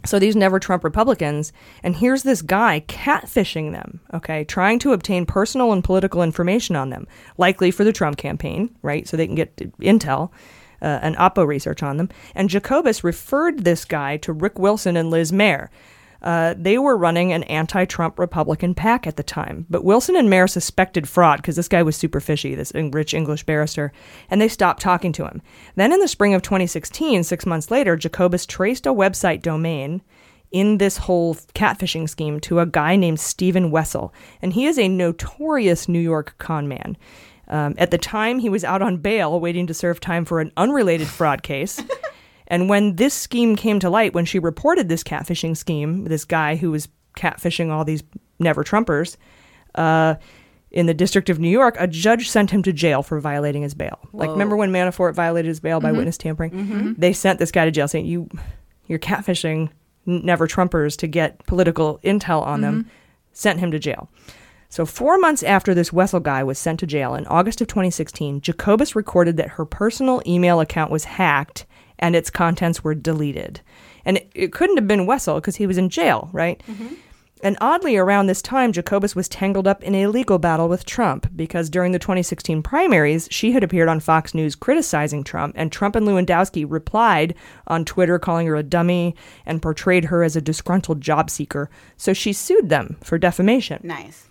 [0.04, 1.52] So these never Trump Republicans,
[1.82, 6.90] and here's this guy catfishing them, okay, trying to obtain personal and political information on
[6.90, 7.06] them,
[7.38, 9.08] likely for the Trump campaign, right?
[9.08, 10.30] So they can get intel.
[10.82, 12.10] Uh, and Oppo research on them.
[12.34, 15.70] And Jacobus referred this guy to Rick Wilson and Liz Mair.
[16.24, 19.66] Uh, they were running an anti Trump Republican PAC at the time.
[19.68, 23.44] But Wilson and Mair suspected fraud because this guy was super fishy, this rich English
[23.44, 23.92] barrister,
[24.30, 25.42] and they stopped talking to him.
[25.76, 30.00] Then in the spring of 2016, six months later, Jacobus traced a website domain
[30.50, 34.14] in this whole catfishing scheme to a guy named Stephen Wessel.
[34.40, 36.96] And he is a notorious New York con man.
[37.48, 40.52] Um, at the time, he was out on bail waiting to serve time for an
[40.56, 41.82] unrelated fraud case.
[42.54, 46.54] And when this scheme came to light, when she reported this catfishing scheme, this guy
[46.54, 46.86] who was
[47.16, 48.04] catfishing all these
[48.38, 49.16] never Trumpers
[49.74, 50.14] uh,
[50.70, 53.74] in the District of New York, a judge sent him to jail for violating his
[53.74, 53.98] bail.
[54.12, 55.96] Like, remember when Manafort violated his bail by Mhm.
[55.96, 56.52] witness tampering?
[56.52, 56.94] Mhm.
[56.96, 58.28] They sent this guy to jail saying, "You,
[58.86, 59.70] you're catfishing
[60.06, 62.86] never Trumpers to get political intel on them."
[63.32, 64.08] Sent him to jail.
[64.68, 68.40] So, four months after this Wessel guy was sent to jail in August of 2016,
[68.40, 71.66] Jacobus recorded that her personal email account was hacked
[72.04, 73.62] and its contents were deleted.
[74.04, 76.62] And it, it couldn't have been Wessel because he was in jail, right?
[76.68, 76.96] Mm-hmm.
[77.42, 81.30] And oddly, around this time, Jacobus was tangled up in a legal battle with Trump
[81.34, 85.96] because during the 2016 primaries, she had appeared on Fox News criticizing Trump, and Trump
[85.96, 87.34] and Lewandowski replied
[87.66, 89.16] on Twitter calling her a dummy
[89.46, 91.70] and portrayed her as a disgruntled job seeker.
[91.96, 93.80] So she sued them for defamation.
[93.82, 94.26] Nice.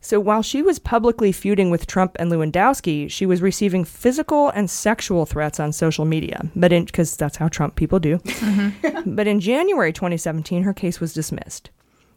[0.00, 4.70] So while she was publicly feuding with Trump and Lewandowski, she was receiving physical and
[4.70, 6.48] sexual threats on social media.
[6.54, 8.18] But in because that's how Trump people do.
[8.18, 9.14] Mm-hmm.
[9.16, 11.70] but in January 2017, her case was dismissed.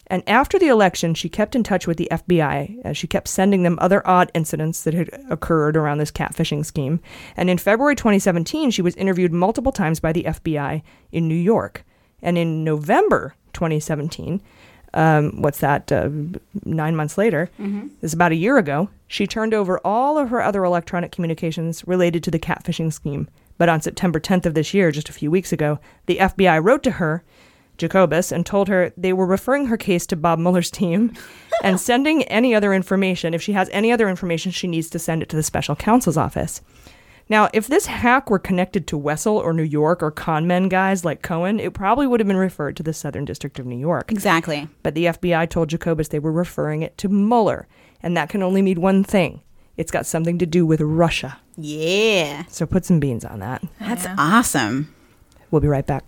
[0.08, 2.82] And after the election, she kept in touch with the FBI.
[2.84, 6.66] As uh, she kept sending them other odd incidents that had occurred around this catfishing
[6.66, 6.99] scheme.
[7.38, 10.82] And in February 2017, she was interviewed multiple times by the FBI
[11.14, 11.86] in New York.
[12.22, 14.41] And in November 2017,
[14.93, 16.09] um, what's that, uh,
[16.65, 17.89] nine months later, Mhm.
[18.01, 22.23] is about a year ago, she turned over all of her other electronic communications related
[22.23, 23.27] to the catfishing scheme.
[23.57, 26.84] But on September 10th of this year, just a few weeks ago, the FBI wrote
[26.84, 27.23] to her,
[27.77, 31.13] Jacobus, and told her they were referring her case to Bob Mueller's team
[31.63, 33.34] and sending any other information.
[33.34, 36.18] If she has any other information, she needs to send it to the special counsel's
[36.18, 36.61] office.
[37.32, 41.06] Now, if this hack were connected to Wessel or New York or con men guys
[41.06, 44.12] like Cohen, it probably would have been referred to the Southern District of New York.
[44.12, 44.68] Exactly.
[44.84, 47.70] But the FBI told Jacobus they were referring it to Mueller,
[48.03, 49.40] and that can only mean one thing.
[49.78, 51.40] It's got something to do with Russia.
[51.56, 52.44] Yeah.
[52.49, 53.64] So put some beans on that.
[53.80, 54.94] That's awesome.
[55.52, 56.03] We'll be right back.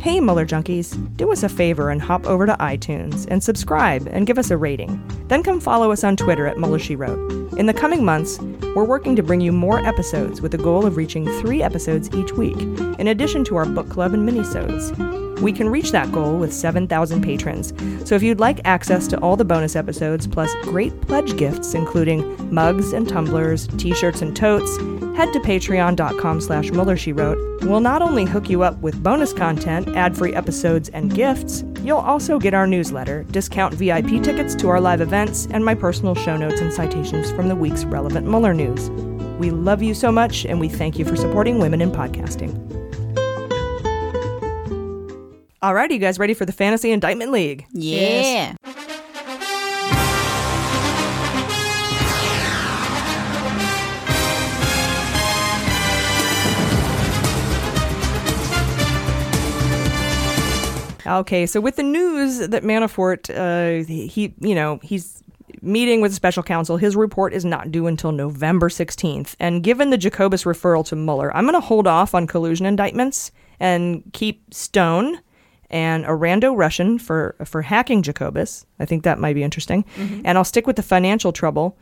[0.00, 4.26] Hey, Mueller Junkies, do us a favor and hop over to iTunes and subscribe and
[4.26, 4.98] give us a rating.
[5.28, 7.52] Then come follow us on Twitter at Mueller She Wrote.
[7.58, 8.38] In the coming months,
[8.74, 12.32] we're working to bring you more episodes with the goal of reaching three episodes each
[12.32, 12.56] week,
[12.98, 14.90] in addition to our book club and minisodes.
[15.40, 17.72] We can reach that goal with 7,000 patrons.
[18.08, 22.52] So if you'd like access to all the bonus episodes, plus great pledge gifts, including
[22.52, 24.76] mugs and tumblers, t-shirts and totes,
[25.16, 27.38] head to patreon.com slash Mueller, she wrote.
[27.62, 32.38] We'll not only hook you up with bonus content, ad-free episodes, and gifts, you'll also
[32.38, 36.60] get our newsletter, discount VIP tickets to our live events, and my personal show notes
[36.60, 38.90] and citations from the week's relevant Mueller news.
[39.38, 42.89] We love you so much, and we thank you for supporting women in podcasting.
[45.62, 47.66] All right, you guys ready for the Fantasy Indictment League?
[47.72, 48.54] Yeah.
[61.06, 65.22] Okay, so with the news that Manafort, uh, he, you know, he's
[65.60, 66.78] meeting with a special counsel.
[66.78, 69.34] His report is not due until November 16th.
[69.38, 73.30] And given the Jacobus referral to Mueller, I'm going to hold off on collusion indictments
[73.58, 75.20] and keep Stone
[75.70, 78.66] and a rando Russian for for hacking Jacobus.
[78.78, 79.84] I think that might be interesting.
[79.96, 80.22] Mhm.
[80.24, 81.76] And I'll stick with the financial trouble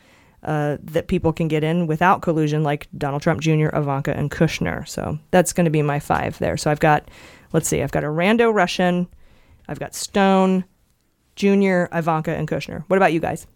[0.45, 4.87] uh, that people can get in without collusion, like Donald Trump Jr., Ivanka, and Kushner.
[4.87, 6.57] So that's going to be my five there.
[6.57, 7.09] So I've got,
[7.53, 9.09] let's see, I've got a rando Russian,
[9.69, 10.65] I've got Stone,
[11.35, 12.85] Jr., Ivanka, and Kushner.
[12.87, 13.49] What about you guys?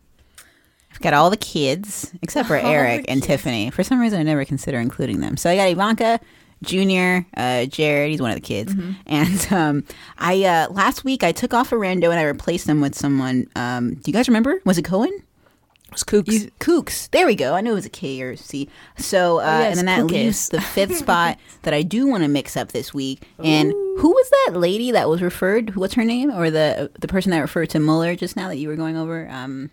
[0.92, 3.70] I've got all the kids except for All Eric and Tiffany.
[3.70, 5.36] For some reason, I never consider including them.
[5.36, 6.20] So I got Ivanka,
[6.62, 8.10] Junior, uh, Jared.
[8.10, 8.74] He's one of the kids.
[8.74, 8.92] Mm-hmm.
[9.06, 9.84] And um,
[10.18, 13.46] I uh, last week I took off a rando and I replaced him with someone.
[13.56, 14.60] Um, do you guys remember?
[14.64, 15.12] Was it Cohen?
[15.12, 16.50] It was Kukes.
[16.58, 17.10] Kukes.
[17.10, 17.52] There we go.
[17.54, 18.66] I knew it was a K or a C.
[18.96, 20.10] So, uh, Oh, yes, and then that Kukes.
[20.12, 23.28] leaves the fifth spot that I do want to mix up this week.
[23.44, 25.76] And who was that lady that was referred?
[25.76, 26.30] What's her name?
[26.30, 29.28] Or the the person that referred to Mueller just now that you were going over?
[29.28, 29.70] Um,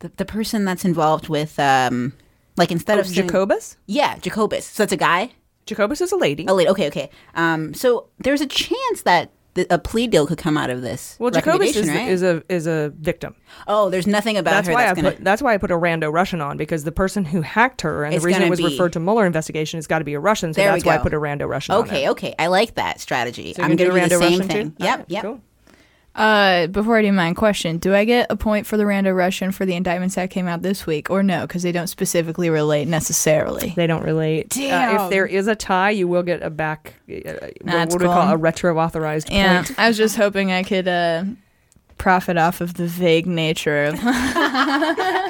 [0.00, 2.12] the the person that's involved with um,
[2.56, 3.76] like instead Oh, of Jacobus?
[3.86, 4.66] yeah, Jacobus.
[4.66, 5.30] So that's a guy.
[5.66, 6.46] Jacobus is a lady.
[6.46, 6.70] A lady.
[6.70, 7.10] Okay, okay.
[7.34, 11.16] Um, so there's a chance that the, a plea deal could come out of this.
[11.18, 12.08] Well, Jacobus is, right?
[12.08, 13.34] is a is a victim.
[13.66, 15.14] Oh, there's nothing about that's her why that's I gonna.
[15.16, 18.04] put that's why I put a rando Russian on because the person who hacked her
[18.04, 20.12] and It's the reason it was be- referred to Mueller investigation has got to be
[20.14, 20.52] a Russian.
[20.52, 21.84] So There that's why I put a rando Russian on.
[21.84, 22.34] Okay, okay.
[22.38, 23.54] I like that strategy.
[23.54, 24.70] So I'm going to do do the same Russian thing.
[24.72, 24.76] too?
[24.84, 25.22] Yep, Alright, yep.
[25.22, 25.40] cool.
[26.16, 29.52] Uh, before I do my question: Do I get a point for the rando Russian
[29.52, 31.42] for the indictments that came out this week, or no?
[31.42, 33.74] Because they don't specifically relate necessarily.
[33.76, 34.56] They don't relate.
[34.56, 35.00] Uh, Damn.
[35.04, 36.94] if there is a tie, you will get a back.
[37.08, 38.34] Uh, what what do we call it?
[38.34, 39.78] a retro authorized Yeah, point?
[39.78, 41.24] I was just hoping I could uh,
[41.98, 43.98] profit off of the vague nature of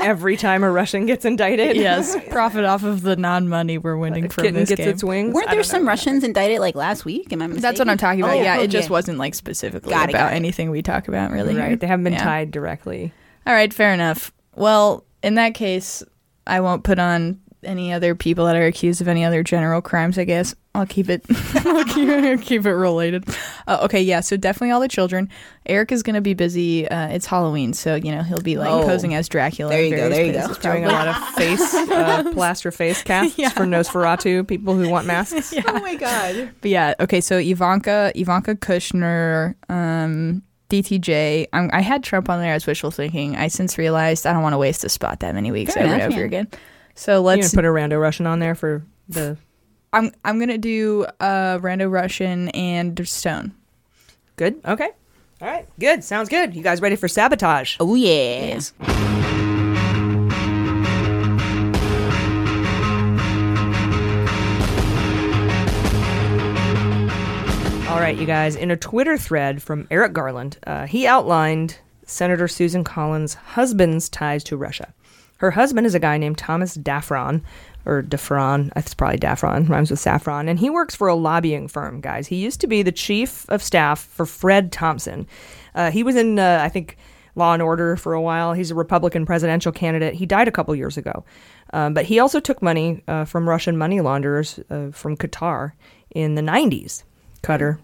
[0.01, 4.45] Every time a Russian gets indicted, yes, profit off of the non-money we're winning from
[4.45, 4.89] kitten this gets game.
[4.91, 5.35] its wings.
[5.35, 5.89] Weren't there some know.
[5.89, 7.33] Russians indicted like last week?
[7.33, 7.63] Am I mistaken?
[7.63, 8.37] That's what I'm talking about.
[8.37, 8.65] Oh, yeah, okay.
[8.65, 10.37] it just wasn't like specifically Got about it.
[10.37, 11.57] anything we talk about, really.
[11.57, 12.23] Right, they haven't been Yeah.
[12.25, 13.13] tied directly.
[13.47, 14.33] All right, fair enough.
[14.55, 16.03] Well, in that case,
[16.47, 20.19] I won't put on any other people that are accused of any other general crimes.
[20.19, 21.25] I guess I'll keep it.
[21.65, 23.25] I'll keep it, keep it related.
[23.67, 24.21] Uh, okay, yeah.
[24.21, 25.29] So definitely all the children.
[25.67, 26.89] Eric is going to be busy.
[26.89, 28.85] Uh, it's Halloween, so you know he'll be like Oh.
[28.85, 29.71] posing as Dracula.
[29.73, 30.53] There you go, there you go.
[30.55, 33.49] Doing a lot of face uh, plaster face casts Yeah.
[33.49, 35.55] for Nosferatu people who want masks.
[35.67, 36.51] Oh my god.
[36.61, 37.21] But yeah, okay.
[37.21, 41.47] So Ivanka, Ivanka Kushner, um, DTJ.
[41.53, 43.37] I'm, I had Trump on there as wishful thinking.
[43.37, 45.95] I since realized I don't want to waste a spot that many weeks Fair over
[45.95, 46.27] and over yeah.
[46.27, 46.49] again.
[46.97, 47.53] So let's.
[47.53, 49.37] gonna put a rando Russian on there for the
[49.93, 53.55] I'm I'm gonna do uh, Rando Russian and Stone.
[54.37, 54.61] good.
[54.65, 54.91] Okay,
[55.41, 56.03] all right, good.
[56.03, 56.55] Sounds good.
[56.55, 57.77] You guys ready for sabotage?
[57.81, 58.61] Oh yeah.
[67.89, 68.57] All right, you guys.
[68.57, 74.45] In a Twitter thread from Eric Garland, uh, he outlined Senator Susan Collins' husband's ties
[74.45, 74.93] to Russia.
[75.39, 77.43] Her husband is a guy named Thomas Daffron,
[77.85, 78.73] or Daffron.
[78.77, 80.49] It's probably Daffron, rhymes with saffron.
[80.49, 82.27] And he works for a lobbying firm, guys.
[82.27, 85.27] He used to be the chief of staff for Fred Thompson.
[85.75, 86.97] Uh, he was in, uh, I think,
[87.37, 88.55] Law and Order for a while.
[88.55, 90.15] He's a Republican presidential candidate.
[90.15, 91.25] He died a couple years ago.
[91.73, 95.73] Um, but he also took money uh, from Russian money launderers uh, from Qatar
[96.11, 97.05] in the 90s.
[97.43, 97.79] Qatar.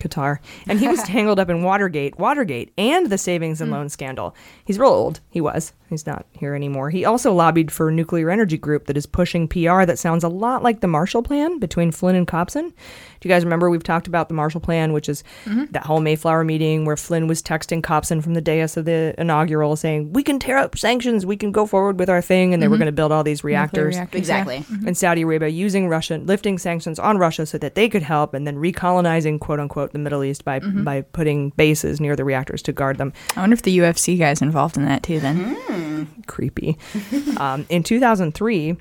[0.00, 0.38] Qatar.
[0.66, 4.34] And he was tangled up in Watergate, Watergate, and the savings and loan scandal.
[4.64, 5.20] He's real old.
[5.30, 5.72] He was.
[5.88, 6.90] He's not here anymore.
[6.90, 10.28] He also lobbied for a nuclear energy group that is pushing PR that sounds a
[10.28, 12.70] lot like the Marshall Plan between Flynn and Copson.
[13.20, 15.66] Do you guys remember we've talked about the Marshall Plan, which is mm-hmm.
[15.70, 19.76] that whole Mayflower meeting where Flynn was texting Copson from the dais of the inaugural
[19.76, 22.68] saying, We can tear up sanctions, we can go forward with our thing, and they
[22.68, 22.82] were mm-hmm.
[22.82, 23.94] going to build all these reactors.
[23.94, 24.58] reactors, Exactly.
[24.58, 24.88] Mm-hmm.
[24.88, 28.46] And Saudi Arabia using Russia, lifting sanctions on Russia so that they could help, and
[28.46, 32.72] then recolonizing, quote unquote, the Middle East by by putting bases near the reactors to
[32.72, 33.12] guard them.
[33.36, 35.20] I wonder if the UFC guy's involved in that too.
[35.20, 35.75] Then hmm.
[36.26, 36.76] Creepy.
[37.38, 38.76] um, in 2003,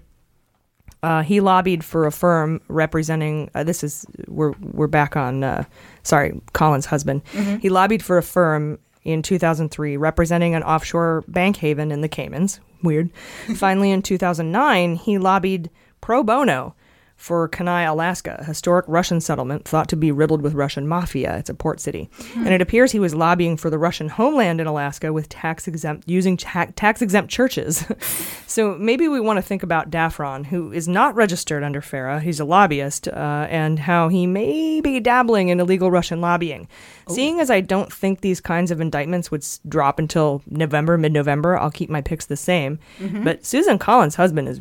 [1.04, 3.50] Uh, he lobbied for a firm representing.
[3.54, 5.44] Uh, this is we're we're back on.
[5.44, 5.64] Uh,
[6.02, 7.22] sorry, Collins' husband.
[7.34, 7.60] Mhm.
[7.62, 12.60] He lobbied for a firm in 2003 representing an offshore bank haven in the Caymans.
[12.82, 13.12] Weird.
[13.56, 15.70] Finally, in 2009, he lobbied
[16.02, 16.74] pro bono
[17.18, 21.38] for Kenai, Alaska, a historic Russian settlement thought to be riddled with Russian mafia.
[21.38, 22.10] It's a port city.
[22.36, 26.08] And it appears he was lobbying for the Russian homeland in Alaska with tax exempt
[26.10, 27.86] using ta- tax exempt churches.
[28.48, 32.20] so maybe we want to think about Daffron, who is not registered under FARA.
[32.20, 36.68] He's a lobbyist, uh, and how he may be dabbling in illegal Russian lobbying.
[37.08, 41.14] Seeing as I don't think these kinds of indictments would s- drop until November, mid
[41.14, 42.78] November, I'll keep my picks the same.
[43.00, 43.24] Mhm.
[43.24, 44.60] But Susan Collins' husband is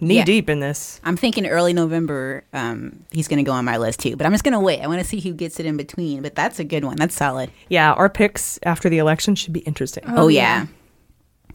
[0.00, 0.24] knee Yeah.
[0.24, 1.00] deep in this.
[1.04, 2.44] I'm thinking early November.
[2.52, 4.80] Um, he's going to go on my list too, but I'm just going to wait.
[4.80, 6.22] I want to see who gets it in between.
[6.22, 6.96] But that's a good one.
[6.96, 7.50] That's solid.
[7.68, 10.04] Yeah, our picks after the election should be interesting.
[10.08, 10.66] Oh, yeah.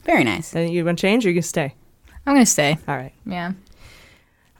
[0.06, 0.56] Very nice.
[0.56, 1.76] And you want to change or you can stay?
[2.26, 2.78] I'm going to stay.
[2.88, 3.14] All right.
[3.26, 3.54] Yeah.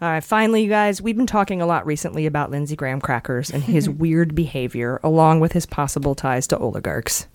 [0.02, 3.50] All right, finally, you guys, we've been talking a lot recently about Lindsey Graham crackers
[3.50, 7.28] and his weird behavior, along with his possible ties to oligarchs.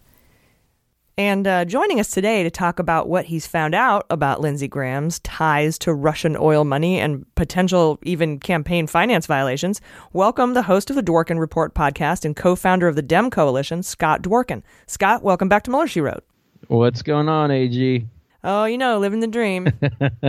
[1.17, 5.21] And uh, joining us today to talk about what he's found out about Lindsey Graham's
[5.21, 9.81] ties to Russian oil money and potential even campaign finance violations,
[10.13, 13.85] welcome the host of the Dworkin Report podcast and co founder of the Dem Coalition,
[13.85, 14.65] Scott Dworkin.
[14.89, 16.25] Scott, welcome back to Mueller, She Wrote.
[16.67, 18.09] What's going on, AG?
[18.43, 19.69] Oh, you know, living the dream.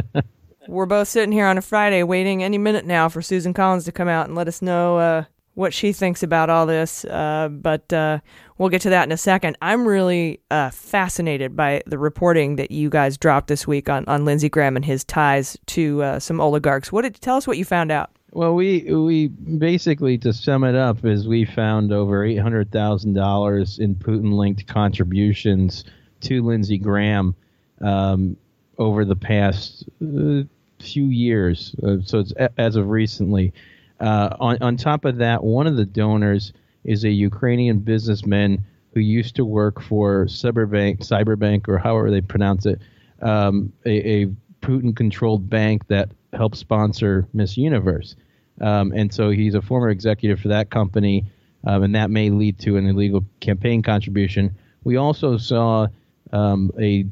[0.68, 3.92] We're both sitting here on a Friday waiting any minute now for Susan Collins to
[3.92, 5.24] come out and let us know uh,
[5.56, 7.04] what she thinks about all this.
[7.06, 8.20] Uh, but uh,
[8.58, 9.58] we'll get to that in a second.
[9.62, 14.26] I'm really uh, fascinated by the reporting that you guys dropped this week on, on
[14.26, 16.92] Lindsey Graham and his ties to uh, some oligarchs.
[16.92, 18.12] What did tell us what you found out?
[18.32, 23.14] Well, we we basically to sum it up is we found over eight hundred thousand
[23.14, 25.86] dollars in Putin-linked contributions
[26.20, 27.34] to Lindsey Graham
[27.80, 28.36] um,
[28.78, 30.44] over the past uh,
[30.80, 31.76] few years.
[31.82, 33.54] Uh, so it's as of recently.
[34.00, 36.54] Uh, on on top of that, one of the donors
[36.84, 38.64] is a Ukrainian businessman
[38.94, 42.82] who used to work for Cyberbank, Cyberbank, or however they pronounce it,
[43.22, 44.26] um, a, a
[44.62, 48.16] Putin-controlled bank that helped sponsor Miss Universe.
[48.62, 51.26] Um, and so he's a former executive for that company,
[51.66, 54.56] um, and that may lead to an illegal campaign contribution.
[54.86, 55.88] We also saw
[56.32, 57.06] um, a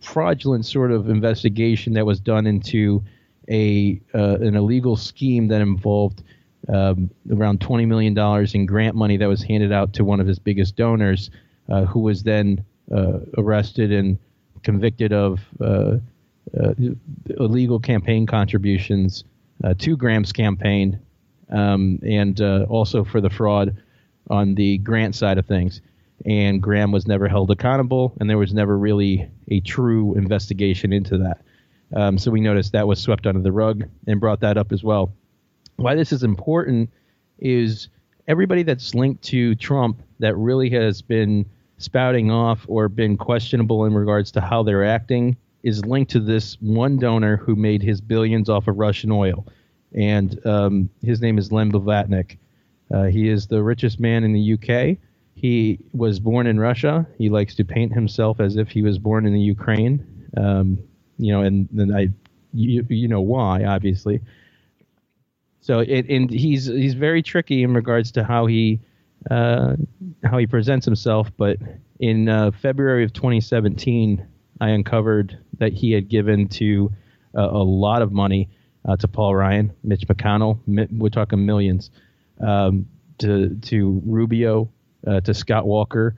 [0.00, 3.02] fraudulent sort of investigation that was done into
[3.52, 6.24] a uh, an illegal scheme that involved
[6.68, 10.26] um, around twenty million dollars in grant money that was handed out to one of
[10.26, 11.30] his biggest donors,
[11.68, 12.64] uh, who was then
[12.94, 14.18] uh, arrested and
[14.62, 15.98] convicted of uh,
[16.58, 16.74] uh,
[17.38, 19.24] illegal campaign contributions
[19.78, 20.98] to Graham's campaign,
[21.50, 23.76] um, and also for the fraud
[24.28, 25.80] on the grant side of things.
[26.24, 31.18] And Graham was never held accountable, and there was never really a true investigation into
[31.18, 31.42] that.
[31.94, 34.82] Um, so we noticed that was swept under the rug and brought that up as
[34.82, 35.12] well.
[35.76, 36.90] Why this is important
[37.38, 37.88] is
[38.28, 41.44] everybody that's linked to Trump that really has been
[41.78, 46.56] spouting off or been questionable in regards to how they're acting is linked to this
[46.60, 49.46] one donor who made his billions off of Russian oil.
[49.94, 52.38] And um, his name is Len Blavatnik.
[52.92, 54.98] Uh, he is the richest man in the UK.
[55.34, 57.06] He was born in Russia.
[57.18, 60.26] He likes to paint himself as if he was born in the Ukraine.
[60.36, 60.78] Um,
[61.18, 62.08] you know, and then I,
[62.52, 64.20] you, you know why, obviously.
[65.60, 68.80] So it, and he's he's very tricky in regards to how he
[69.30, 69.76] uh,
[70.24, 71.30] how he presents himself.
[71.36, 71.58] But
[72.00, 74.26] in uh, February of 2017,
[74.60, 76.92] I uncovered that he had given to
[77.36, 78.48] uh, a lot of money
[78.84, 80.58] uh, to Paul Ryan, Mitch McConnell.
[80.66, 81.90] We're talking millions.
[82.40, 82.86] Um,
[83.22, 84.70] to to Rubio,
[85.06, 86.16] uh, to Scott Walker,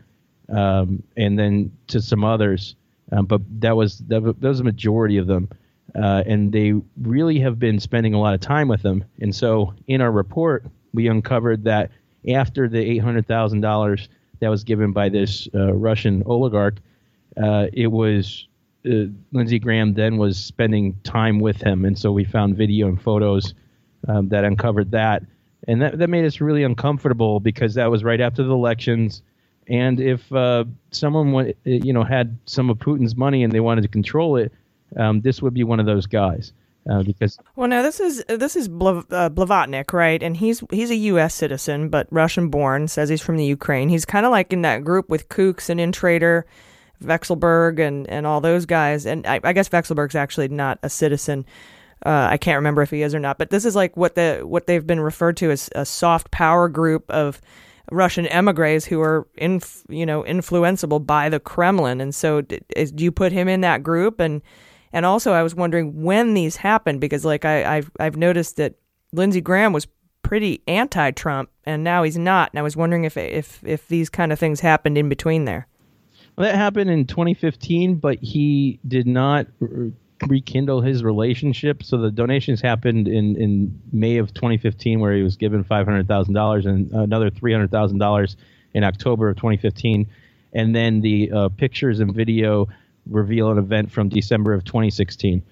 [0.48, 2.76] um, and then to some others.
[3.12, 5.48] Um, but that was that, that was a majority of them,
[5.94, 6.72] uh, and they
[7.02, 9.04] really have been spending a lot of time with them.
[9.20, 11.90] And so in our report, we uncovered that
[12.32, 14.08] after the eight hundred thousand dollars
[14.40, 16.76] that was given by this uh, Russian oligarch,
[17.42, 18.48] uh, it was
[18.86, 23.00] uh, Lindsey Graham then was spending time with him, and so we found video and
[23.00, 23.54] photos
[24.08, 25.22] um, that uncovered that,
[25.68, 29.22] and that that made us really uncomfortable because that was right after the elections,
[29.68, 33.88] and if uh, someone you know had some of Putin's money and they wanted to
[33.88, 34.52] control it,
[34.96, 36.52] um, this would be one of those guys
[36.88, 40.22] uh, because Well, now this is this is uh, Blavatnik, right?
[40.22, 41.34] And he's he's a U.S.
[41.34, 42.88] citizen, but Russian-born.
[42.88, 43.88] Says he's from the Ukraine.
[43.88, 46.44] He's kind of like in that group with Kukes and Intrater,
[47.02, 49.06] Vekselberg, and and all those guys.
[49.06, 51.46] And I, I guess Vekselberg's actually not a citizen.
[52.04, 53.38] Uh, I can't remember if he is or not.
[53.38, 56.68] But this is like what the what they've been referred to as a soft power
[56.68, 57.40] group of
[57.90, 62.00] Russian emigres who are in you know influenceable by the Kremlin.
[62.00, 62.58] And so, do
[62.96, 64.42] you put him in that group and?
[64.92, 68.76] And also, I was wondering when these happened because, like, I, I've I've noticed that
[69.12, 69.88] Lindsey Graham was
[70.22, 72.50] pretty anti-Trump, and now he's not.
[72.52, 75.66] And I was wondering if if if these kind of things happened in between there.
[76.36, 79.46] Well, that happened in 2015, but he did not
[80.28, 81.82] rekindle his relationship.
[81.82, 86.90] So the donations happened in, in May of 2015, where he was given $500,000 and
[86.92, 88.36] another $300,000
[88.74, 90.06] in October of 2015.
[90.52, 92.68] And then the uh, pictures and video
[93.06, 95.42] reveal an event from December of 2016.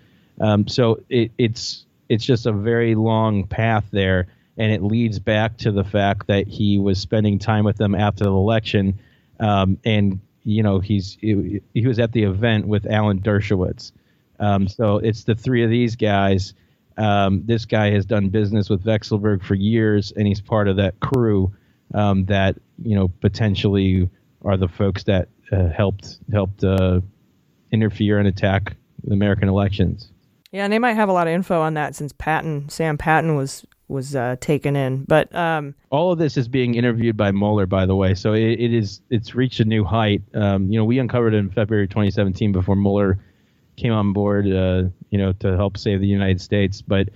[0.41, 4.27] Um, so it, it's it's just a very long path there,
[4.57, 8.25] and it leads back to the fact that he was spending time with them after
[8.25, 8.99] the election,
[9.41, 13.93] um, and you know he's he, he was at the event with Alan Dershowitz.
[14.43, 16.53] Um, so it's the three of these guys.
[16.99, 20.99] Um, this guy has done business with Vekselberg for years, and he's part of that
[21.01, 21.55] crew
[21.95, 24.11] um, that you know potentially
[24.45, 27.01] are the folks that uh, helped helped uh,
[27.71, 30.11] interfere and attack the American elections.
[30.51, 33.37] Yeah, and they might have a lot of info on that since Patton, Sam Patton
[33.37, 35.05] was was uh, taken in.
[35.05, 38.15] But um, all of this is being interviewed by Mueller, by the way.
[38.15, 40.23] So it, it is it's reached a new height.
[40.35, 43.19] Um, you know, we uncovered it in February 2017 before Mueller
[43.77, 44.47] came on board.
[44.47, 47.11] Uh, you know, to help save the United States, but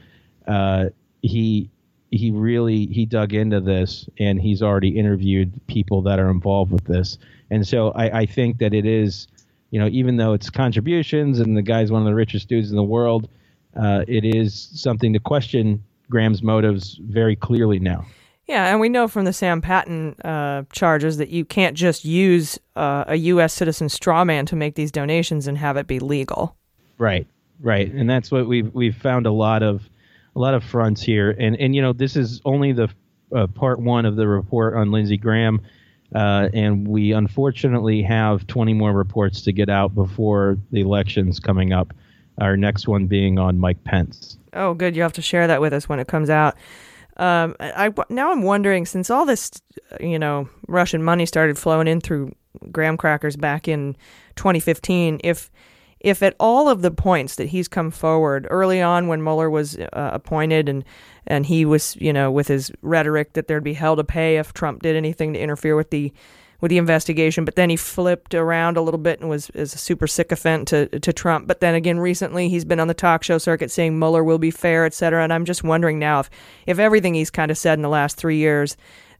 [0.46, 0.86] uh,
[1.22, 1.70] he
[2.10, 6.84] he really he dug into this and he's already interviewed people that are involved with
[6.84, 7.18] this.
[7.50, 9.28] And so I, I think that it is,
[9.70, 12.76] you know, even though it's contributions and the guy's one of the richest dudes in
[12.76, 13.28] the world,
[13.74, 18.06] uh, it is something to question Graham's motives very clearly now.
[18.46, 22.58] Yeah, and we know from the Sam Patton uh, charges that you can't just use
[22.76, 23.52] uh, a U.S.
[23.52, 26.56] citizen straw man to make these donations and have it be legal.
[26.98, 27.26] Right,
[27.60, 29.88] right, and that's what we've we've found a lot of
[30.36, 32.88] a lot of fronts here, and and you know this is only the
[33.34, 35.60] uh, part one of the report on Lindsey Graham,
[36.14, 41.72] uh, and we unfortunately have 20 more reports to get out before the elections coming
[41.72, 41.92] up.
[42.40, 44.38] Our next one being on Mike Pence.
[44.52, 44.94] Oh, good.
[44.94, 46.54] You have to share that with us when it comes out.
[47.16, 49.50] Um, I, now I'm wondering since all this,
[50.00, 52.32] you know, Russian money started flowing in through
[52.72, 53.96] graham crackers back in
[54.36, 55.50] 2015, if
[56.00, 59.78] if at all of the points that he's come forward early on when Mueller was
[59.78, 60.84] uh, appointed and
[61.26, 64.52] and he was, you know, with his rhetoric that there'd be hell to pay if
[64.52, 66.12] Trump did anything to interfere with the
[66.66, 69.78] with the investigation, but then he flipped around a little bit and was is a
[69.78, 71.46] super sycophant to to Trump.
[71.46, 74.50] But then again, recently he's been on the talk show circuit saying Mueller will be
[74.50, 75.22] fair, et cetera.
[75.22, 76.30] And I'm just wondering now if
[76.66, 78.76] if everything he's kind of said in the last three years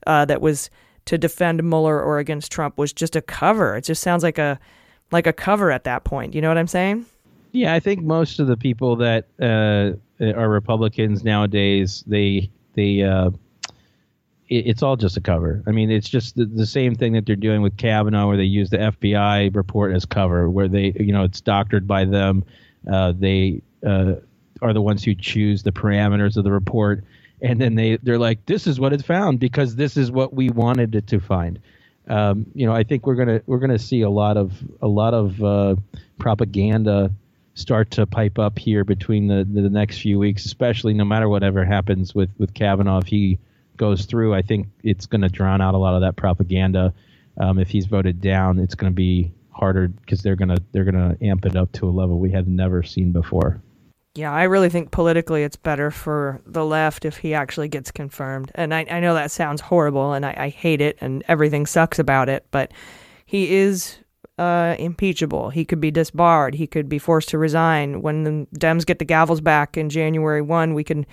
[0.09, 0.71] uh, that was
[1.05, 3.77] to defend Mueller or against Trump was just a cover.
[3.77, 4.59] It just sounds like a
[5.13, 6.35] like a cover at that point.
[6.35, 7.07] You know what I'm saying?
[7.53, 13.31] Yeah, I think most of the people that uh, are Republicans nowadays, they they uh,
[14.49, 15.63] it, it's all just a cover.
[15.67, 18.45] I mean, it's just the, the same thing that they're doing with Kavanaugh, where they
[18.45, 22.45] use the FBI report as cover, where they you know it's doctored by them.
[22.91, 24.15] Uh, they uh,
[24.63, 27.05] are the ones who choose the parameters of the report,
[27.41, 30.51] and then they they're like, this is what it found because this is what we
[30.51, 31.61] wanted it to find.
[32.09, 35.15] Um, you know, I think we're gonna we're gonna see a lot of a lot
[35.15, 35.77] of uh,
[36.19, 37.11] propaganda
[37.55, 41.65] start to pipe up here between the, the next few weeks, especially no matter whatever
[41.65, 43.39] happens with with Kavanaugh if he
[43.77, 44.35] goes through.
[44.35, 46.93] I think it's going to drown out a lot of that propaganda.
[47.39, 51.17] Um, if he's voted down, it's going to be harder because they're gonna they're gonna
[51.23, 53.61] amp it up to a level we have never seen before.
[54.15, 58.51] Yeah, I really think politically it's better for the left if he actually gets confirmed.
[58.55, 61.99] And I, I know that sounds horrible and I, I hate it and everything sucks
[61.99, 62.73] about it, but
[63.27, 63.99] he is
[64.39, 65.51] uh, impeachable.
[65.51, 66.55] He could be disbarred.
[66.55, 68.01] He could be forced to resign.
[68.01, 71.05] When the Dems get the gavels back in January 1, we can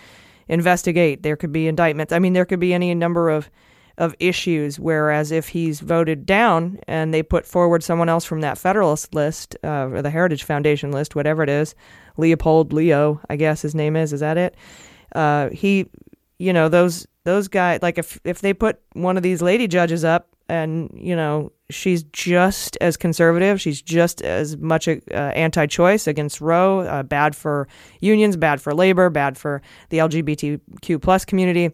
[0.48, 1.24] investigate.
[1.24, 2.14] There could be indictments.
[2.14, 3.49] I mean, there could be any number of
[3.98, 4.80] of issues.
[4.80, 9.56] Whereas if he's voted down and they put forward someone else from that Federalist list
[9.64, 11.76] uh, or the Heritage Foundation list, whatever it is,
[12.18, 14.14] Leopold Leo, I guess his name is.
[14.14, 14.56] Is that it?
[15.14, 15.90] Uh, he,
[16.40, 17.82] you know, those those guys.
[17.82, 22.04] Like if if they put one of these lady judges up, and you know she's
[22.04, 27.68] just as conservative, she's just as much uh, anti-choice against Roe, uh, bad for
[28.00, 31.72] unions, bad for labor, bad for the LGBTQ plus community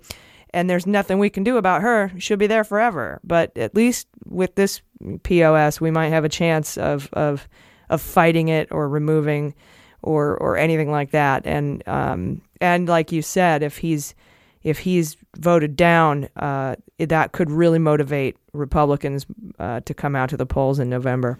[0.53, 2.11] and there's nothing we can do about her.
[2.17, 3.19] She'll be there forever.
[3.23, 4.81] But at least with this
[5.23, 7.47] POS, we might have a chance of of
[7.89, 9.53] of fighting it or removing
[10.01, 11.45] or or anything like that.
[11.45, 14.15] And um and like you said, if he's
[14.63, 19.25] if he's voted down, uh, that could really motivate Republicans
[19.59, 21.37] uh, to come out to the polls in November.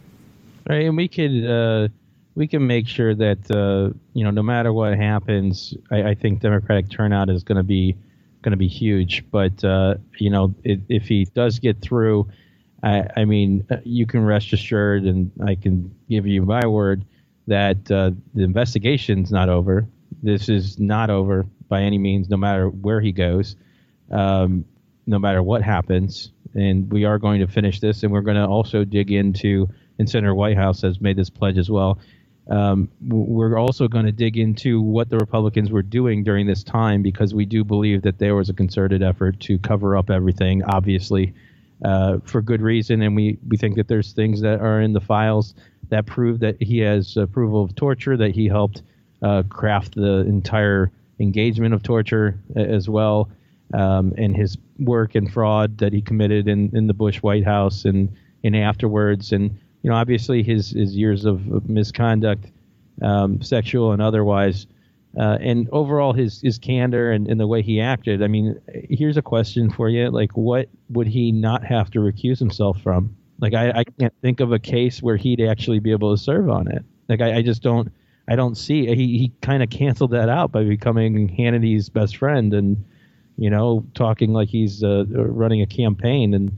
[0.70, 1.88] Right, and we could uh,
[2.36, 6.42] we can make sure that uh, you know no matter what happens, I, I think
[6.42, 7.98] Democratic turnout is going to be
[8.42, 9.24] going to be huge.
[9.32, 12.30] But uh, you know, if, if he does get through,
[12.84, 17.06] I, I mean, uh, you can rest assured, and I can give you my word
[17.48, 19.88] that uh, the investigation's not over.
[20.22, 23.56] This is not over by any means, no matter where he goes,
[24.12, 24.66] um,
[25.10, 26.32] no matter what happens.
[26.54, 29.68] And we are going to finish this, and we're going to also dig into,
[29.98, 32.00] and Senator Whitehouse has made this pledge as well.
[32.50, 37.04] Um, we're also going to dig into what the Republicans were doing during this time
[37.04, 41.34] because we do believe that there was a concerted effort to cover up everything, obviously,
[41.86, 43.04] uh, for good reason.
[43.04, 45.54] And we, we think that there's things that are in the files
[45.90, 48.82] that prove that he has approval of torture, that he helped
[49.22, 53.30] uh, craft the entire engagement of torture as well,
[53.74, 57.86] um, and his work and fraud that he committed in, in the Bush White House
[57.86, 59.32] and, and afterwards.
[59.32, 62.52] And, you know, obviously his, his years of, misconduct,
[63.02, 64.68] um, sexual and otherwise,
[65.18, 68.22] uh, and overall his, his candor and, and the way he acted.
[68.24, 68.60] I mean,
[68.90, 70.10] here's a question for you.
[70.10, 73.16] Like, what would he not have to recuse himself from?
[73.40, 76.50] Like, I, I can't think of a case where he'd actually be able to serve
[76.50, 76.84] on it.
[77.08, 77.92] Like, I, I just don't,
[78.28, 78.86] I don't see.
[78.88, 82.84] He, he kind of canceled that out by becoming Hannity's best friend and,
[83.40, 86.34] you know, talking like he's uh, running a campaign.
[86.34, 86.58] And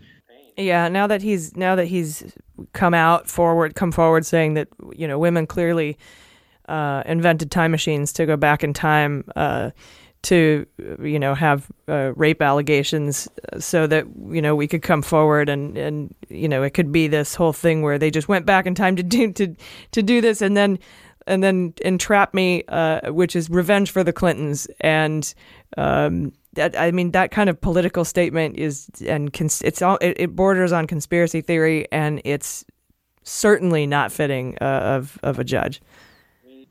[0.58, 2.36] Yeah, now that he's now that he's
[2.74, 5.98] come out forward, come forward saying that you know women clearly
[6.68, 9.70] uh, invented time machines to go back in time uh,
[10.24, 10.66] to
[11.02, 13.28] you know have uh, rape allegations
[13.60, 17.08] so that you know we could come forward and and you know it could be
[17.08, 19.56] this whole thing where they just went back in time to do to
[19.91, 20.80] to do this and then
[21.28, 25.34] and then entrap me, uh, which is revenge for the Clintons and.
[25.78, 30.15] Um, that, I mean that kind of political statement is and cons- it's all it,
[30.19, 32.65] it borders on conspiracy theory and it's
[33.23, 35.82] certainly not fitting uh, of of a judge.
[36.44, 36.68] we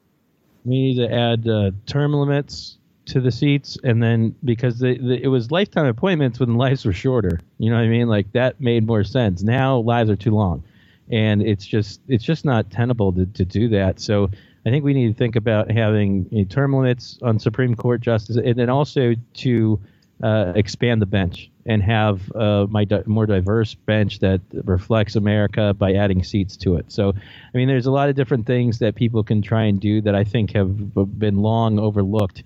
[0.65, 5.29] need to add uh, term limits to the seats, and then because the, the, it
[5.29, 7.41] was lifetime appointments when lives were shorter.
[7.59, 8.09] You know what I mean?
[8.09, 9.43] Like that made more sense.
[9.43, 10.63] Now lives are too long,
[11.11, 14.01] and it's just it's just not tenable to, to do that.
[14.01, 14.31] So
[14.67, 18.01] I think we need to think about having you know, term limits on Supreme Court
[18.01, 19.81] justice, and then also to
[20.23, 25.95] uh, expand the bench and have uh, di- more diverse bench that reflects America by
[25.95, 26.93] adding seats to it.
[26.93, 30.01] So, I mean, there's a lot of different things that people can try and do
[30.03, 32.43] that I think have been long overlooked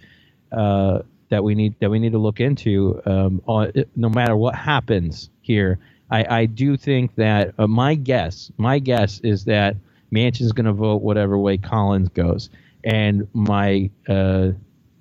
[0.53, 1.01] uh,
[1.31, 3.01] that we need that we need to look into.
[3.07, 5.79] Um, on, no matter what happens here,
[6.11, 9.77] I, I do think that uh, my guess, my guess is that
[10.15, 12.51] Manchin's going to vote whatever way Collins goes,
[12.85, 14.51] and my uh,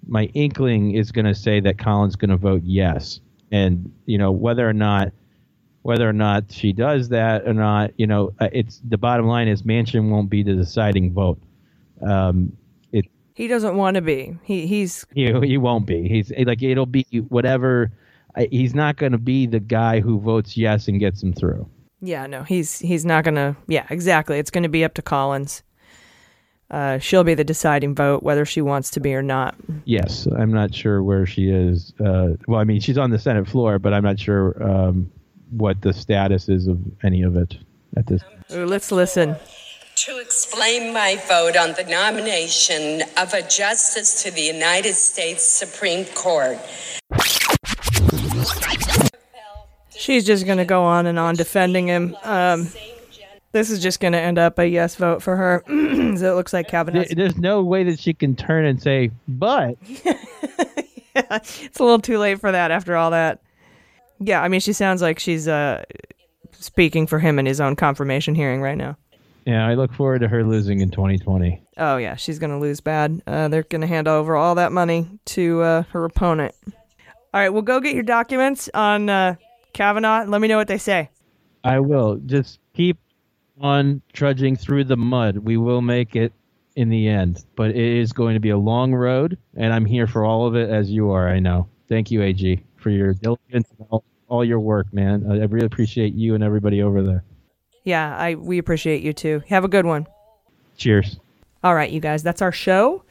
[0.07, 3.19] my inkling is going to say that Collins going to vote yes.
[3.51, 5.11] And you know whether or not
[5.83, 9.49] whether or not she does that or not, you know, uh, it's the bottom line
[9.49, 11.39] is Manchin won't be the deciding vote.
[12.01, 12.55] Um,
[12.91, 14.35] it He doesn't want to be.
[14.43, 16.07] He he's he, he won't be.
[16.07, 17.91] He's like it'll be whatever.
[18.49, 21.69] He's not going to be the guy who votes yes and gets him through.
[22.03, 24.37] Yeah no he's he's not gonna yeah exactly.
[24.37, 25.63] It's going to be up to Collins.
[26.69, 29.55] Uh, she'll be the deciding vote whether she wants to be or not.
[29.85, 31.93] Yes, I'm not sure where she is.
[31.99, 35.11] Uh, well, I mean, she's on the Senate floor, but I'm not sure um,
[35.51, 37.57] what the status is of any of it
[37.95, 38.23] at this.
[38.51, 39.35] Ooh, let's listen.
[39.95, 46.05] To explain my vote on the nomination of a justice to the United States Supreme
[46.05, 46.57] Court.
[49.97, 52.15] She's just going to go on and on defending him.
[52.23, 52.67] Um,
[53.51, 55.63] this is just going to end up a yes vote for her.
[55.67, 57.05] so it looks like Kavanaugh.
[57.09, 59.75] There's no way that she can turn and say, but
[61.15, 63.41] it's a little too late for that after all that.
[64.19, 65.83] Yeah, I mean, she sounds like she's uh,
[66.53, 68.97] speaking for him in his own confirmation hearing right now.
[69.45, 71.61] yeah, I look forward to her losing in 2020.
[71.77, 73.21] Oh, yeah, she's going to lose bad.
[73.27, 76.55] Uh, they're going to hand over all that money to uh, her opponent.
[76.67, 79.35] All right, well, go get your documents on uh,
[79.73, 81.09] Kavanaugh let me know what they say.
[81.63, 82.97] I will just keep
[83.59, 85.37] on trudging through the mud.
[85.37, 86.33] We will make it
[86.75, 90.07] in the end, but it is going to be a long road, and I'm here
[90.07, 91.29] for all of it as you are.
[91.29, 91.67] I know.
[91.87, 95.25] Thank you, AG, for your diligence and all, all your work, man.
[95.29, 97.23] I I really appreciate you and everybody over there.
[97.83, 99.43] Yeah, I we appreciate you too.
[99.49, 100.07] Have a good one.
[100.77, 101.19] Cheers.
[101.63, 103.03] All right, you guys, that's our show.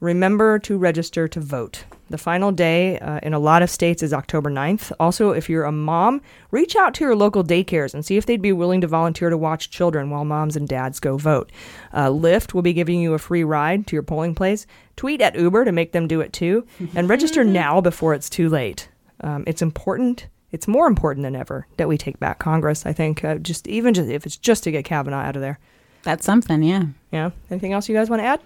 [0.00, 1.84] Remember to register to vote.
[2.08, 4.92] The final day uh, in a lot of states is October 9th.
[5.00, 6.20] Also, if you're a mom,
[6.52, 9.36] reach out to your local daycares and see if they'd be willing to volunteer to
[9.36, 11.50] watch children while moms and dads go vote.
[11.92, 14.66] Uh, Lyft will be giving you a free ride to your polling place.
[14.94, 16.64] Tweet at Uber to make them do it too.
[16.94, 18.88] And register now before it's too late.
[19.20, 20.28] Um, it's important.
[20.52, 22.86] It's more important than ever that we take back Congress.
[22.86, 25.58] I think uh, just even just if it's just to get Kavanaugh out of there.
[26.04, 26.84] That's something, yeah.
[27.10, 27.30] Yeah.
[27.50, 28.40] Anything else you guys want to add?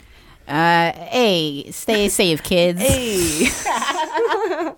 [0.49, 2.81] Uh, hey, stay safe, kids.
[2.81, 3.49] Hey.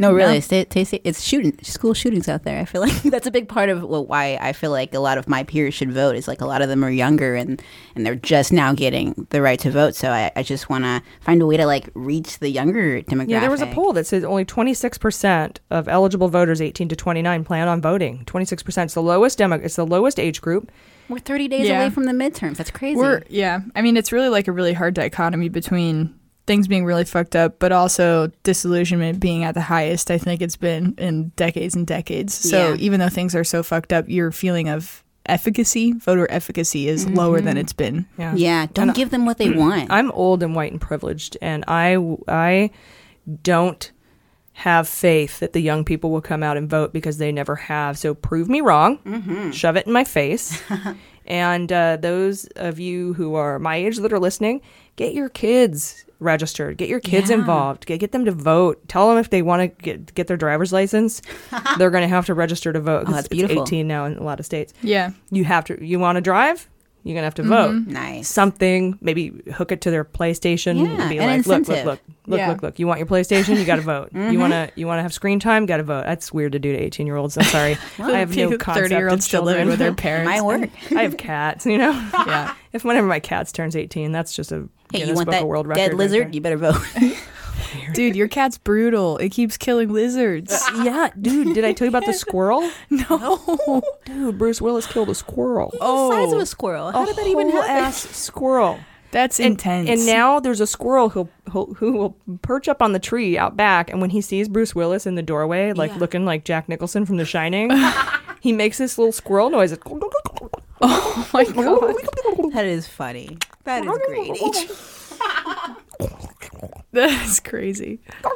[0.00, 0.40] No, really, No?
[0.40, 2.60] stay, stay, stay- it's shooting school shootings out there.
[2.60, 5.18] I feel like that's a big part of well, why I feel like a lot
[5.18, 6.14] of my peers should vote.
[6.14, 7.60] Is like a lot of them are younger and
[7.96, 9.96] and they're just now getting the right to vote.
[9.96, 13.28] So I, I just want to find a way to like reach the younger demographic.
[13.30, 17.44] Yeah, there was a poll that says only 26% of eligible voters 18 to 29
[17.44, 18.22] plan on voting.
[18.26, 18.84] 26%.
[18.84, 19.56] It's the lowest demo.
[19.56, 20.70] It's the lowest age group.
[21.08, 21.80] We're 30 days Yeah.
[21.80, 22.56] away from the midterms.
[22.56, 22.96] That's crazy.
[22.96, 23.60] We're yeah.
[23.74, 26.14] I mean, it's really like a really hard dichotomy between
[26.46, 30.10] things being really fucked up, but also disillusionment being at the highest.
[30.10, 32.32] I think it's been in decades and decades.
[32.34, 32.76] So Yeah.
[32.80, 37.16] even though things are so fucked up, your feeling of efficacy, voter efficacy, is mm-hmm.
[37.16, 38.06] lower than it's been.
[38.16, 38.34] Yeah.
[38.34, 39.90] yeah, don't And give them what they want.
[39.90, 42.70] I'm old and white and privileged, and I I
[43.42, 43.92] don't
[44.62, 47.96] have faith that the young people will come out and vote because they never have.
[47.96, 48.98] So prove me wrong.
[49.06, 49.52] Mhm.
[49.54, 50.60] Shove it in my face.
[51.26, 54.60] and uh, those of you who are my age that are listening,
[54.96, 56.76] get your kids registered.
[56.76, 57.36] Get your kids Yeah.
[57.36, 57.86] involved.
[57.86, 58.88] Get get them to vote.
[58.88, 61.22] Tell them if they want to get get their driver's license,
[61.78, 63.04] they're going to have to register to vote.
[63.06, 63.62] Oh, that's it's beautiful.
[63.62, 64.72] 18 now in a lot of states.
[64.82, 65.12] Yeah.
[65.30, 65.78] You have to.
[65.84, 66.68] You want to drive?
[67.08, 67.70] You're gonna have to vote.
[67.74, 67.86] Mhm.
[67.86, 68.28] Nice.
[68.28, 68.98] Something.
[69.00, 70.76] Maybe hook it to their PlayStation.
[70.76, 72.50] Yeah, and be an like, look, look, look, look, Yeah.
[72.50, 72.78] look, look.
[72.78, 73.56] You want your PlayStation?
[73.58, 74.12] You got to vote.
[74.12, 74.30] Mhm.
[74.32, 75.64] You wanna you wanna have screen time?
[75.64, 76.04] Got to vote.
[76.04, 77.38] That's weird to do to 18 year olds.
[77.38, 77.78] I'm sorry.
[77.98, 79.68] Well, I have no people- concept 30-year-olds of still living children.
[79.70, 80.28] with their parents.
[80.30, 80.68] My work.
[80.96, 81.64] I have cats.
[81.64, 81.92] You know.
[82.26, 82.52] Yeah.
[82.74, 84.56] if whenever my cats turns 18, that's just a
[84.92, 85.80] hey, Guinness you want Book that of World Record.
[85.90, 86.26] dead lizard?
[86.26, 86.34] there.
[86.34, 86.76] you better vote.
[87.92, 89.18] Dude, your cat's brutal.
[89.18, 90.62] It keeps killing lizards.
[90.82, 91.54] yeah, dude.
[91.54, 92.70] Did I tell you about the squirrel?
[92.90, 93.82] no.
[94.04, 95.74] Dude, Bruce Willis killed a squirrel.
[95.80, 96.44] oh, the size of a oh.
[96.44, 96.92] squirrel.
[96.92, 97.70] How a did that even happen?
[97.70, 98.78] ass squirrel.
[99.10, 99.88] That's and, intense.
[99.88, 103.56] And now there's a squirrel who who who will perch up on the tree out
[103.56, 105.98] back, and when he sees Bruce Willis in the doorway, like Yeah.
[105.98, 107.70] looking like Jack Nicholson from The Shining,
[108.40, 109.74] he makes this little squirrel noise.
[110.80, 111.94] oh my god.
[112.52, 113.38] That is funny.
[113.64, 114.38] That is great.
[116.92, 118.00] That's crazy.
[118.24, 118.28] I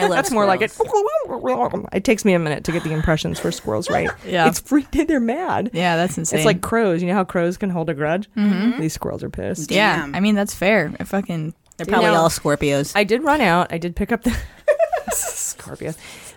[0.00, 0.76] love That's more like it.
[1.92, 4.10] It takes me a minute to get the impressions for squirrels right.
[4.26, 4.48] Yeah.
[4.48, 4.92] it's freaked.
[4.92, 5.70] They're mad.
[5.72, 6.40] Yeah, that's insane.
[6.40, 7.00] It's like crows.
[7.02, 8.28] You know how crows can hold a grudge?
[8.36, 8.78] Mhm.
[8.80, 9.70] These squirrels are pissed.
[9.70, 10.10] yeah.
[10.12, 10.92] I mean, that's fair.
[11.00, 12.92] I fucking They're probably know- all Scorpios.
[12.94, 13.72] I did run out.
[13.72, 14.36] I did pick up the
[15.12, 15.94] Scorpio.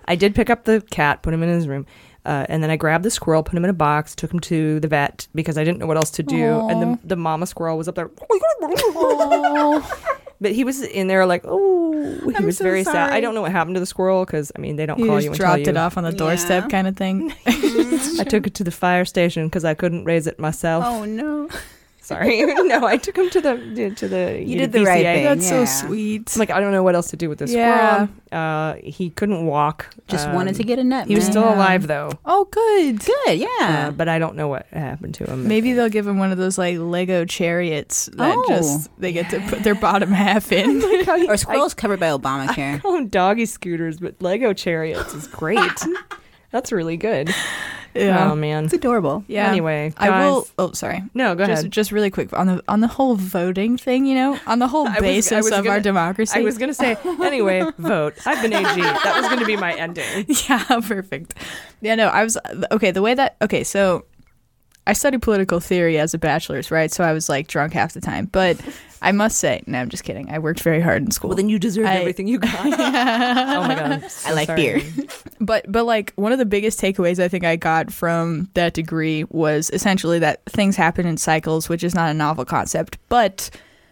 [0.07, 1.85] I did pick up the cat, put him in his room,
[2.25, 4.79] uh, and then I grabbed the squirrel, put him in a box, took him to
[4.79, 6.67] the vet because I didn't know what else to do.
[6.69, 8.09] And the, the mama squirrel was up there.
[10.41, 11.91] But he was in there like, oh,
[12.29, 13.11] he I'm was so very sad.
[13.11, 15.15] I don't know what happened to the squirrel because I mean they don't you call
[15.17, 15.69] just you and tell dropped you.
[15.69, 16.69] it off on the doorstep Yeah.
[16.69, 17.33] kind of thing.
[17.45, 20.85] I took it to the fire station because I couldn't raise it myself.
[20.87, 21.49] oh no.
[22.09, 25.23] Sorry, no, I took him to the to the You did the right thing.
[25.25, 25.65] That's so Yeah.
[25.65, 26.35] sweet.
[26.37, 28.07] Like I don't know what else to do with this Yeah.
[28.07, 28.09] squirrel.
[28.31, 29.93] Uh, he couldn't walk.
[30.07, 31.07] Just Um, wanted to get a nut.
[31.07, 31.31] He was man.
[31.31, 31.55] still Yeah.
[31.55, 32.99] alive though, oh, good.
[33.05, 33.37] good.
[33.37, 33.47] Yeah.
[33.61, 35.47] uh, but I don't know what happened to him.
[35.47, 39.29] Maybe they'll give him one of those like Lego chariots that Oh, just they get
[39.29, 40.81] to put their bottom half in.
[41.29, 42.75] or squirrels covered by Obamacare.
[42.75, 45.59] I call them doggy scooters, but Lego chariots is great.
[46.51, 47.29] That's really good.
[47.99, 48.31] Oh, yeah.
[48.31, 48.65] Oh man.
[48.65, 49.23] It's adorable.
[49.27, 49.47] Yeah.
[49.49, 50.47] Anyway, I will.
[50.57, 51.03] Oh, sorry.
[51.13, 51.71] No, go just, ahead.
[51.71, 54.05] Just really quick on the on the whole voting thing.
[54.05, 56.39] You know, on the whole I was- I basis was of our gonna- democracy.
[56.39, 57.65] I was gonna say anyway.
[57.77, 58.15] Vote.
[58.25, 58.63] I've been AG.
[58.81, 60.25] That was gonna be my ending.
[60.49, 61.35] yeah, perfect.
[61.81, 62.37] Yeah, no, I was
[62.71, 62.91] okay.
[62.91, 64.05] The way that okay, so
[64.87, 66.91] I studied political theory as a bachelor's, right?
[66.91, 68.25] So I was like drunk half the time.
[68.25, 68.59] But
[69.01, 70.29] I must say, no, I'm just kidding.
[70.29, 71.29] I worked very hard in school.
[71.29, 72.53] Well, then you deserve I- everything you got.
[72.65, 74.03] oh my god.
[74.25, 74.81] I like beer.
[75.39, 79.25] but but like one of the biggest takeaways I think I got from that degree
[79.29, 83.49] was essentially that things happen in cycles, which is not a novel concept, but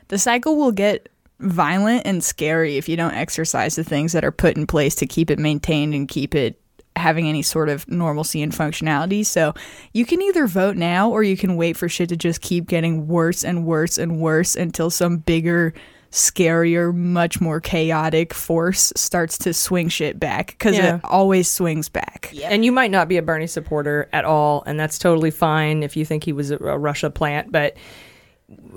[0.10, 1.10] the cycle will get
[1.40, 5.06] violent and scary if you don't exercise the things that are put in place to
[5.06, 6.60] keep it maintained and keep it
[6.98, 9.26] having any sort of normalcy and functionality.
[9.26, 9.54] So
[9.94, 13.08] you can either vote now or you can wait for shit to just keep getting
[13.08, 15.74] worse and worse and worse until some bigger
[16.12, 20.96] scarier, much more chaotic force starts to swing shit back because Yeah.
[20.96, 22.34] it always swings back.
[22.44, 25.98] And you might not be a Bernie supporter at all, and that's totally fine if
[25.98, 27.52] you think he was a, a Russia plant.
[27.52, 27.76] But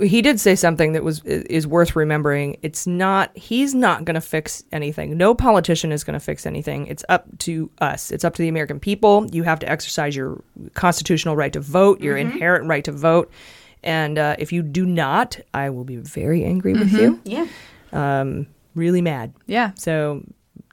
[0.02, 2.56] he did say something that was is worth remembering.
[2.62, 5.16] It's not he's not going to fix anything.
[5.16, 6.86] No politician is going to fix anything.
[6.88, 8.10] It's up to us.
[8.10, 9.26] It's up to the American people.
[9.30, 10.42] You have to exercise your
[10.74, 13.30] constitutional right to vote, your inherent right to vote.
[13.82, 17.20] And uh, if you do not, I will be very angry with you.
[17.24, 17.46] Yeah.
[17.92, 19.32] Um, really mad.
[19.46, 19.72] Yeah.
[19.74, 20.22] So,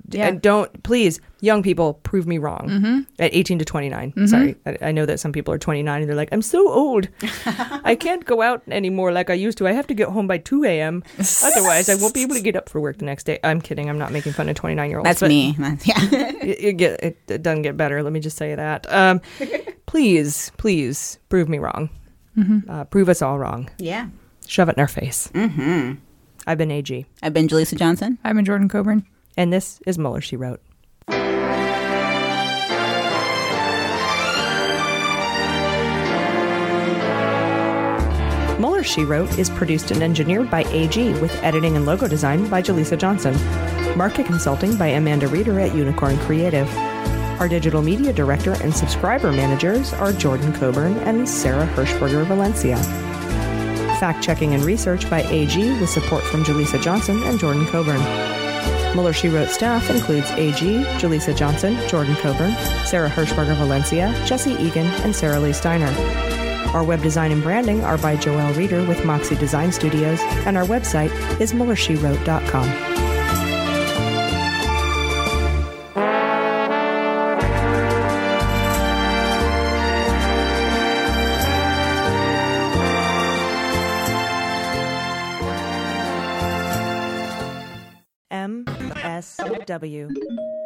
[0.10, 0.28] Yeah.
[0.28, 2.68] and don't please, young people, prove me wrong.
[2.70, 3.06] Mhm.
[3.20, 4.12] At eighteen to 29.
[4.12, 4.26] Mm-hmm.
[4.28, 6.70] Sorry, I, I know that some people are twenty nine and they're like, I'm so
[6.72, 7.10] old,
[7.46, 9.68] I can't go out anymore like I used to.
[9.68, 11.04] I have to get home by two a.m.
[11.44, 13.38] Otherwise, I won't be able to get up for work the next day.
[13.44, 13.90] I'm kidding.
[13.90, 15.08] I'm not making fun of twenty nine year olds.
[15.10, 15.56] That's me.
[15.60, 16.00] That's, yeah.
[16.48, 18.02] It, it get it, it doesn't get better.
[18.02, 18.86] Let me just say that.
[18.94, 19.20] Um,
[19.88, 21.90] please, please prove me wrong.
[22.38, 22.70] Mm-hmm.
[22.70, 23.70] Uh, prove us all wrong.
[23.78, 24.08] yeah.
[24.48, 25.28] Shove it in our face.
[25.34, 25.96] Mm-hmm.
[26.46, 27.06] I've been AG.
[27.22, 28.18] I've been Jaleesa Johnson.
[28.24, 29.06] I've been Jordan Coburn.
[29.38, 30.60] And this is Mueller, She Wrote.
[38.60, 42.64] Mueller, She Wrote is produced and engineered by AG with editing and logo design by
[42.64, 43.36] Jaleesa Johnson.
[43.96, 46.68] Market consulting by Amanda Reeder at Unicorn Creative.
[47.40, 52.78] Our digital media director and subscriber managers are Jordan Coburn and Sarah Hirschberger Valencia.
[54.00, 58.02] Fact checking and research by AG with support from Jaleesa Johnson and Jordan Coburn.
[58.94, 60.60] Mueller She Wrote staff includes AG,
[61.00, 62.54] Jaleesa Johnson, Jordan Coburn,
[62.86, 65.94] Sarah Hirschberger Valencia, Jesse Egan, and Sarah Lee Steiner.
[66.74, 70.66] Our web design and branding are by Joelle Reeder with Moxie Design Studios, and our
[70.66, 73.07] website is MuellerSheWrote.com.
[89.68, 90.08] MSW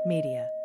[0.06, 0.61] Media.